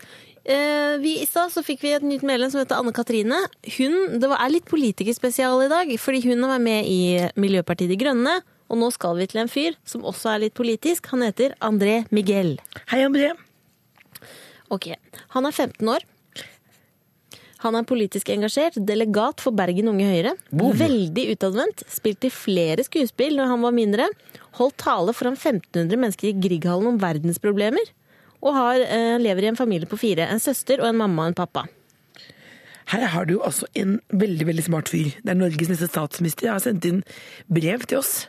Eh, 0.48 0.94
vi, 1.02 1.18
I 1.20 1.26
stad 1.28 1.52
så 1.52 1.64
fikk 1.64 1.82
vi 1.84 1.90
et 1.96 2.04
nytt 2.06 2.22
medlem 2.24 2.52
som 2.52 2.62
heter 2.62 2.78
Anne 2.78 2.94
Katrine. 2.96 3.40
Hun, 3.74 3.98
Det 4.20 4.30
er 4.30 4.52
litt 4.52 4.68
politikerspesial 4.70 5.66
i 5.66 5.72
dag, 5.72 5.90
fordi 6.00 6.22
hun 6.28 6.44
har 6.44 6.54
vært 6.54 6.66
med 6.68 6.88
i 6.88 7.00
Miljøpartiet 7.40 7.90
De 7.92 7.98
Grønne. 8.00 8.38
Og 8.68 8.76
nå 8.76 8.92
skal 8.92 9.16
vi 9.16 9.26
til 9.28 9.42
en 9.42 9.50
fyr 9.50 9.76
som 9.88 10.04
også 10.04 10.34
er 10.34 10.46
litt 10.46 10.56
politisk. 10.56 11.08
Han 11.12 11.24
heter 11.24 11.56
André 11.64 12.02
Miguel. 12.12 12.58
Hei, 12.92 13.00
André. 13.04 13.32
Ok, 14.70 14.92
Han 15.34 15.46
er 15.46 15.52
15 15.52 15.88
år. 15.88 16.04
Han 17.64 17.74
er 17.74 17.86
politisk 17.88 18.28
engasjert, 18.30 18.76
delegat 18.86 19.42
for 19.42 19.56
Bergen 19.56 19.88
Unge 19.90 20.06
Høyre. 20.06 20.34
Veldig 20.54 21.24
utadvendt. 21.34 21.82
Spilte 21.90 22.28
i 22.28 22.34
flere 22.34 22.84
skuespill 22.86 23.34
når 23.38 23.50
han 23.50 23.64
var 23.66 23.74
mindre. 23.74 24.06
Holdt 24.60 24.76
tale 24.78 25.14
foran 25.16 25.34
1500 25.34 25.98
mennesker 25.98 26.30
i 26.30 26.36
Grieghallen 26.38 26.92
om 26.92 27.00
verdensproblemer. 27.02 27.90
Og 28.38 28.54
har, 28.54 28.78
eh, 28.78 29.18
lever 29.18 29.42
i 29.42 29.48
en 29.48 29.56
familie 29.56 29.88
på 29.88 29.98
fire. 29.98 30.28
En 30.30 30.38
søster 30.38 30.78
og 30.78 30.86
en 30.86 30.96
mamma 30.96 31.22
og 31.22 31.28
en 31.28 31.34
pappa. 31.34 31.66
Her 32.86 33.06
har 33.06 33.24
du 33.26 33.40
altså 33.40 33.66
en 33.74 34.00
veldig 34.10 34.46
veldig 34.46 34.64
smart 34.64 34.88
fyr. 34.88 35.10
Det 35.20 35.28
er 35.28 35.34
Norges 35.34 35.68
neste 35.68 35.88
statsminister. 35.90 36.46
Jeg 36.46 36.52
har 36.52 36.60
sendt 36.60 36.84
inn 36.84 37.02
brev 37.50 37.80
til 37.86 37.98
oss. 37.98 38.28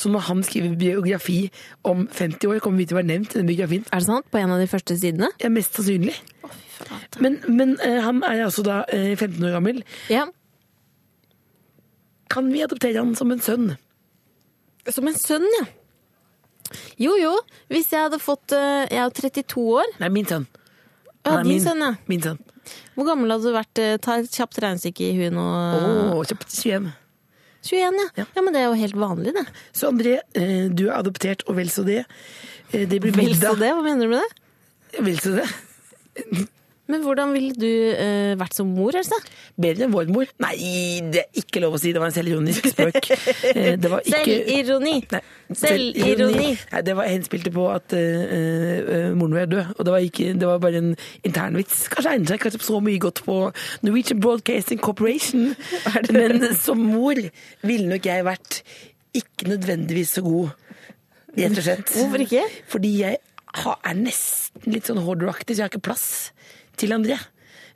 Så 0.00 0.08
når 0.08 0.22
han 0.30 0.40
skriver 0.46 0.78
biografi 0.80 1.38
om 1.84 2.06
50 2.08 2.48
år, 2.48 2.60
kommer 2.64 2.80
vi 2.80 2.86
til 2.88 2.96
å 2.96 3.00
være 3.02 3.10
nevnt 3.10 3.34
i 3.34 3.40
den 3.42 3.48
biografien. 3.50 3.84
Er 3.92 4.00
det 4.00 4.06
sant? 4.08 4.28
På 4.32 4.40
en 4.40 4.54
av 4.54 4.62
de 4.62 4.68
første 4.70 4.96
sidene? 4.96 5.28
Ja, 5.42 5.50
mest 5.52 5.76
sannsynlig. 5.76 6.14
Men, 7.20 7.36
men 7.52 7.74
uh, 7.82 7.98
han 8.06 8.22
er 8.24 8.46
altså 8.46 8.64
da 8.64 8.78
uh, 8.88 9.10
15 9.12 9.44
år 9.44 9.58
gammel. 9.58 9.82
Ja. 10.08 10.24
Kan 12.32 12.48
vi 12.54 12.62
adoptere 12.64 13.02
han 13.02 13.12
som 13.18 13.32
en 13.34 13.42
sønn? 13.44 13.74
Som 14.88 15.10
en 15.10 15.18
sønn, 15.20 15.44
ja. 15.58 15.66
Jo 17.02 17.16
jo, 17.18 17.32
hvis 17.72 17.88
jeg 17.90 18.04
hadde 18.06 18.20
fått 18.22 18.52
uh, 18.54 18.86
Jeg 18.86 19.00
er 19.02 19.10
32 19.42 19.64
år. 19.82 19.88
Nei, 20.00 20.10
min 20.14 20.28
sønn. 20.30 20.46
Ja, 21.26 21.34
er 21.40 21.42
din 21.44 21.56
min, 21.56 21.64
sønn, 21.64 21.82
ja. 21.84 21.92
Min 22.08 22.22
sønn. 22.24 22.38
Hvor 22.94 23.08
gammel 23.08 23.32
hadde 23.34 23.50
du 23.50 23.56
vært? 23.56 23.80
eh, 23.82 23.96
Ta 24.00 24.18
et 24.20 24.30
kjapt 24.30 24.60
regnestykke 24.62 25.08
i 25.08 25.16
huet 25.18 25.34
nå. 25.34 25.42
Oh, 26.14 26.20
kjapt 26.28 26.46
21. 26.54 26.92
21, 27.62 27.98
ja. 28.16 28.24
Ja. 28.34 28.42
Men 28.42 28.54
det 28.54 28.60
er 28.62 28.68
jo 28.70 28.78
helt 28.80 28.96
vanlig, 28.96 29.34
det. 29.36 29.44
Så 29.76 29.90
André, 29.92 30.18
eh, 30.34 30.68
du 30.72 30.86
er 30.88 30.96
adoptert, 30.98 31.44
og 31.46 31.56
vel 31.60 31.68
så 31.72 31.84
det. 31.84 32.04
Eh, 32.72 32.86
Det 32.88 33.00
blir 33.02 33.12
Vel 33.12 33.34
så 33.36 33.54
det, 33.58 33.72
hva 33.76 33.82
mener 33.84 34.06
du 34.06 34.14
med 34.16 34.22
det? 34.24 35.04
Vel 35.04 35.18
så 35.20 35.36
det. 35.36 36.46
Men 36.90 37.04
hvordan 37.04 37.34
ville 37.36 37.54
du 37.54 37.68
eh, 37.94 38.32
vært 38.40 38.56
som 38.56 38.70
mor, 38.74 38.96
Else? 38.98 39.16
Bedre 39.60 39.86
enn 39.86 39.94
vår 39.94 40.10
mor? 40.10 40.30
Nei, 40.42 40.56
det 41.12 41.22
er 41.22 41.42
ikke 41.42 41.62
lov 41.62 41.76
å 41.76 41.80
si. 41.80 41.92
Det 41.94 42.02
var 42.02 42.10
en 42.10 42.16
selvironisk 42.16 42.70
spøk. 42.72 42.98
Eh, 43.50 43.76
Det 43.80 43.90
var 43.90 44.02
ikke 44.04 44.24
Selvironi! 44.24 44.94
Nei, 45.10 45.20
Selvironi! 45.60 46.50
Nei, 46.72 46.82
det 46.86 46.96
var 46.98 47.08
henspilte 47.10 47.52
på 47.54 47.66
at 47.72 47.94
uh, 47.96 48.34
uh, 48.34 49.08
moren 49.18 49.34
min 49.34 49.40
er 49.42 49.50
død, 49.50 49.72
og 49.76 49.86
det 49.86 49.94
var, 49.94 50.04
ikke, 50.06 50.28
det 50.40 50.48
var 50.50 50.62
bare 50.62 50.82
en 50.82 50.90
internvits. 51.26 51.84
Kanskje 51.92 52.14
egner 52.16 52.32
seg 52.34 52.42
kanskje 52.44 52.62
så 52.66 52.80
mye 52.84 53.02
godt 53.02 53.22
på 53.26 53.38
Norwegian 53.86 54.22
Broadcasting 54.22 54.82
Corporation, 54.82 55.52
men 56.16 56.46
som 56.58 56.82
mor 56.90 57.18
ville 57.66 57.90
nok 57.90 58.10
jeg 58.10 58.26
vært 58.26 58.60
ikke 59.16 59.50
nødvendigvis 59.50 60.16
så 60.18 60.24
god, 60.26 60.52
rett 61.38 61.56
og 61.58 61.64
slett. 61.66 61.94
Hvorfor 61.96 62.26
ikke? 62.26 62.44
Fordi 62.70 62.92
jeg 63.00 63.20
er 63.20 63.96
nesten 63.98 64.70
litt 64.70 64.86
sånn 64.86 65.02
hoarderaktig, 65.02 65.56
så 65.56 65.64
jeg 65.64 65.66
har 65.66 65.72
ikke 65.72 65.88
plass 65.90 66.06
til 66.80 66.94
André. 66.96 67.16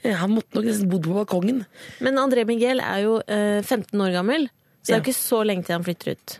Eh, 0.04 0.14
Han 0.20 0.32
måtte 0.34 0.56
nok 0.58 0.66
nesten 0.68 0.90
bodd 0.92 1.06
på 1.06 1.14
balkongen. 1.16 1.62
Men 2.04 2.18
André 2.20 2.44
Miguel 2.48 2.80
er 2.84 3.02
jo 3.04 3.18
eh, 3.24 3.60
15 3.62 4.00
år 4.04 4.12
gammel, 4.18 4.48
så 4.82 4.88
det 4.88 4.92
er 4.92 4.96
Ja. 4.96 5.02
jo 5.02 5.04
ikke 5.06 5.18
så 5.20 5.42
lenge 5.46 5.64
til 5.68 5.76
han 5.78 5.84
flytter 5.86 6.12
ut. 6.16 6.38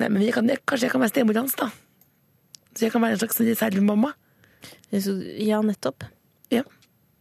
Nei, 0.00 0.08
men 0.10 0.22
jeg 0.24 0.32
kan, 0.34 0.48
jeg, 0.50 0.58
kanskje 0.66 0.88
jeg 0.88 0.92
kan 0.94 1.02
være 1.04 1.12
stemor 1.14 1.36
hans, 1.42 1.54
da. 1.60 1.68
Så 2.74 2.86
jeg 2.88 2.92
kan 2.94 3.02
være 3.04 3.14
en 3.16 3.20
slags 3.22 3.40
reservemamma. 3.46 4.12
Så, 4.94 5.12
ja, 5.42 5.60
nettopp. 5.62 6.04
Ja. 6.50 6.62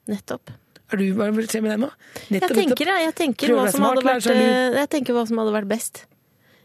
Nettopp. 0.10 0.50
Er 0.94 0.98
du, 1.00 1.04
hva 1.18 1.28
vil 1.34 1.48
skje 1.50 1.62
med 1.62 1.72
deg 1.74 1.80
nå? 1.84 1.90
Jeg 2.30 2.40
Nettopp, 2.40 2.56
tenker, 2.58 2.90
jeg, 2.90 3.04
jeg, 3.08 3.14
tenker 3.20 3.54
hva 3.58 3.68
som 3.74 3.86
hadde 3.86 4.04
vært, 4.06 4.24
seg 4.26 4.38
lur. 4.38 4.50
eh, 4.50 4.80
jeg 4.80 4.90
tenker 4.94 5.14
hva 5.18 5.24
som 5.30 5.40
hadde 5.42 5.54
vært 5.56 5.70
best. 5.72 6.04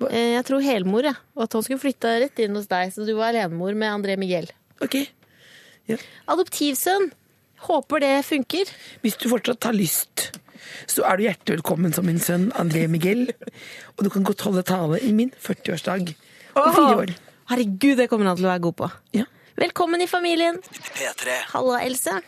Hva? 0.00 0.10
Eh, 0.12 0.32
Jeg 0.36 0.44
tror 0.48 0.64
helmor, 0.64 1.02
jeg. 1.08 1.16
Og 1.36 1.42
at 1.44 1.52
han 1.58 1.64
skulle 1.66 1.80
flytta 1.82 2.14
rett 2.22 2.38
inn 2.44 2.54
hos 2.56 2.68
deg, 2.70 2.92
så 2.94 3.06
du 3.08 3.14
var 3.18 3.32
alenemor 3.34 3.74
med 3.74 3.88
André 3.92 4.16
Miguel. 4.20 4.48
Ok. 4.84 4.96
Adoptivsønn. 6.28 7.10
Håper 7.66 8.00
det 8.04 8.12
funker. 8.26 8.70
Hvis 9.02 9.16
du 9.18 9.28
fortsatt 9.30 9.66
har 9.66 9.74
lyst, 9.76 10.28
så 10.86 11.04
er 11.08 11.18
du 11.18 11.24
hjertelig 11.26 11.58
velkommen 11.58 11.94
som 11.96 12.06
min 12.06 12.20
sønn 12.22 12.50
André 12.58 12.86
Miguel. 12.90 13.26
Og 13.96 14.04
du 14.06 14.10
kan 14.14 14.26
godt 14.26 14.44
holde 14.46 14.62
tale 14.66 15.00
i 15.02 15.10
min 15.16 15.32
40-årsdag 15.42 16.12
om 16.54 16.70
fire 16.76 17.00
år. 17.02 17.14
Herregud, 17.48 17.96
det 17.98 18.08
kommer 18.12 18.28
han 18.30 18.38
til 18.38 18.46
å 18.46 18.52
være 18.52 18.64
god 18.68 18.78
på. 18.82 18.90
Ja. 19.16 19.26
Velkommen 19.58 20.04
i 20.04 20.06
familien. 20.06 20.60
P3. 20.94 21.34
Halla, 21.50 21.80
Else. 21.82 22.20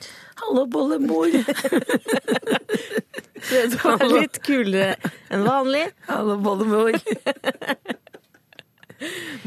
Hallo, 0.43 0.66
bollemor. 0.66 1.31
Du 3.40 3.55
er 3.57 4.03
litt 4.12 4.37
kulere 4.45 4.97
enn 5.33 5.47
vanlig. 5.47 5.87
Hallo, 6.11 6.35
bollemor. 6.45 6.93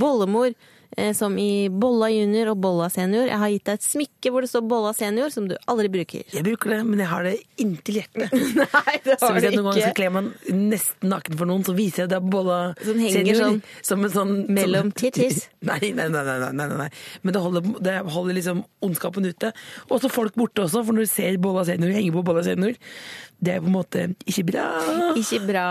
Bollemor, 0.02 0.56
som 1.17 1.36
i 1.39 1.67
Bolla 1.69 2.10
junior 2.12 2.51
og 2.53 2.60
Bolla 2.63 2.89
senior. 2.93 3.27
Jeg 3.29 3.39
har 3.41 3.51
gitt 3.53 3.65
deg 3.69 3.79
et 3.79 3.86
smykke 3.86 4.32
hvor 4.34 4.45
det 4.45 4.49
står 4.51 4.65
Bolla 4.69 4.93
senior, 4.97 5.32
som 5.34 5.47
du 5.49 5.56
aldri 5.69 5.89
bruker. 5.93 6.25
Jeg 6.34 6.45
bruker 6.45 6.75
det, 6.75 6.79
men 6.88 7.01
jeg 7.03 7.10
har 7.12 7.27
det 7.27 7.34
inntil 7.62 7.99
hjertet. 8.01 8.36
Nei, 8.62 8.95
det 9.06 9.15
har 9.15 9.21
Så 9.23 9.32
hvis 9.36 9.47
jeg 9.47 9.58
noen 9.58 9.69
ganger 9.69 9.88
skal 9.88 9.97
kle 9.99 10.10
meg 10.17 10.29
nesten 10.73 11.13
naken 11.13 11.39
for 11.39 11.49
noen, 11.49 11.65
så 11.67 11.75
viser 11.77 12.06
jeg 12.06 12.13
det 12.13 12.21
på 12.25 12.32
Bolla 12.38 12.60
Som 12.84 13.01
senior, 13.01 13.41
sånn 13.41 13.60
som 13.89 14.08
en 14.08 14.13
sånn 14.13 14.34
mellom 14.53 14.93
tittis. 14.97 15.47
Nei, 15.69 15.93
nei, 15.95 16.10
nei, 16.12 16.23
nei, 16.27 16.38
nei, 16.43 16.51
nei, 16.60 16.69
nei. 16.86 16.89
Men 17.23 17.36
det 17.36 17.43
holder, 17.43 17.69
det 17.88 17.97
holder 18.13 18.38
liksom 18.39 18.63
ondskapen 18.84 19.27
ute. 19.29 19.53
Og 19.89 20.01
så 20.03 20.12
folk 20.12 20.36
borte 20.38 20.65
også, 20.65 20.84
for 20.84 20.95
når 20.95 21.08
du 21.08 21.13
ser 21.13 21.39
Bolla 21.41 21.63
senior 21.67 21.93
henge 21.95 22.13
på 22.15 22.25
Bolla 22.27 22.43
senior, 22.45 22.75
det 23.43 23.58
er 23.58 23.63
på 23.63 23.71
en 23.71 23.77
måte 23.77 24.06
ikke 24.27 24.45
bra. 24.51 24.67
Ikke 25.19 25.41
bra. 25.47 25.65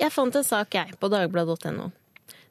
Jeg 0.00 0.12
fant 0.14 0.36
en 0.36 0.46
sak, 0.46 0.72
jeg, 0.72 0.96
på 1.00 1.10
dagbladet.no. 1.12 1.90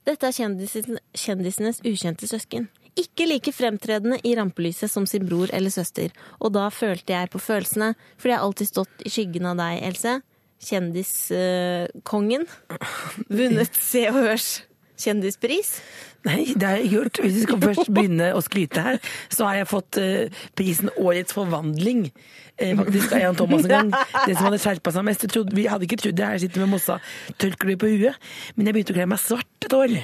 Dette 0.09 0.25
er 0.25 0.33
kjendisen, 0.33 0.97
kjendisenes 1.13 1.83
ukjente 1.85 2.25
søsken. 2.29 2.65
Ikke 2.97 3.27
like 3.29 3.51
fremtredende 3.53 4.17
i 4.25 4.31
rampelyset 4.39 4.89
som 4.89 5.05
sin 5.07 5.27
bror 5.29 5.51
eller 5.53 5.69
søster. 5.69 6.09
Og 6.41 6.55
da 6.55 6.65
følte 6.73 7.13
jeg 7.13 7.29
på 7.29 7.41
følelsene, 7.43 7.91
fordi 8.17 8.33
jeg 8.33 8.39
har 8.39 8.47
alltid 8.47 8.71
stått 8.71 9.05
i 9.05 9.13
skyggen 9.13 9.45
av 9.51 9.59
deg, 9.61 9.83
Else. 9.91 10.15
Kjendiskongen. 10.65 12.49
Vunnet 13.37 13.77
Se 13.77 14.07
og 14.09 14.17
Hørs 14.17 14.49
kjendispris. 14.99 15.77
Nei, 16.27 16.41
det 16.51 16.65
har 16.65 16.81
jeg 16.81 16.91
gjort. 16.91 17.21
Hvis 17.23 17.37
vi 17.37 17.45
skal 17.45 17.61
først 17.63 17.91
begynne 17.95 18.31
å 18.35 18.41
skryte 18.43 18.83
her, 18.83 18.99
så 19.31 19.47
har 19.47 19.61
jeg 19.61 19.69
fått 19.71 19.99
eh, 20.01 20.41
prisen 20.59 20.91
Årets 20.99 21.35
forvandling. 21.35 22.09
Eh, 22.59 22.75
faktisk 22.75 23.13
av 23.15 23.21
Jan 23.23 23.35
Thomas 23.39 23.65
en 23.65 23.69
gang. 23.69 23.91
Det 24.27 24.35
som 24.35 24.49
hadde 24.49 24.59
skjerpa 24.61 24.91
seg 24.91 25.05
mest. 25.07 25.25
Trodde, 25.31 25.55
vi 25.55 25.65
hadde 25.71 25.87
ikke 25.87 25.99
trodd 26.01 26.17
det 26.19 26.27
her, 26.27 26.39
sitter 26.41 26.65
med 26.65 26.73
mossa 26.75 26.99
tørkle 27.39 27.77
på 27.79 27.91
huet. 27.93 28.29
Men 28.55 28.69
jeg 28.69 28.75
begynte 28.75 28.95
å 28.95 28.97
kle 28.99 29.07
meg 29.13 29.21
svart 29.23 29.67
et 29.67 29.75
år. 29.75 29.95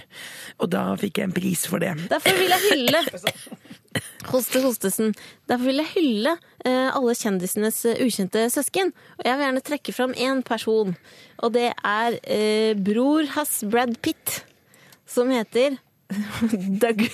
Og 0.63 0.71
da 0.71 0.85
fikk 0.99 1.19
jeg 1.19 1.29
en 1.29 1.35
pris 1.35 1.65
for 1.69 1.83
det. 1.83 1.91
Derfor 2.11 2.39
vil 2.39 2.55
jeg 2.55 2.63
hylle 2.71 3.03
Hoste 4.31 4.61
Hostesen. 4.63 5.13
Derfor 5.49 5.69
vil 5.69 5.81
jeg 5.83 5.91
hylle 5.93 6.35
eh, 6.65 6.89
alle 6.89 7.15
kjendisenes 7.15 7.81
eh, 7.87 8.01
ukjente 8.03 8.47
søsken. 8.53 8.91
Og 9.19 9.27
jeg 9.27 9.37
vil 9.37 9.47
gjerne 9.47 9.65
trekke 9.69 9.95
fram 9.95 10.15
én 10.15 10.43
person. 10.45 10.95
Og 11.43 11.55
det 11.55 11.69
er 11.75 12.19
eh, 12.23 12.71
bror 12.75 13.27
hans 13.35 13.59
Brad 13.71 13.95
Pitt, 14.03 14.41
som 15.07 15.31
heter 15.33 15.77
Doug 16.83 17.07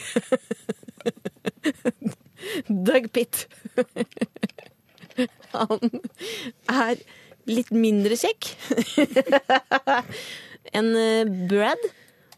Doug 2.67 3.11
Pitt. 3.13 3.45
Han 5.55 5.89
er 6.71 7.01
litt 7.49 7.71
mindre 7.73 8.17
kjekk 8.19 8.51
enn 10.77 10.93
eh, 10.97 11.33
Brad. 11.49 11.89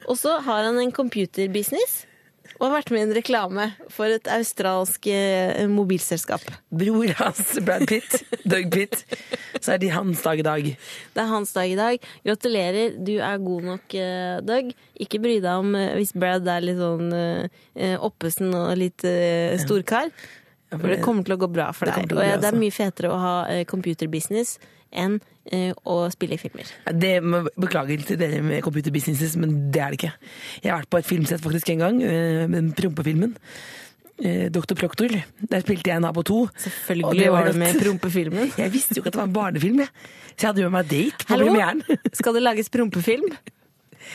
Og 0.09 0.17
så 0.19 0.37
har 0.43 0.65
han 0.67 0.75
en 0.81 0.91
computerbusiness 0.91 2.01
Og 2.57 2.65
har 2.65 2.73
vært 2.73 2.89
med 2.91 2.99
i 2.99 3.03
en 3.05 3.15
reklame 3.15 3.67
for 3.93 4.11
et 4.11 4.27
australsk 4.31 5.07
eh, 5.11 5.63
mobilselskap. 5.71 6.43
Bror 6.75 7.13
hans, 7.21 7.53
Brad 7.63 7.85
Pitt, 7.87 8.17
Doug 8.43 8.67
Pitt. 8.73 8.99
Så 9.59 9.75
er 9.75 9.81
det 9.83 9.93
hans 9.95 10.21
dag 10.25 10.39
i 10.39 10.45
dag. 10.45 10.69
Det 11.15 11.23
er 11.23 11.31
hans 11.31 11.55
dag 11.55 11.71
i 11.71 11.79
dag. 11.79 12.11
Gratulerer, 12.27 12.99
du 12.99 13.15
er 13.15 13.43
god 13.47 13.67
nok, 13.71 13.95
eh, 13.95 14.37
Doug. 14.43 14.71
Ikke 14.99 15.23
bry 15.23 15.39
deg 15.43 15.65
om 15.65 15.75
hvis 15.97 16.15
Brad 16.15 16.47
er 16.51 16.67
litt 16.67 16.79
sånn 16.79 17.11
oppesen 18.03 18.53
og 18.59 18.75
litt 18.79 19.07
storkar. 19.63 20.11
For 20.79 20.91
det 20.93 21.01
kommer 21.03 21.25
til 21.27 21.35
å 21.35 21.39
gå 21.41 21.49
bra 21.51 21.67
for 21.75 21.89
deg. 21.89 22.07
Det, 22.09 22.17
Og 22.17 22.41
det 22.43 22.49
er 22.49 22.57
mye 22.57 22.73
fetere 22.73 23.11
å 23.13 23.19
ha 23.21 23.35
eh, 23.51 23.63
computerbusiness 23.69 24.57
enn 24.93 25.19
eh, 25.51 25.71
å 25.89 25.95
spille 26.13 26.37
i 26.37 26.41
filmer. 26.41 26.69
Det 26.93 27.13
Beklager 27.59 28.03
til 28.07 28.19
dere 28.21 28.41
med 28.45 28.61
computerbusinesses, 28.65 29.37
men 29.41 29.55
det 29.73 29.81
er 29.81 29.93
det 29.93 30.01
ikke. 30.01 30.11
Jeg 30.63 30.71
har 30.73 30.83
vært 30.83 30.91
på 30.93 31.01
et 31.01 31.09
filmsett 31.09 31.43
faktisk 31.43 31.73
en 31.73 31.81
gang, 31.85 32.03
eh, 32.05 32.43
med 32.51 32.75
prompefilmen. 32.79 33.37
Dr. 34.23 34.75
Proctor. 34.77 35.09
Der 35.49 35.63
spilte 35.65 35.89
jeg 35.89 35.99
nabo 35.99 36.21
2. 36.23 36.35
Og 36.45 36.59
Selvfølgelig 36.61 37.31
var 37.33 37.33
var 37.33 37.49
du 37.49 37.57
med 37.59 37.73
i 37.73 37.79
prompefilmen. 37.81 38.51
Jeg 38.61 38.71
visste 38.71 38.95
jo 38.95 39.01
ikke 39.01 39.09
at 39.09 39.15
det 39.17 39.19
var 39.23 39.25
en 39.27 39.33
barnefilm, 39.35 39.81
jeg. 39.81 39.89
Så 40.37 40.37
jeg 40.37 40.47
hadde 40.51 40.61
jo 40.61 40.69
med 40.69 40.75
meg 40.77 40.91
date 40.91 41.25
på 41.25 41.33
Hallo? 41.33 41.49
premieren. 41.49 41.81
Skal 42.21 42.37
det 42.37 42.43
lages 42.45 42.69
prompefilm? 42.71 43.25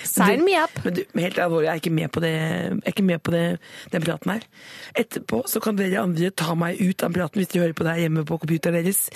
Sign 0.07 0.45
me 0.47 0.55
up! 0.61 0.75
Men 0.85 0.97
du, 0.99 1.03
helt 1.19 1.41
alvorlig, 1.43 1.69
jeg 1.69 1.73
er 1.73 1.83
ikke 1.83 1.95
med 1.99 2.13
på, 2.15 2.23
det, 2.25 2.33
jeg 2.33 2.79
er 2.83 2.95
ikke 2.95 3.07
med 3.09 3.23
på 3.25 3.35
det, 3.35 3.45
den 3.95 4.05
praten 4.07 4.35
her. 4.35 4.47
Etterpå 5.03 5.43
så 5.51 5.63
kan 5.65 5.79
dere 5.79 6.03
andre 6.03 6.31
ta 6.31 6.57
meg 6.59 6.81
ut 6.83 7.05
av 7.07 7.17
praten 7.17 7.43
hvis 7.43 7.53
de 7.55 7.63
hører 7.63 7.77
på 7.79 7.87
det 7.87 7.97
her 7.97 8.05
hjemme 8.07 8.27
på 8.29 8.41
computeren 8.43 8.79
deres. 8.81 9.07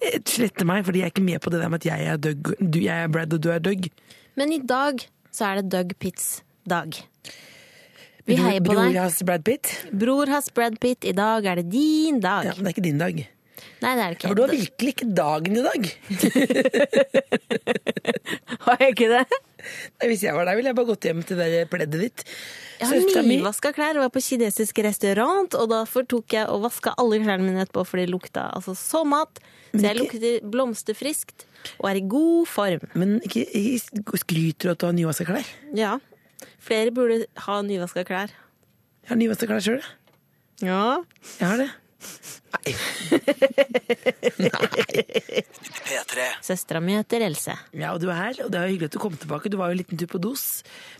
Eh, 0.00 0.18
Slette 0.28 0.66
meg, 0.68 0.84
fordi 0.88 1.02
jeg 1.02 1.10
er 1.10 1.14
ikke 1.14 1.26
med 1.28 1.42
på 1.44 1.52
det 1.54 1.62
der 1.62 1.72
med 1.72 1.82
at 1.82 1.90
jeg 1.92 2.10
er, 2.12 2.20
Doug, 2.28 2.52
du, 2.60 2.80
jeg 2.82 3.06
er 3.06 3.12
Brad 3.12 3.36
og 3.36 3.42
du 3.44 3.50
er 3.52 3.62
Doug. 3.62 3.88
Men 4.40 4.54
i 4.56 4.60
dag 4.64 5.04
så 5.32 5.50
er 5.50 5.60
det 5.60 5.70
Doug 5.74 5.96
Pitts 6.00 6.40
dag. 6.68 6.96
Vi 8.28 8.36
heier 8.38 8.62
på 8.62 8.74
deg. 8.76 8.92
Bror 8.94 8.98
has 9.02 9.22
Brad 9.26 9.44
Pitt. 9.46 9.70
Bror 9.90 10.30
has 10.30 10.50
Brad 10.54 10.78
Pitt, 10.82 11.04
i 11.08 11.14
dag 11.16 11.46
er 11.48 11.58
det 11.62 11.70
din 11.72 12.20
dag. 12.22 12.46
Ja, 12.46 12.54
men 12.56 12.66
det 12.66 12.72
er 12.72 12.76
ikke 12.76 12.86
din 12.86 13.00
dag. 13.02 13.24
Nei, 13.82 13.92
det 13.98 14.04
er 14.04 14.14
det 14.14 14.28
For 14.28 14.38
du 14.38 14.42
har 14.44 14.52
virkelig 14.52 14.92
ikke 14.94 15.08
dagen 15.16 15.56
i 15.58 15.64
dag. 15.64 15.88
Har 18.62 18.82
jeg 18.82 18.94
ikke 18.94 19.08
det? 19.10 19.38
Nei, 19.62 20.08
Hvis 20.10 20.24
jeg 20.26 20.34
var 20.36 20.46
deg, 20.48 20.58
ville 20.58 20.70
jeg 20.70 20.78
bare 20.78 20.90
gått 20.90 21.06
hjem 21.08 21.22
til 21.26 21.40
det 21.40 21.64
pleddet 21.70 22.02
ditt. 22.02 22.24
Jeg 22.82 22.90
har 22.90 23.26
nyvaska 23.26 23.70
klær 23.74 23.98
og 23.98 24.06
var 24.06 24.12
på 24.14 24.22
kinesisk 24.24 24.80
restaurant, 24.82 25.54
og 25.54 25.68
derfor 25.70 26.06
tok 26.10 26.34
jeg 26.34 26.48
og 26.50 26.64
vaska 26.64 26.94
alle 26.98 27.20
klærne 27.22 27.46
mine 27.46 27.62
etterpå, 27.62 27.84
for 27.86 28.02
det 28.02 28.08
lukta 28.10 28.48
altså 28.56 28.74
så 28.78 29.04
mat. 29.06 29.38
Så 29.72 29.84
jeg 29.86 29.98
lukter 30.00 30.48
blomsterfriskt 30.52 31.46
og 31.78 31.86
er 31.92 32.00
i 32.00 32.04
god 32.10 32.48
form. 32.50 32.88
Men 32.98 33.20
ikke, 33.22 33.44
ikke 33.46 34.22
skryter 34.24 34.68
du 34.68 34.74
at 34.74 34.82
du 34.82 34.88
har 34.88 34.96
nyvaska 34.98 35.28
klær? 35.28 35.52
Ja. 35.78 35.94
Flere 36.62 36.94
burde 36.94 37.22
ha 37.46 37.60
nyvaska 37.66 38.02
klær. 38.08 38.34
Jeg 39.02 39.14
har 39.14 39.20
nyvaska 39.20 39.46
klær 39.50 39.62
sjøl, 39.62 39.82
jeg. 39.82 39.98
Ja. 40.62 40.82
Jeg 41.38 41.48
har 41.48 41.62
det. 41.62 41.70
Nei. 42.52 42.72
P3. 45.88 46.26
Søstera 46.44 46.80
mi 46.84 46.96
heter 46.98 47.24
Else. 47.26 47.54
Ja, 47.76 47.92
og 47.94 48.00
du 48.02 48.08
er 48.10 48.18
her, 48.18 48.40
og 48.44 48.52
det 48.52 48.58
er 48.60 48.70
hyggelig 48.70 48.90
at 48.90 48.96
du 48.96 49.00
kom 49.02 49.16
tilbake. 49.16 49.50
Du 49.52 49.58
var 49.60 49.70
jo 49.70 49.76
en 49.76 49.82
liten 49.82 50.00
tur 50.00 50.10
på 50.12 50.20
dos 50.22 50.44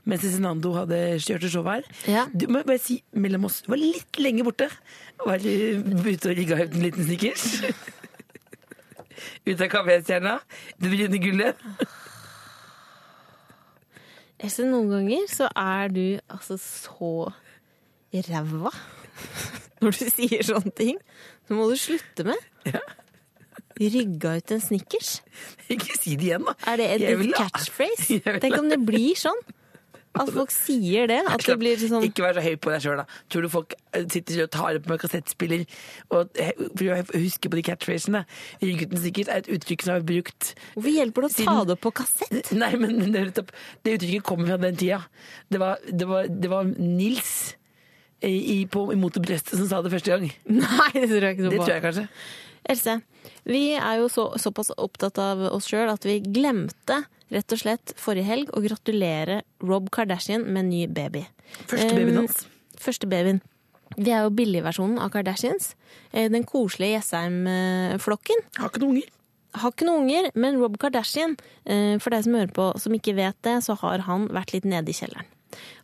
mens 0.09 0.25
Cezinando 0.25 0.73
hadde 0.77 0.99
kjørt 1.23 1.49
show 1.53 1.67
her. 1.69 1.85
Ja. 2.11 2.27
Du 2.33 2.49
må 2.51 2.63
bare 2.67 2.81
si 2.83 3.03
mellom 3.13 3.47
oss, 3.49 3.63
du 3.65 3.73
var 3.73 3.81
litt 3.81 4.19
lenge 4.23 4.47
borte. 4.47 4.69
Var 5.23 5.43
ute 5.43 6.33
og 6.33 6.39
rigga 6.39 6.63
ut 6.63 6.73
en 6.79 6.87
liten 6.87 7.07
snickers. 7.07 7.45
Ut 9.47 9.61
av 9.61 9.69
kaféstjerna. 9.71 10.39
Det 10.81 10.91
brune 10.91 11.21
gullet. 11.23 11.67
Else, 14.43 14.65
noen 14.67 14.91
ganger 14.91 15.29
så 15.31 15.47
er 15.55 15.93
du 15.95 16.05
altså 16.27 16.57
så 16.59 17.13
ræva 18.13 18.73
når 19.83 19.99
du 19.99 20.05
sier 20.17 20.45
sånne 20.47 20.75
ting. 20.79 21.01
Så 21.49 21.59
må 21.59 21.69
du 21.71 21.79
slutte 21.81 22.27
med. 22.29 22.51
Rygga 23.83 24.37
ut 24.39 24.53
en 24.55 24.63
snickers. 24.63 25.17
Ikke 25.73 25.97
si 25.97 26.15
det 26.21 26.31
igjen, 26.31 26.47
da. 26.47 26.55
Er 26.71 26.79
det 26.79 27.11
en 27.15 27.35
catchphrase? 27.35 28.21
Tenk 28.45 28.61
om 28.61 28.71
det 28.71 28.81
blir 28.87 29.19
sånn. 29.19 29.43
At 30.13 30.29
folk 30.29 30.53
sier 30.53 31.09
det. 31.09 31.23
At 31.25 31.41
det 31.47 31.55
blir 31.61 31.81
sånn 31.81 32.05
Ikke 32.05 32.25
vær 32.27 32.37
så 32.37 32.43
høy 32.45 32.57
på 32.61 32.73
deg 32.73 32.85
sjøl, 32.85 33.01
da. 33.01 33.21
Tror 33.33 33.47
du 33.47 33.49
folk 33.53 33.73
eh, 33.97 34.05
sitter 34.13 34.43
og 34.45 34.51
tar 34.53 34.77
opp 34.77 34.91
med 34.91 35.01
kassettspiller 35.01 35.65
og 36.13 36.37
husker 36.37 36.77
for 36.77 37.17
å 37.17 37.23
huske 37.23 37.53
på 37.53 37.59
de 37.59 37.65
catchphrasene? 37.71 38.23
Rygggutten 38.61 39.03
sikkert 39.07 39.33
er 39.33 39.41
et 39.41 39.51
uttrykk 39.57 39.87
som 39.87 39.97
er 39.97 40.05
brukt 40.13 40.53
Hvorfor 40.75 40.93
hjelper 40.93 41.25
det 41.27 41.33
å 41.33 41.49
ta 41.49 41.57
det 41.65 41.77
opp 41.79 41.85
på 41.87 41.95
kassett? 42.03 42.53
Nei, 42.53 42.73
men 42.83 43.01
det, 43.15 43.25
det 43.33 43.97
uttrykket 43.97 44.29
kommer 44.29 44.53
fra 44.53 44.61
den 44.61 44.77
tida. 44.77 45.01
Det 45.49 45.63
var, 45.63 45.81
det 45.89 46.11
var, 46.13 46.29
det 46.29 46.53
var 46.53 46.69
Nils 46.77 47.33
i, 48.29 48.67
på, 48.71 48.87
imot 48.95 49.15
det 49.17 49.23
brøstet 49.25 49.59
som 49.59 49.67
sa 49.71 49.81
det 49.83 49.93
første 49.93 50.13
gang. 50.15 50.29
Nei, 50.63 50.91
det 50.95 51.09
tror 51.11 51.27
jeg 51.29 51.37
ikke 51.37 51.43
Det 51.43 51.51
noe 51.51 51.59
på. 51.59 51.65
tror 51.67 51.75
jeg 51.75 51.85
kanskje. 51.87 52.07
Else, 52.73 52.93
vi 53.51 53.63
er 53.75 53.97
jo 53.99 54.07
så, 54.13 54.29
såpass 54.39 54.71
opptatt 54.79 55.19
av 55.19 55.41
oss 55.51 55.67
sjøl 55.67 55.91
at 55.91 56.05
vi 56.07 56.21
glemte 56.23 57.01
rett 57.33 57.55
og 57.57 57.59
slett 57.59 57.95
forrige 57.99 58.29
helg 58.29 58.53
å 58.55 58.61
gratulere 58.63 59.41
Rob 59.65 59.89
Kardashian 59.91 60.45
med 60.47 60.61
en 60.67 60.71
ny 60.71 60.85
baby. 60.87 61.25
Første 61.67 61.89
Um, 61.89 61.97
babyen 61.99 62.21
hans. 62.21 62.45
Første 62.79 63.09
babyen. 63.11 63.41
Vi 63.97 64.13
er 64.15 64.23
jo 64.25 64.31
billigversjonen 64.37 65.01
av 65.03 65.11
Kardashians. 65.13 65.73
Eh, 66.13 66.29
Den 66.33 66.45
koselige 66.49 67.01
Jessheim-flokken. 67.01 68.45
Har 68.59 68.71
ikke 68.71 68.83
noen 68.83 68.97
unger. 68.97 69.11
Har 69.61 69.73
ikke 69.75 69.85
noen 69.89 70.07
unger, 70.07 70.31
men 70.35 70.57
Rob 70.61 70.79
Kardashian, 70.81 71.35
eh, 71.67 71.99
for 72.01 72.11
deg 72.15 72.25
som 72.25 72.33
hører 72.39 72.53
på 72.57 72.71
som 72.81 72.93
ikke 72.97 73.15
vet 73.19 73.37
det, 73.45 73.59
så 73.65 73.77
har 73.83 73.99
han 74.07 74.29
vært 74.33 74.53
litt 74.55 74.65
nede 74.65 74.89
i 74.89 74.97
kjelleren. 74.97 75.27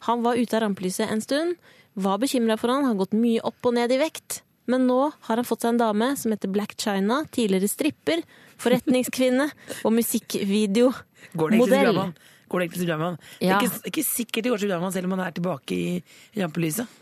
Han 0.08 0.22
var 0.24 0.36
ute 0.40 0.56
av 0.56 0.62
rampelyset 0.64 1.10
en 1.12 1.20
stund, 1.20 1.56
var 1.98 2.20
bekymra 2.22 2.58
for 2.60 2.72
han, 2.72 2.86
har 2.88 2.98
gått 2.98 3.16
mye 3.16 3.42
opp 3.46 3.68
og 3.68 3.76
ned 3.76 3.92
i 3.94 4.00
vekt. 4.00 4.42
Men 4.68 4.84
nå 4.84 5.00
har 5.10 5.40
han 5.40 5.46
fått 5.48 5.64
seg 5.64 5.74
en 5.74 5.80
dame 5.80 6.10
som 6.20 6.32
heter 6.34 6.50
Black 6.52 6.74
China, 6.76 7.22
tidligere 7.32 7.70
stripper, 7.72 8.20
forretningskvinne 8.60 9.46
og 9.80 9.94
musikkvideomodell. 9.96 12.02
Går 12.48 12.60
det 12.60 12.68
egentlig 12.68 12.82
så 12.82 12.90
bra 12.90 12.98
med 12.98 13.04
han? 13.06 13.16
Går 13.18 13.18
det 13.40 13.48
er 13.48 13.64
ikke, 13.64 13.80
ikke 13.92 14.04
sikkert 14.04 14.44
det 14.44 14.52
går 14.52 14.62
så 14.62 14.70
bra 14.70 14.80
med 14.80 14.88
han 14.88 14.96
selv 14.96 15.08
om 15.08 15.16
han 15.16 15.24
er 15.24 15.36
tilbake 15.36 15.76
i 15.76 15.88
rampelyset. 16.36 16.98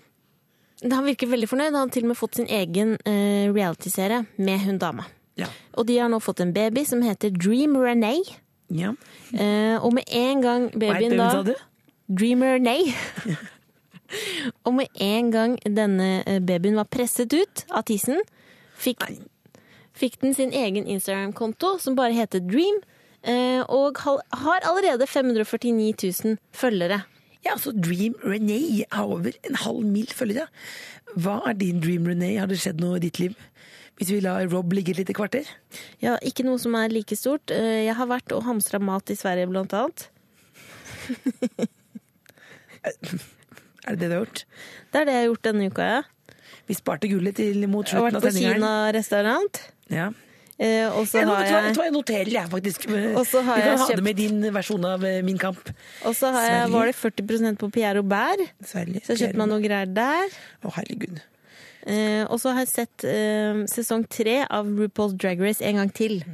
Han 0.84 1.06
virker 1.08 1.30
veldig 1.30 1.48
fornøyd. 1.48 1.72
Han 1.72 1.80
har 1.80 1.92
til 1.94 2.06
og 2.06 2.12
med 2.12 2.20
fått 2.20 2.38
sin 2.38 2.48
egen 2.52 2.96
uh, 3.00 3.46
realityserie 3.54 4.22
med 4.36 4.66
hun 4.66 4.80
dama. 4.82 5.06
Ja. 5.40 5.48
Og 5.76 5.88
de 5.88 5.98
har 6.00 6.10
nå 6.12 6.20
fått 6.22 6.42
en 6.44 6.54
baby 6.56 6.84
som 6.88 7.02
heter 7.04 7.34
Dream 7.34 7.76
Renee. 7.80 8.24
ja. 8.70 8.94
Uh, 9.34 9.76
og 9.82 9.90
med 9.96 10.06
en 10.06 10.42
gang 10.42 10.70
babyen 10.70 11.18
da 11.18 11.42
Dreamer 12.06 12.60
du? 12.62 13.34
Og 14.64 14.74
med 14.76 14.86
en 15.02 15.30
gang 15.34 15.56
denne 15.66 16.22
eh, 16.26 16.40
babyen 16.44 16.76
var 16.78 16.84
presset 16.92 17.32
ut 17.34 17.64
av 17.70 17.82
tissen, 17.88 18.20
fikk, 18.78 19.02
fikk 19.96 20.20
den 20.22 20.34
sin 20.36 20.52
egen 20.54 20.86
Instagram-konto 20.86 21.76
som 21.82 21.96
bare 21.98 22.14
heter 22.16 22.40
Dream, 22.44 22.78
eh, 23.26 23.62
og 23.66 23.98
har 24.04 24.60
allerede 24.68 25.06
549 25.10 25.94
000 26.24 26.38
følgere. 26.54 27.02
Ja, 27.46 27.52
altså 27.54 27.70
Dream 27.72 28.14
Renee 28.24 28.84
har 28.90 29.06
over 29.06 29.30
en 29.46 29.54
halv 29.62 29.84
mil 29.86 30.08
følgere. 30.10 30.48
Hva 31.14 31.40
er 31.46 31.54
din 31.58 31.78
Dream 31.82 32.06
Renee? 32.10 32.38
Har 32.42 32.48
det 32.50 32.58
skjedd 32.62 32.80
noe 32.82 32.98
i 32.98 33.04
ditt 33.06 33.20
liv? 33.22 33.34
Hvis 33.96 34.10
vi 34.12 34.18
lar 34.20 34.44
Rob 34.52 34.72
ligge 34.76 34.92
et 34.92 34.98
lite 35.00 35.14
kvarter? 35.16 35.46
Ja, 36.02 36.18
ikke 36.26 36.44
noe 36.44 36.58
som 36.60 36.74
er 36.76 36.92
like 36.92 37.16
stort. 37.16 37.50
Eh, 37.54 37.86
Jeg 37.86 37.94
har 37.96 38.10
vært 38.10 38.34
og 38.36 38.44
hamstra 38.44 38.78
mat 38.82 39.08
i 39.10 39.16
Sverige, 39.16 39.48
blant 39.48 39.72
annet. 39.78 40.08
Er 43.86 43.94
det 43.96 44.00
det 44.00 44.08
du 44.10 44.14
har 44.16 44.24
gjort? 44.24 44.44
Det 44.92 45.00
er 45.00 45.04
det 45.08 45.14
jeg 45.16 45.22
har 45.22 45.28
gjort 45.30 45.42
denne 45.48 45.66
uka, 45.70 45.88
ja. 45.94 46.02
Vi 46.66 46.74
sparte 46.74 47.08
gullet 47.10 47.36
til 47.38 47.66
mot 47.70 47.86
Jeg 47.86 48.00
har 48.00 48.08
vært 48.10 48.22
på 48.24 48.32
Kina-restaurant. 48.34 49.60
Ja. 49.92 50.08
eh, 50.58 50.88
Og 50.90 51.06
så 51.06 51.22
har 51.26 51.44
jeg 51.46 51.74
du 51.76 51.80
jeg 51.84 51.92
noterer, 51.94 52.30
jeg, 52.32 52.50
faktisk. 52.50 52.88
Og 53.14 53.22
så 53.26 53.42
har 53.46 53.56
vi 53.56 53.62
kan 53.62 53.70
jeg 53.70 53.78
ha 53.78 53.86
kjøpt- 53.86 53.96
det 53.96 54.04
med 54.08 54.16
din 54.16 54.40
versjon 54.52 54.84
av 54.84 55.04
eh, 55.04 55.22
Min 55.22 55.38
kamp. 55.38 55.70
Og 56.04 56.14
så 56.18 56.32
jeg, 56.34 56.70
var 56.72 56.86
det 56.90 56.96
40% 56.96 57.56
på 57.62 57.70
Pierre 57.70 57.98
Robert. 58.00 58.42
Sverige. 58.64 59.04
Så 59.06 59.14
jeg 59.14 59.22
kjøpte 59.28 59.38
meg 59.44 59.48
noe 59.54 59.62
greier 59.62 59.86
der. 59.94 60.36
Å, 60.64 60.74
herregud. 60.80 61.20
Eh, 61.86 62.24
og 62.26 62.40
så 62.42 62.50
har 62.56 62.64
jeg 62.64 62.72
sett 62.74 63.04
eh, 63.06 63.62
sesong 63.70 64.08
tre 64.10 64.40
av 64.50 64.66
RuPaul's 64.66 65.14
Drag 65.16 65.38
Race 65.40 65.62
en 65.62 65.76
gang 65.76 65.92
til. 65.94 66.24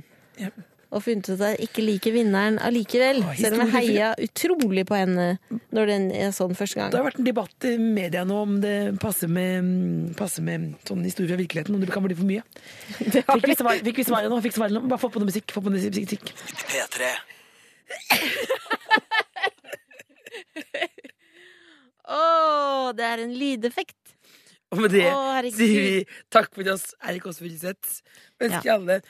Ja. 0.40 0.48
Og 0.92 1.00
funnet 1.00 1.24
ut 1.30 1.40
at 1.40 1.54
jeg 1.54 1.68
ikke 1.70 1.82
liker 1.86 2.12
vinneren 2.12 2.58
allikevel. 2.60 3.22
Å, 3.24 3.32
selv 3.38 3.56
om 3.56 3.62
jeg 3.64 3.72
heia 3.94 4.10
utrolig 4.20 4.84
på 4.88 4.98
henne 4.98 5.26
når 5.72 5.88
den 5.88 6.04
jeg 6.12 6.34
så 6.36 6.44
den 6.50 6.58
første 6.58 6.76
gang. 6.80 6.90
Det 6.92 7.00
har 7.00 7.06
vært 7.06 7.20
en 7.22 7.28
debatt 7.30 7.66
i 7.70 7.72
media 7.80 8.24
nå 8.28 8.40
om 8.44 8.58
det 8.60 8.74
passer 9.00 9.30
med, 9.32 10.12
passer 10.18 10.44
med 10.44 10.74
sånn 10.88 11.00
historie 11.06 11.32
fra 11.32 11.40
virkeligheten, 11.40 11.78
om 11.78 11.80
det 11.80 11.88
kan 11.94 12.04
bli 12.04 12.18
for 12.18 12.28
mye. 12.28 12.44
Fikk 13.32 13.48
vi 13.48 13.56
svar- 13.56 13.80
fikk 13.88 14.02
vi 14.02 14.06
svaret 14.10 14.28
nå? 14.32 14.40
Fikk 14.44 14.58
svaret 14.58 14.76
nå? 14.76 14.84
Bare 14.92 15.00
få 15.00 15.08
på 15.14 15.22
noe 15.22 15.30
musikk. 15.32 15.48
Få 15.56 15.64
på 15.64 15.72
noe 15.72 15.80
musikk. 15.80 16.28
P3. 16.68 17.12
Å, 22.12 22.92
det 22.96 23.04
er 23.06 23.24
en 23.24 23.34
lydeffekt! 23.38 23.96
Og 24.72 24.80
med 24.80 24.94
det 24.94 25.04
oh, 25.12 25.36
sier 25.52 25.82
vi 25.84 25.96
takk 26.32 26.48
for 26.56 26.68
oss, 26.72 26.90
Eirik 27.04 27.26
Aas 27.28 27.40
Furuseth. 27.42 27.98
Ønsker 28.40 28.70
alle 28.76 29.00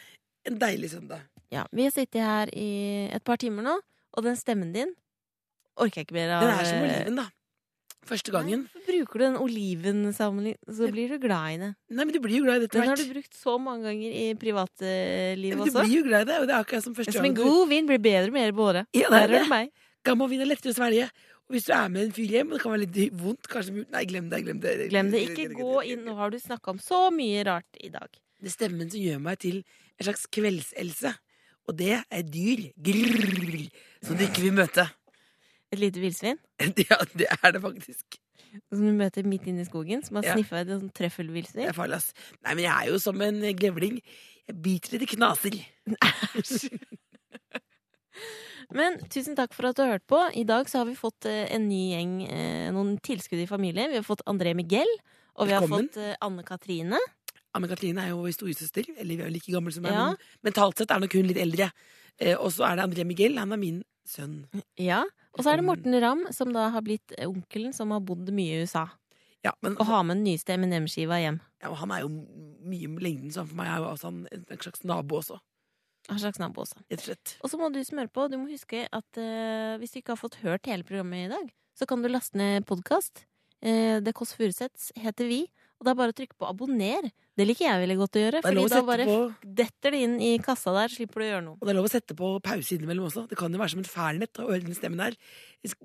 en 0.48 0.56
deilig 0.58 0.90
søndag. 0.96 1.22
Ja, 1.52 1.66
Vi 1.72 1.84
har 1.84 1.92
sittet 1.92 2.22
her 2.24 2.50
i 2.56 3.08
et 3.12 3.24
par 3.28 3.36
timer 3.40 3.62
nå, 3.66 3.76
og 4.16 4.24
den 4.24 4.36
stemmen 4.40 4.72
din 4.74 4.94
orker 5.76 6.02
jeg 6.02 6.06
ikke 6.08 6.16
mer 6.18 6.30
av. 6.36 6.42
Den 6.44 6.52
er 6.52 6.66
som 6.68 6.82
oliven, 6.84 7.16
da. 7.16 7.28
Første 8.02 8.32
gangen. 8.34 8.64
Hvorfor 8.72 8.88
bruker 8.88 9.20
du 9.20 9.24
den 9.24 9.36
olivensammenligningen, 9.38 10.74
så 10.74 10.88
blir 10.90 11.12
du 11.12 11.18
glad 11.22 11.52
i 11.54 11.58
det. 11.60 11.68
Nei, 11.94 12.04
men 12.04 12.12
du 12.14 12.18
blir 12.24 12.40
jo 12.40 12.46
glad 12.48 12.56
i 12.58 12.64
det 12.64 12.68
etter 12.70 12.80
Den 12.82 12.90
har 12.90 12.98
du 12.98 13.04
brukt 13.12 13.36
så 13.38 13.54
mange 13.62 13.86
ganger 13.86 14.16
i 14.18 14.24
privatlivet 14.42 15.60
også. 15.62 15.70
du 15.70 15.78
blir 15.78 15.94
jo 16.00 16.02
glad 16.08 16.24
i 16.26 16.30
det, 16.32 16.38
og 16.42 16.48
det 16.50 16.54
er 16.56 16.64
akkurat 16.64 16.84
som 16.88 16.96
første 16.98 17.14
Som 17.14 17.28
en 17.28 17.36
god 17.38 17.68
vin 17.70 17.86
blir 17.86 18.02
bedre 18.02 18.32
med 18.34 18.40
mer 18.42 18.56
båre. 18.58 18.82
Ja, 18.92 19.06
det 19.06 19.10
Der 19.12 19.22
er 19.22 19.36
er 19.36 19.44
det. 19.44 19.48
meg. 19.52 19.70
Gammel 20.04 20.28
vin 20.32 20.40
er 20.42 20.50
lettere 20.50 20.74
å 20.74 20.76
svelge. 20.80 21.08
Og 21.46 21.54
hvis 21.56 21.64
du 21.68 21.72
er 21.76 21.88
med 21.94 22.02
en 22.08 22.12
fyr 22.16 22.26
hjem, 22.34 22.50
og 22.50 22.58
det 22.58 22.62
kan 22.64 22.72
være 22.74 22.86
litt 22.86 23.12
vondt 23.22 23.48
kanskje, 23.48 23.86
Nei, 23.92 24.04
glem 24.10 24.28
det. 24.30 24.42
Glem 24.44 24.60
det. 24.60 24.76
Glem 24.90 25.10
det. 25.12 25.22
Ikke 25.30 25.48
gå 25.54 25.82
inn. 25.86 26.04
Nå 26.04 26.16
har 26.18 26.30
du 26.30 26.38
snakka 26.42 26.74
om 26.74 26.78
så 26.82 27.04
mye 27.14 27.44
rart 27.46 27.78
i 27.80 27.88
dag. 27.88 28.08
Det 28.42 28.50
er 28.50 28.56
stemmen 28.58 28.90
som 28.90 28.98
gjør 29.00 29.20
meg 29.22 29.38
til 29.38 29.62
en 29.62 30.04
slags 30.10 30.26
kveldselse. 30.26 31.14
Og 31.70 31.76
det 31.78 31.92
er 32.10 32.22
dyr. 32.26 32.64
Grrr, 32.82 33.68
som 34.02 34.16
du 34.18 34.24
ikke 34.26 34.42
vil 34.42 34.52
møte. 34.56 34.88
Et 35.72 35.78
lite 35.80 36.00
villsvin 36.02 36.36
Ja, 36.90 36.98
det 37.16 37.28
er 37.32 37.52
det 37.54 37.62
faktisk. 37.62 38.18
som 38.68 38.82
du 38.84 38.92
møter 38.92 39.24
midt 39.24 39.46
inne 39.48 39.62
i 39.64 39.68
skogen, 39.68 40.02
som 40.04 40.16
har 40.18 40.24
Ja. 40.26 40.34
sniffa 40.36 40.60
et 40.60 40.68
sånn 40.68 40.90
Det 40.92 41.68
er 41.68 41.72
farlig, 41.72 41.96
ass. 41.96 42.12
Nei, 42.44 42.54
men 42.54 42.64
jeg 42.64 42.74
er 42.74 42.90
jo 42.92 42.98
som 43.00 43.20
en 43.22 43.40
grevling. 43.56 44.02
Jeg 44.48 44.56
biter 44.62 44.94
i 44.94 44.98
det 44.98 45.08
knaser. 45.14 45.56
Men 48.72 48.96
tusen 49.12 49.36
takk 49.36 49.52
for 49.56 49.68
at 49.68 49.76
du 49.76 49.82
har 49.84 49.94
hørt 49.98 50.06
på. 50.08 50.18
I 50.38 50.44
dag 50.48 50.68
så 50.70 50.78
har 50.82 50.86
vi 50.88 50.94
fått 50.96 51.26
eh, 51.28 51.44
en 51.52 51.66
ny 51.68 51.80
gjeng, 51.92 52.12
eh, 52.24 52.68
noen 52.72 52.94
tilskudd 53.04 53.42
i 53.42 53.48
familien. 53.50 53.90
Vi 53.92 53.98
har 54.00 54.06
fått 54.06 54.22
André 54.30 54.54
Miguel, 54.56 54.88
og 55.36 55.48
vi 55.48 55.52
har 55.52 55.60
Velkommen. 55.64 55.88
fått 55.90 55.98
eh, 56.00 56.14
Anne 56.24 56.44
Katrine. 56.46 57.00
Anne 57.54 57.68
Katrine 57.68 58.04
er 58.04 58.12
jo 58.12 58.22
vår 58.22 58.32
storesøster. 58.36 58.86
Eller 58.96 59.16
vi 59.16 59.22
er 59.22 59.28
jo 59.30 59.34
like 59.36 59.52
gamle 59.52 59.72
som 59.74 59.82
meg, 59.84 59.92
Ja. 59.92 60.06
men 60.10 60.52
mentalt 60.52 60.78
sett 60.78 60.90
er 60.90 61.00
nok 61.00 61.12
hun 61.12 61.26
litt 61.28 61.36
eldre. 61.42 61.70
Eh, 62.18 62.36
og 62.36 62.50
så 62.52 62.64
er 62.70 62.76
det 62.76 62.84
André 62.86 63.04
Miguel. 63.08 63.38
Han 63.38 63.52
er 63.52 63.60
min 63.60 63.82
sønn. 64.08 64.46
Ja. 64.78 65.02
Og 65.36 65.44
så 65.44 65.52
er 65.52 65.56
det 65.60 65.64
Morten 65.64 65.94
Ramm, 66.00 66.26
som 66.32 66.52
da 66.52 66.68
har 66.70 66.82
blitt 66.84 67.12
eh, 67.18 67.28
onkelen 67.28 67.72
som 67.72 67.90
har 67.90 68.00
bodd 68.00 68.28
mye 68.32 68.58
i 68.58 68.62
USA. 68.66 68.86
Ja, 69.44 69.52
men 69.62 69.76
Og 69.80 69.86
har 69.86 70.02
med 70.04 70.18
den 70.20 70.24
nyeste 70.28 70.54
M&M-skiva 70.54 71.16
hjem. 71.18 71.40
ja, 71.62 71.68
og 71.70 71.76
han 71.80 71.90
er 71.90 72.00
jo 72.04 72.08
mye 72.62 72.86
med 72.88 73.02
lengden, 73.02 73.32
så 73.32 73.42
for 73.46 73.56
meg 73.58 73.66
er 73.66 73.78
jo 73.82 73.88
altså 73.90 74.08
en, 74.12 74.28
en 74.30 74.58
slags 74.62 74.84
nabo 74.84 75.16
også. 75.18 75.38
En 76.10 76.18
slags 76.18 76.38
nabo 76.38 76.62
også. 76.62 76.78
Og 77.42 77.50
så 77.50 77.58
må 77.58 77.72
du 77.72 77.80
smøre 77.82 78.08
på. 78.08 78.28
Du 78.30 78.36
må 78.38 78.48
huske 78.50 78.86
at 78.92 79.18
uh, 79.18 79.78
hvis 79.78 79.90
du 79.94 79.98
ikke 79.98 80.12
har 80.14 80.20
fått 80.20 80.38
hørt 80.42 80.66
hele 80.66 80.84
programmet 80.84 81.26
i 81.26 81.32
dag, 81.32 81.50
så 81.78 81.86
kan 81.86 82.02
du 82.02 82.08
laste 82.08 82.36
ned 82.38 82.66
podkast. 82.66 83.24
Uh, 83.64 83.98
det 84.02 84.14
Kåss 84.14 84.34
Furuseths 84.38 84.92
heter 84.98 85.26
vi. 85.26 85.40
Og 85.82 85.86
det 85.88 85.90
er 85.90 85.98
bare 85.98 86.14
å 86.14 86.14
trykke 86.14 86.36
på 86.38 86.46
abonner. 86.46 87.08
Det 87.34 87.46
liker 87.48 87.64
jeg 87.64 87.80
veldig 87.82 87.94
godt 87.98 88.16
å 88.16 88.20
gjøre. 88.20 88.40
Fordi 88.44 88.64
da 88.70 88.80
bare 88.86 89.06
på 89.08 89.16
detter 89.58 89.94
det 89.96 90.02
inn 90.06 90.12
i 90.22 90.28
kassa 90.44 90.70
der, 90.76 90.92
slipper 90.92 91.18
du 91.18 91.24
å 91.24 91.26
gjøre 91.26 91.44
noe. 91.48 91.56
Og 91.58 91.66
det 91.66 91.72
er 91.72 91.78
lov 91.80 91.88
å 91.88 91.90
sette 91.90 92.14
på 92.14 92.28
pause 92.44 92.76
innimellom 92.76 93.08
også. 93.08 93.24
Det 93.26 93.38
kan 93.40 93.50
jo 93.50 93.58
være 93.58 93.74
som 93.74 93.80
en 93.82 93.88
fernet 93.90 94.38
å 94.38 94.46
høre 94.46 94.62
den 94.62 94.78
stemmen 94.78 95.02
her. 95.02 95.16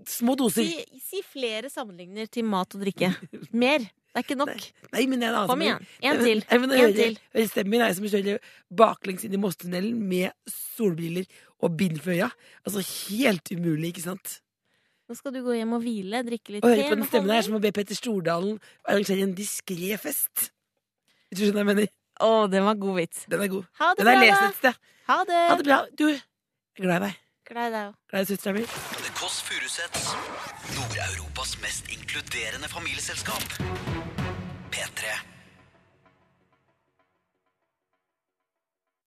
Små 0.05 0.35
doser. 0.37 0.69
Si, 0.69 1.01
si 1.01 1.23
flere 1.25 1.71
sammenligner 1.73 2.29
til 2.29 2.45
mat 2.45 2.77
og 2.77 2.85
drikke. 2.85 3.09
Mer. 3.65 3.89
Det 3.89 4.21
er 4.21 4.27
ikke 4.27 4.37
nok. 4.37 4.67
Nei, 4.93 5.03
annen 5.07 5.49
Kom 5.49 5.65
igjen. 5.65 5.89
En 6.05 6.21
til. 6.21 6.43
nei, 6.45 6.59
men 6.61 6.75
En 6.77 6.95
til. 6.99 7.17
Stemmen 7.49 7.73
min 7.73 7.85
er 7.87 7.97
som 7.97 8.05
å 8.05 8.13
kjøre 8.13 8.37
baklengs 8.83 9.25
inn 9.25 9.33
i 9.33 9.41
Mossetunnelen 9.41 9.97
med 10.13 10.53
solbriller 10.53 11.25
og 11.57 11.73
bind 11.79 12.03
for 12.05 12.13
øya. 12.13 12.29
Altså 12.69 12.85
helt 12.85 13.49
umulig, 13.49 13.95
ikke 13.95 14.05
sant? 14.11 14.43
Nå 15.07 15.15
skal 15.15 15.31
du 15.31 15.39
gå 15.45 15.53
hjem 15.55 15.71
og 15.77 15.83
hvile, 15.85 16.19
drikke 16.27 16.51
litt 16.57 16.65
Å 16.65 16.67
Og 16.67 16.73
høre 16.75 16.87
på 16.89 16.95
den 16.99 17.07
stemmen 17.07 17.31
her 17.31 17.45
som 17.45 17.55
å 17.55 17.61
be 17.63 17.71
Petter 17.75 17.95
Stordalen 17.95 18.57
arrangere 18.83 19.23
en 19.23 19.35
diskré 19.37 19.95
fest. 20.01 20.49
Hvis 21.29 21.39
du 21.39 21.43
skjønner 21.45 21.63
hva 21.63 21.63
jeg 21.63 21.69
mener? 21.71 21.93
Å, 22.27 22.31
den 22.51 22.65
var 22.65 22.75
god 22.81 22.97
vits. 22.97 23.23
Den 23.31 23.45
er 23.45 23.51
god. 23.53 23.69
Ha 23.79 23.93
det 23.93 24.03
Den 24.03 24.09
er 24.11 24.17
bra, 24.17 24.25
lest 24.25 24.41
da. 24.41 24.49
et 24.49 24.59
sted. 24.59 24.91
Ha 25.07 25.17
det. 25.29 25.39
Ha 25.51 25.55
det 25.61 25.67
bra. 25.69 25.77
Du, 25.95 26.05
jeg 26.11 26.83
er 26.83 26.87
glad 26.89 26.97
i 26.97 27.05
deg. 27.05 27.23
Glad 27.47 27.69
i 27.69 27.73
deg 27.77 27.87
òg. 27.87 27.95
Glad 28.11 28.25
i 28.25 28.29
søstera 28.33 28.55
mi. 28.57 28.65
The 29.05 29.13
Kåss 29.21 29.37
Furuseths. 29.47 30.09
Nord-Europas 30.75 31.55
mest 31.63 31.87
inkluderende 31.95 32.67
familieselskap. 32.67 33.47
P3. 34.75 35.15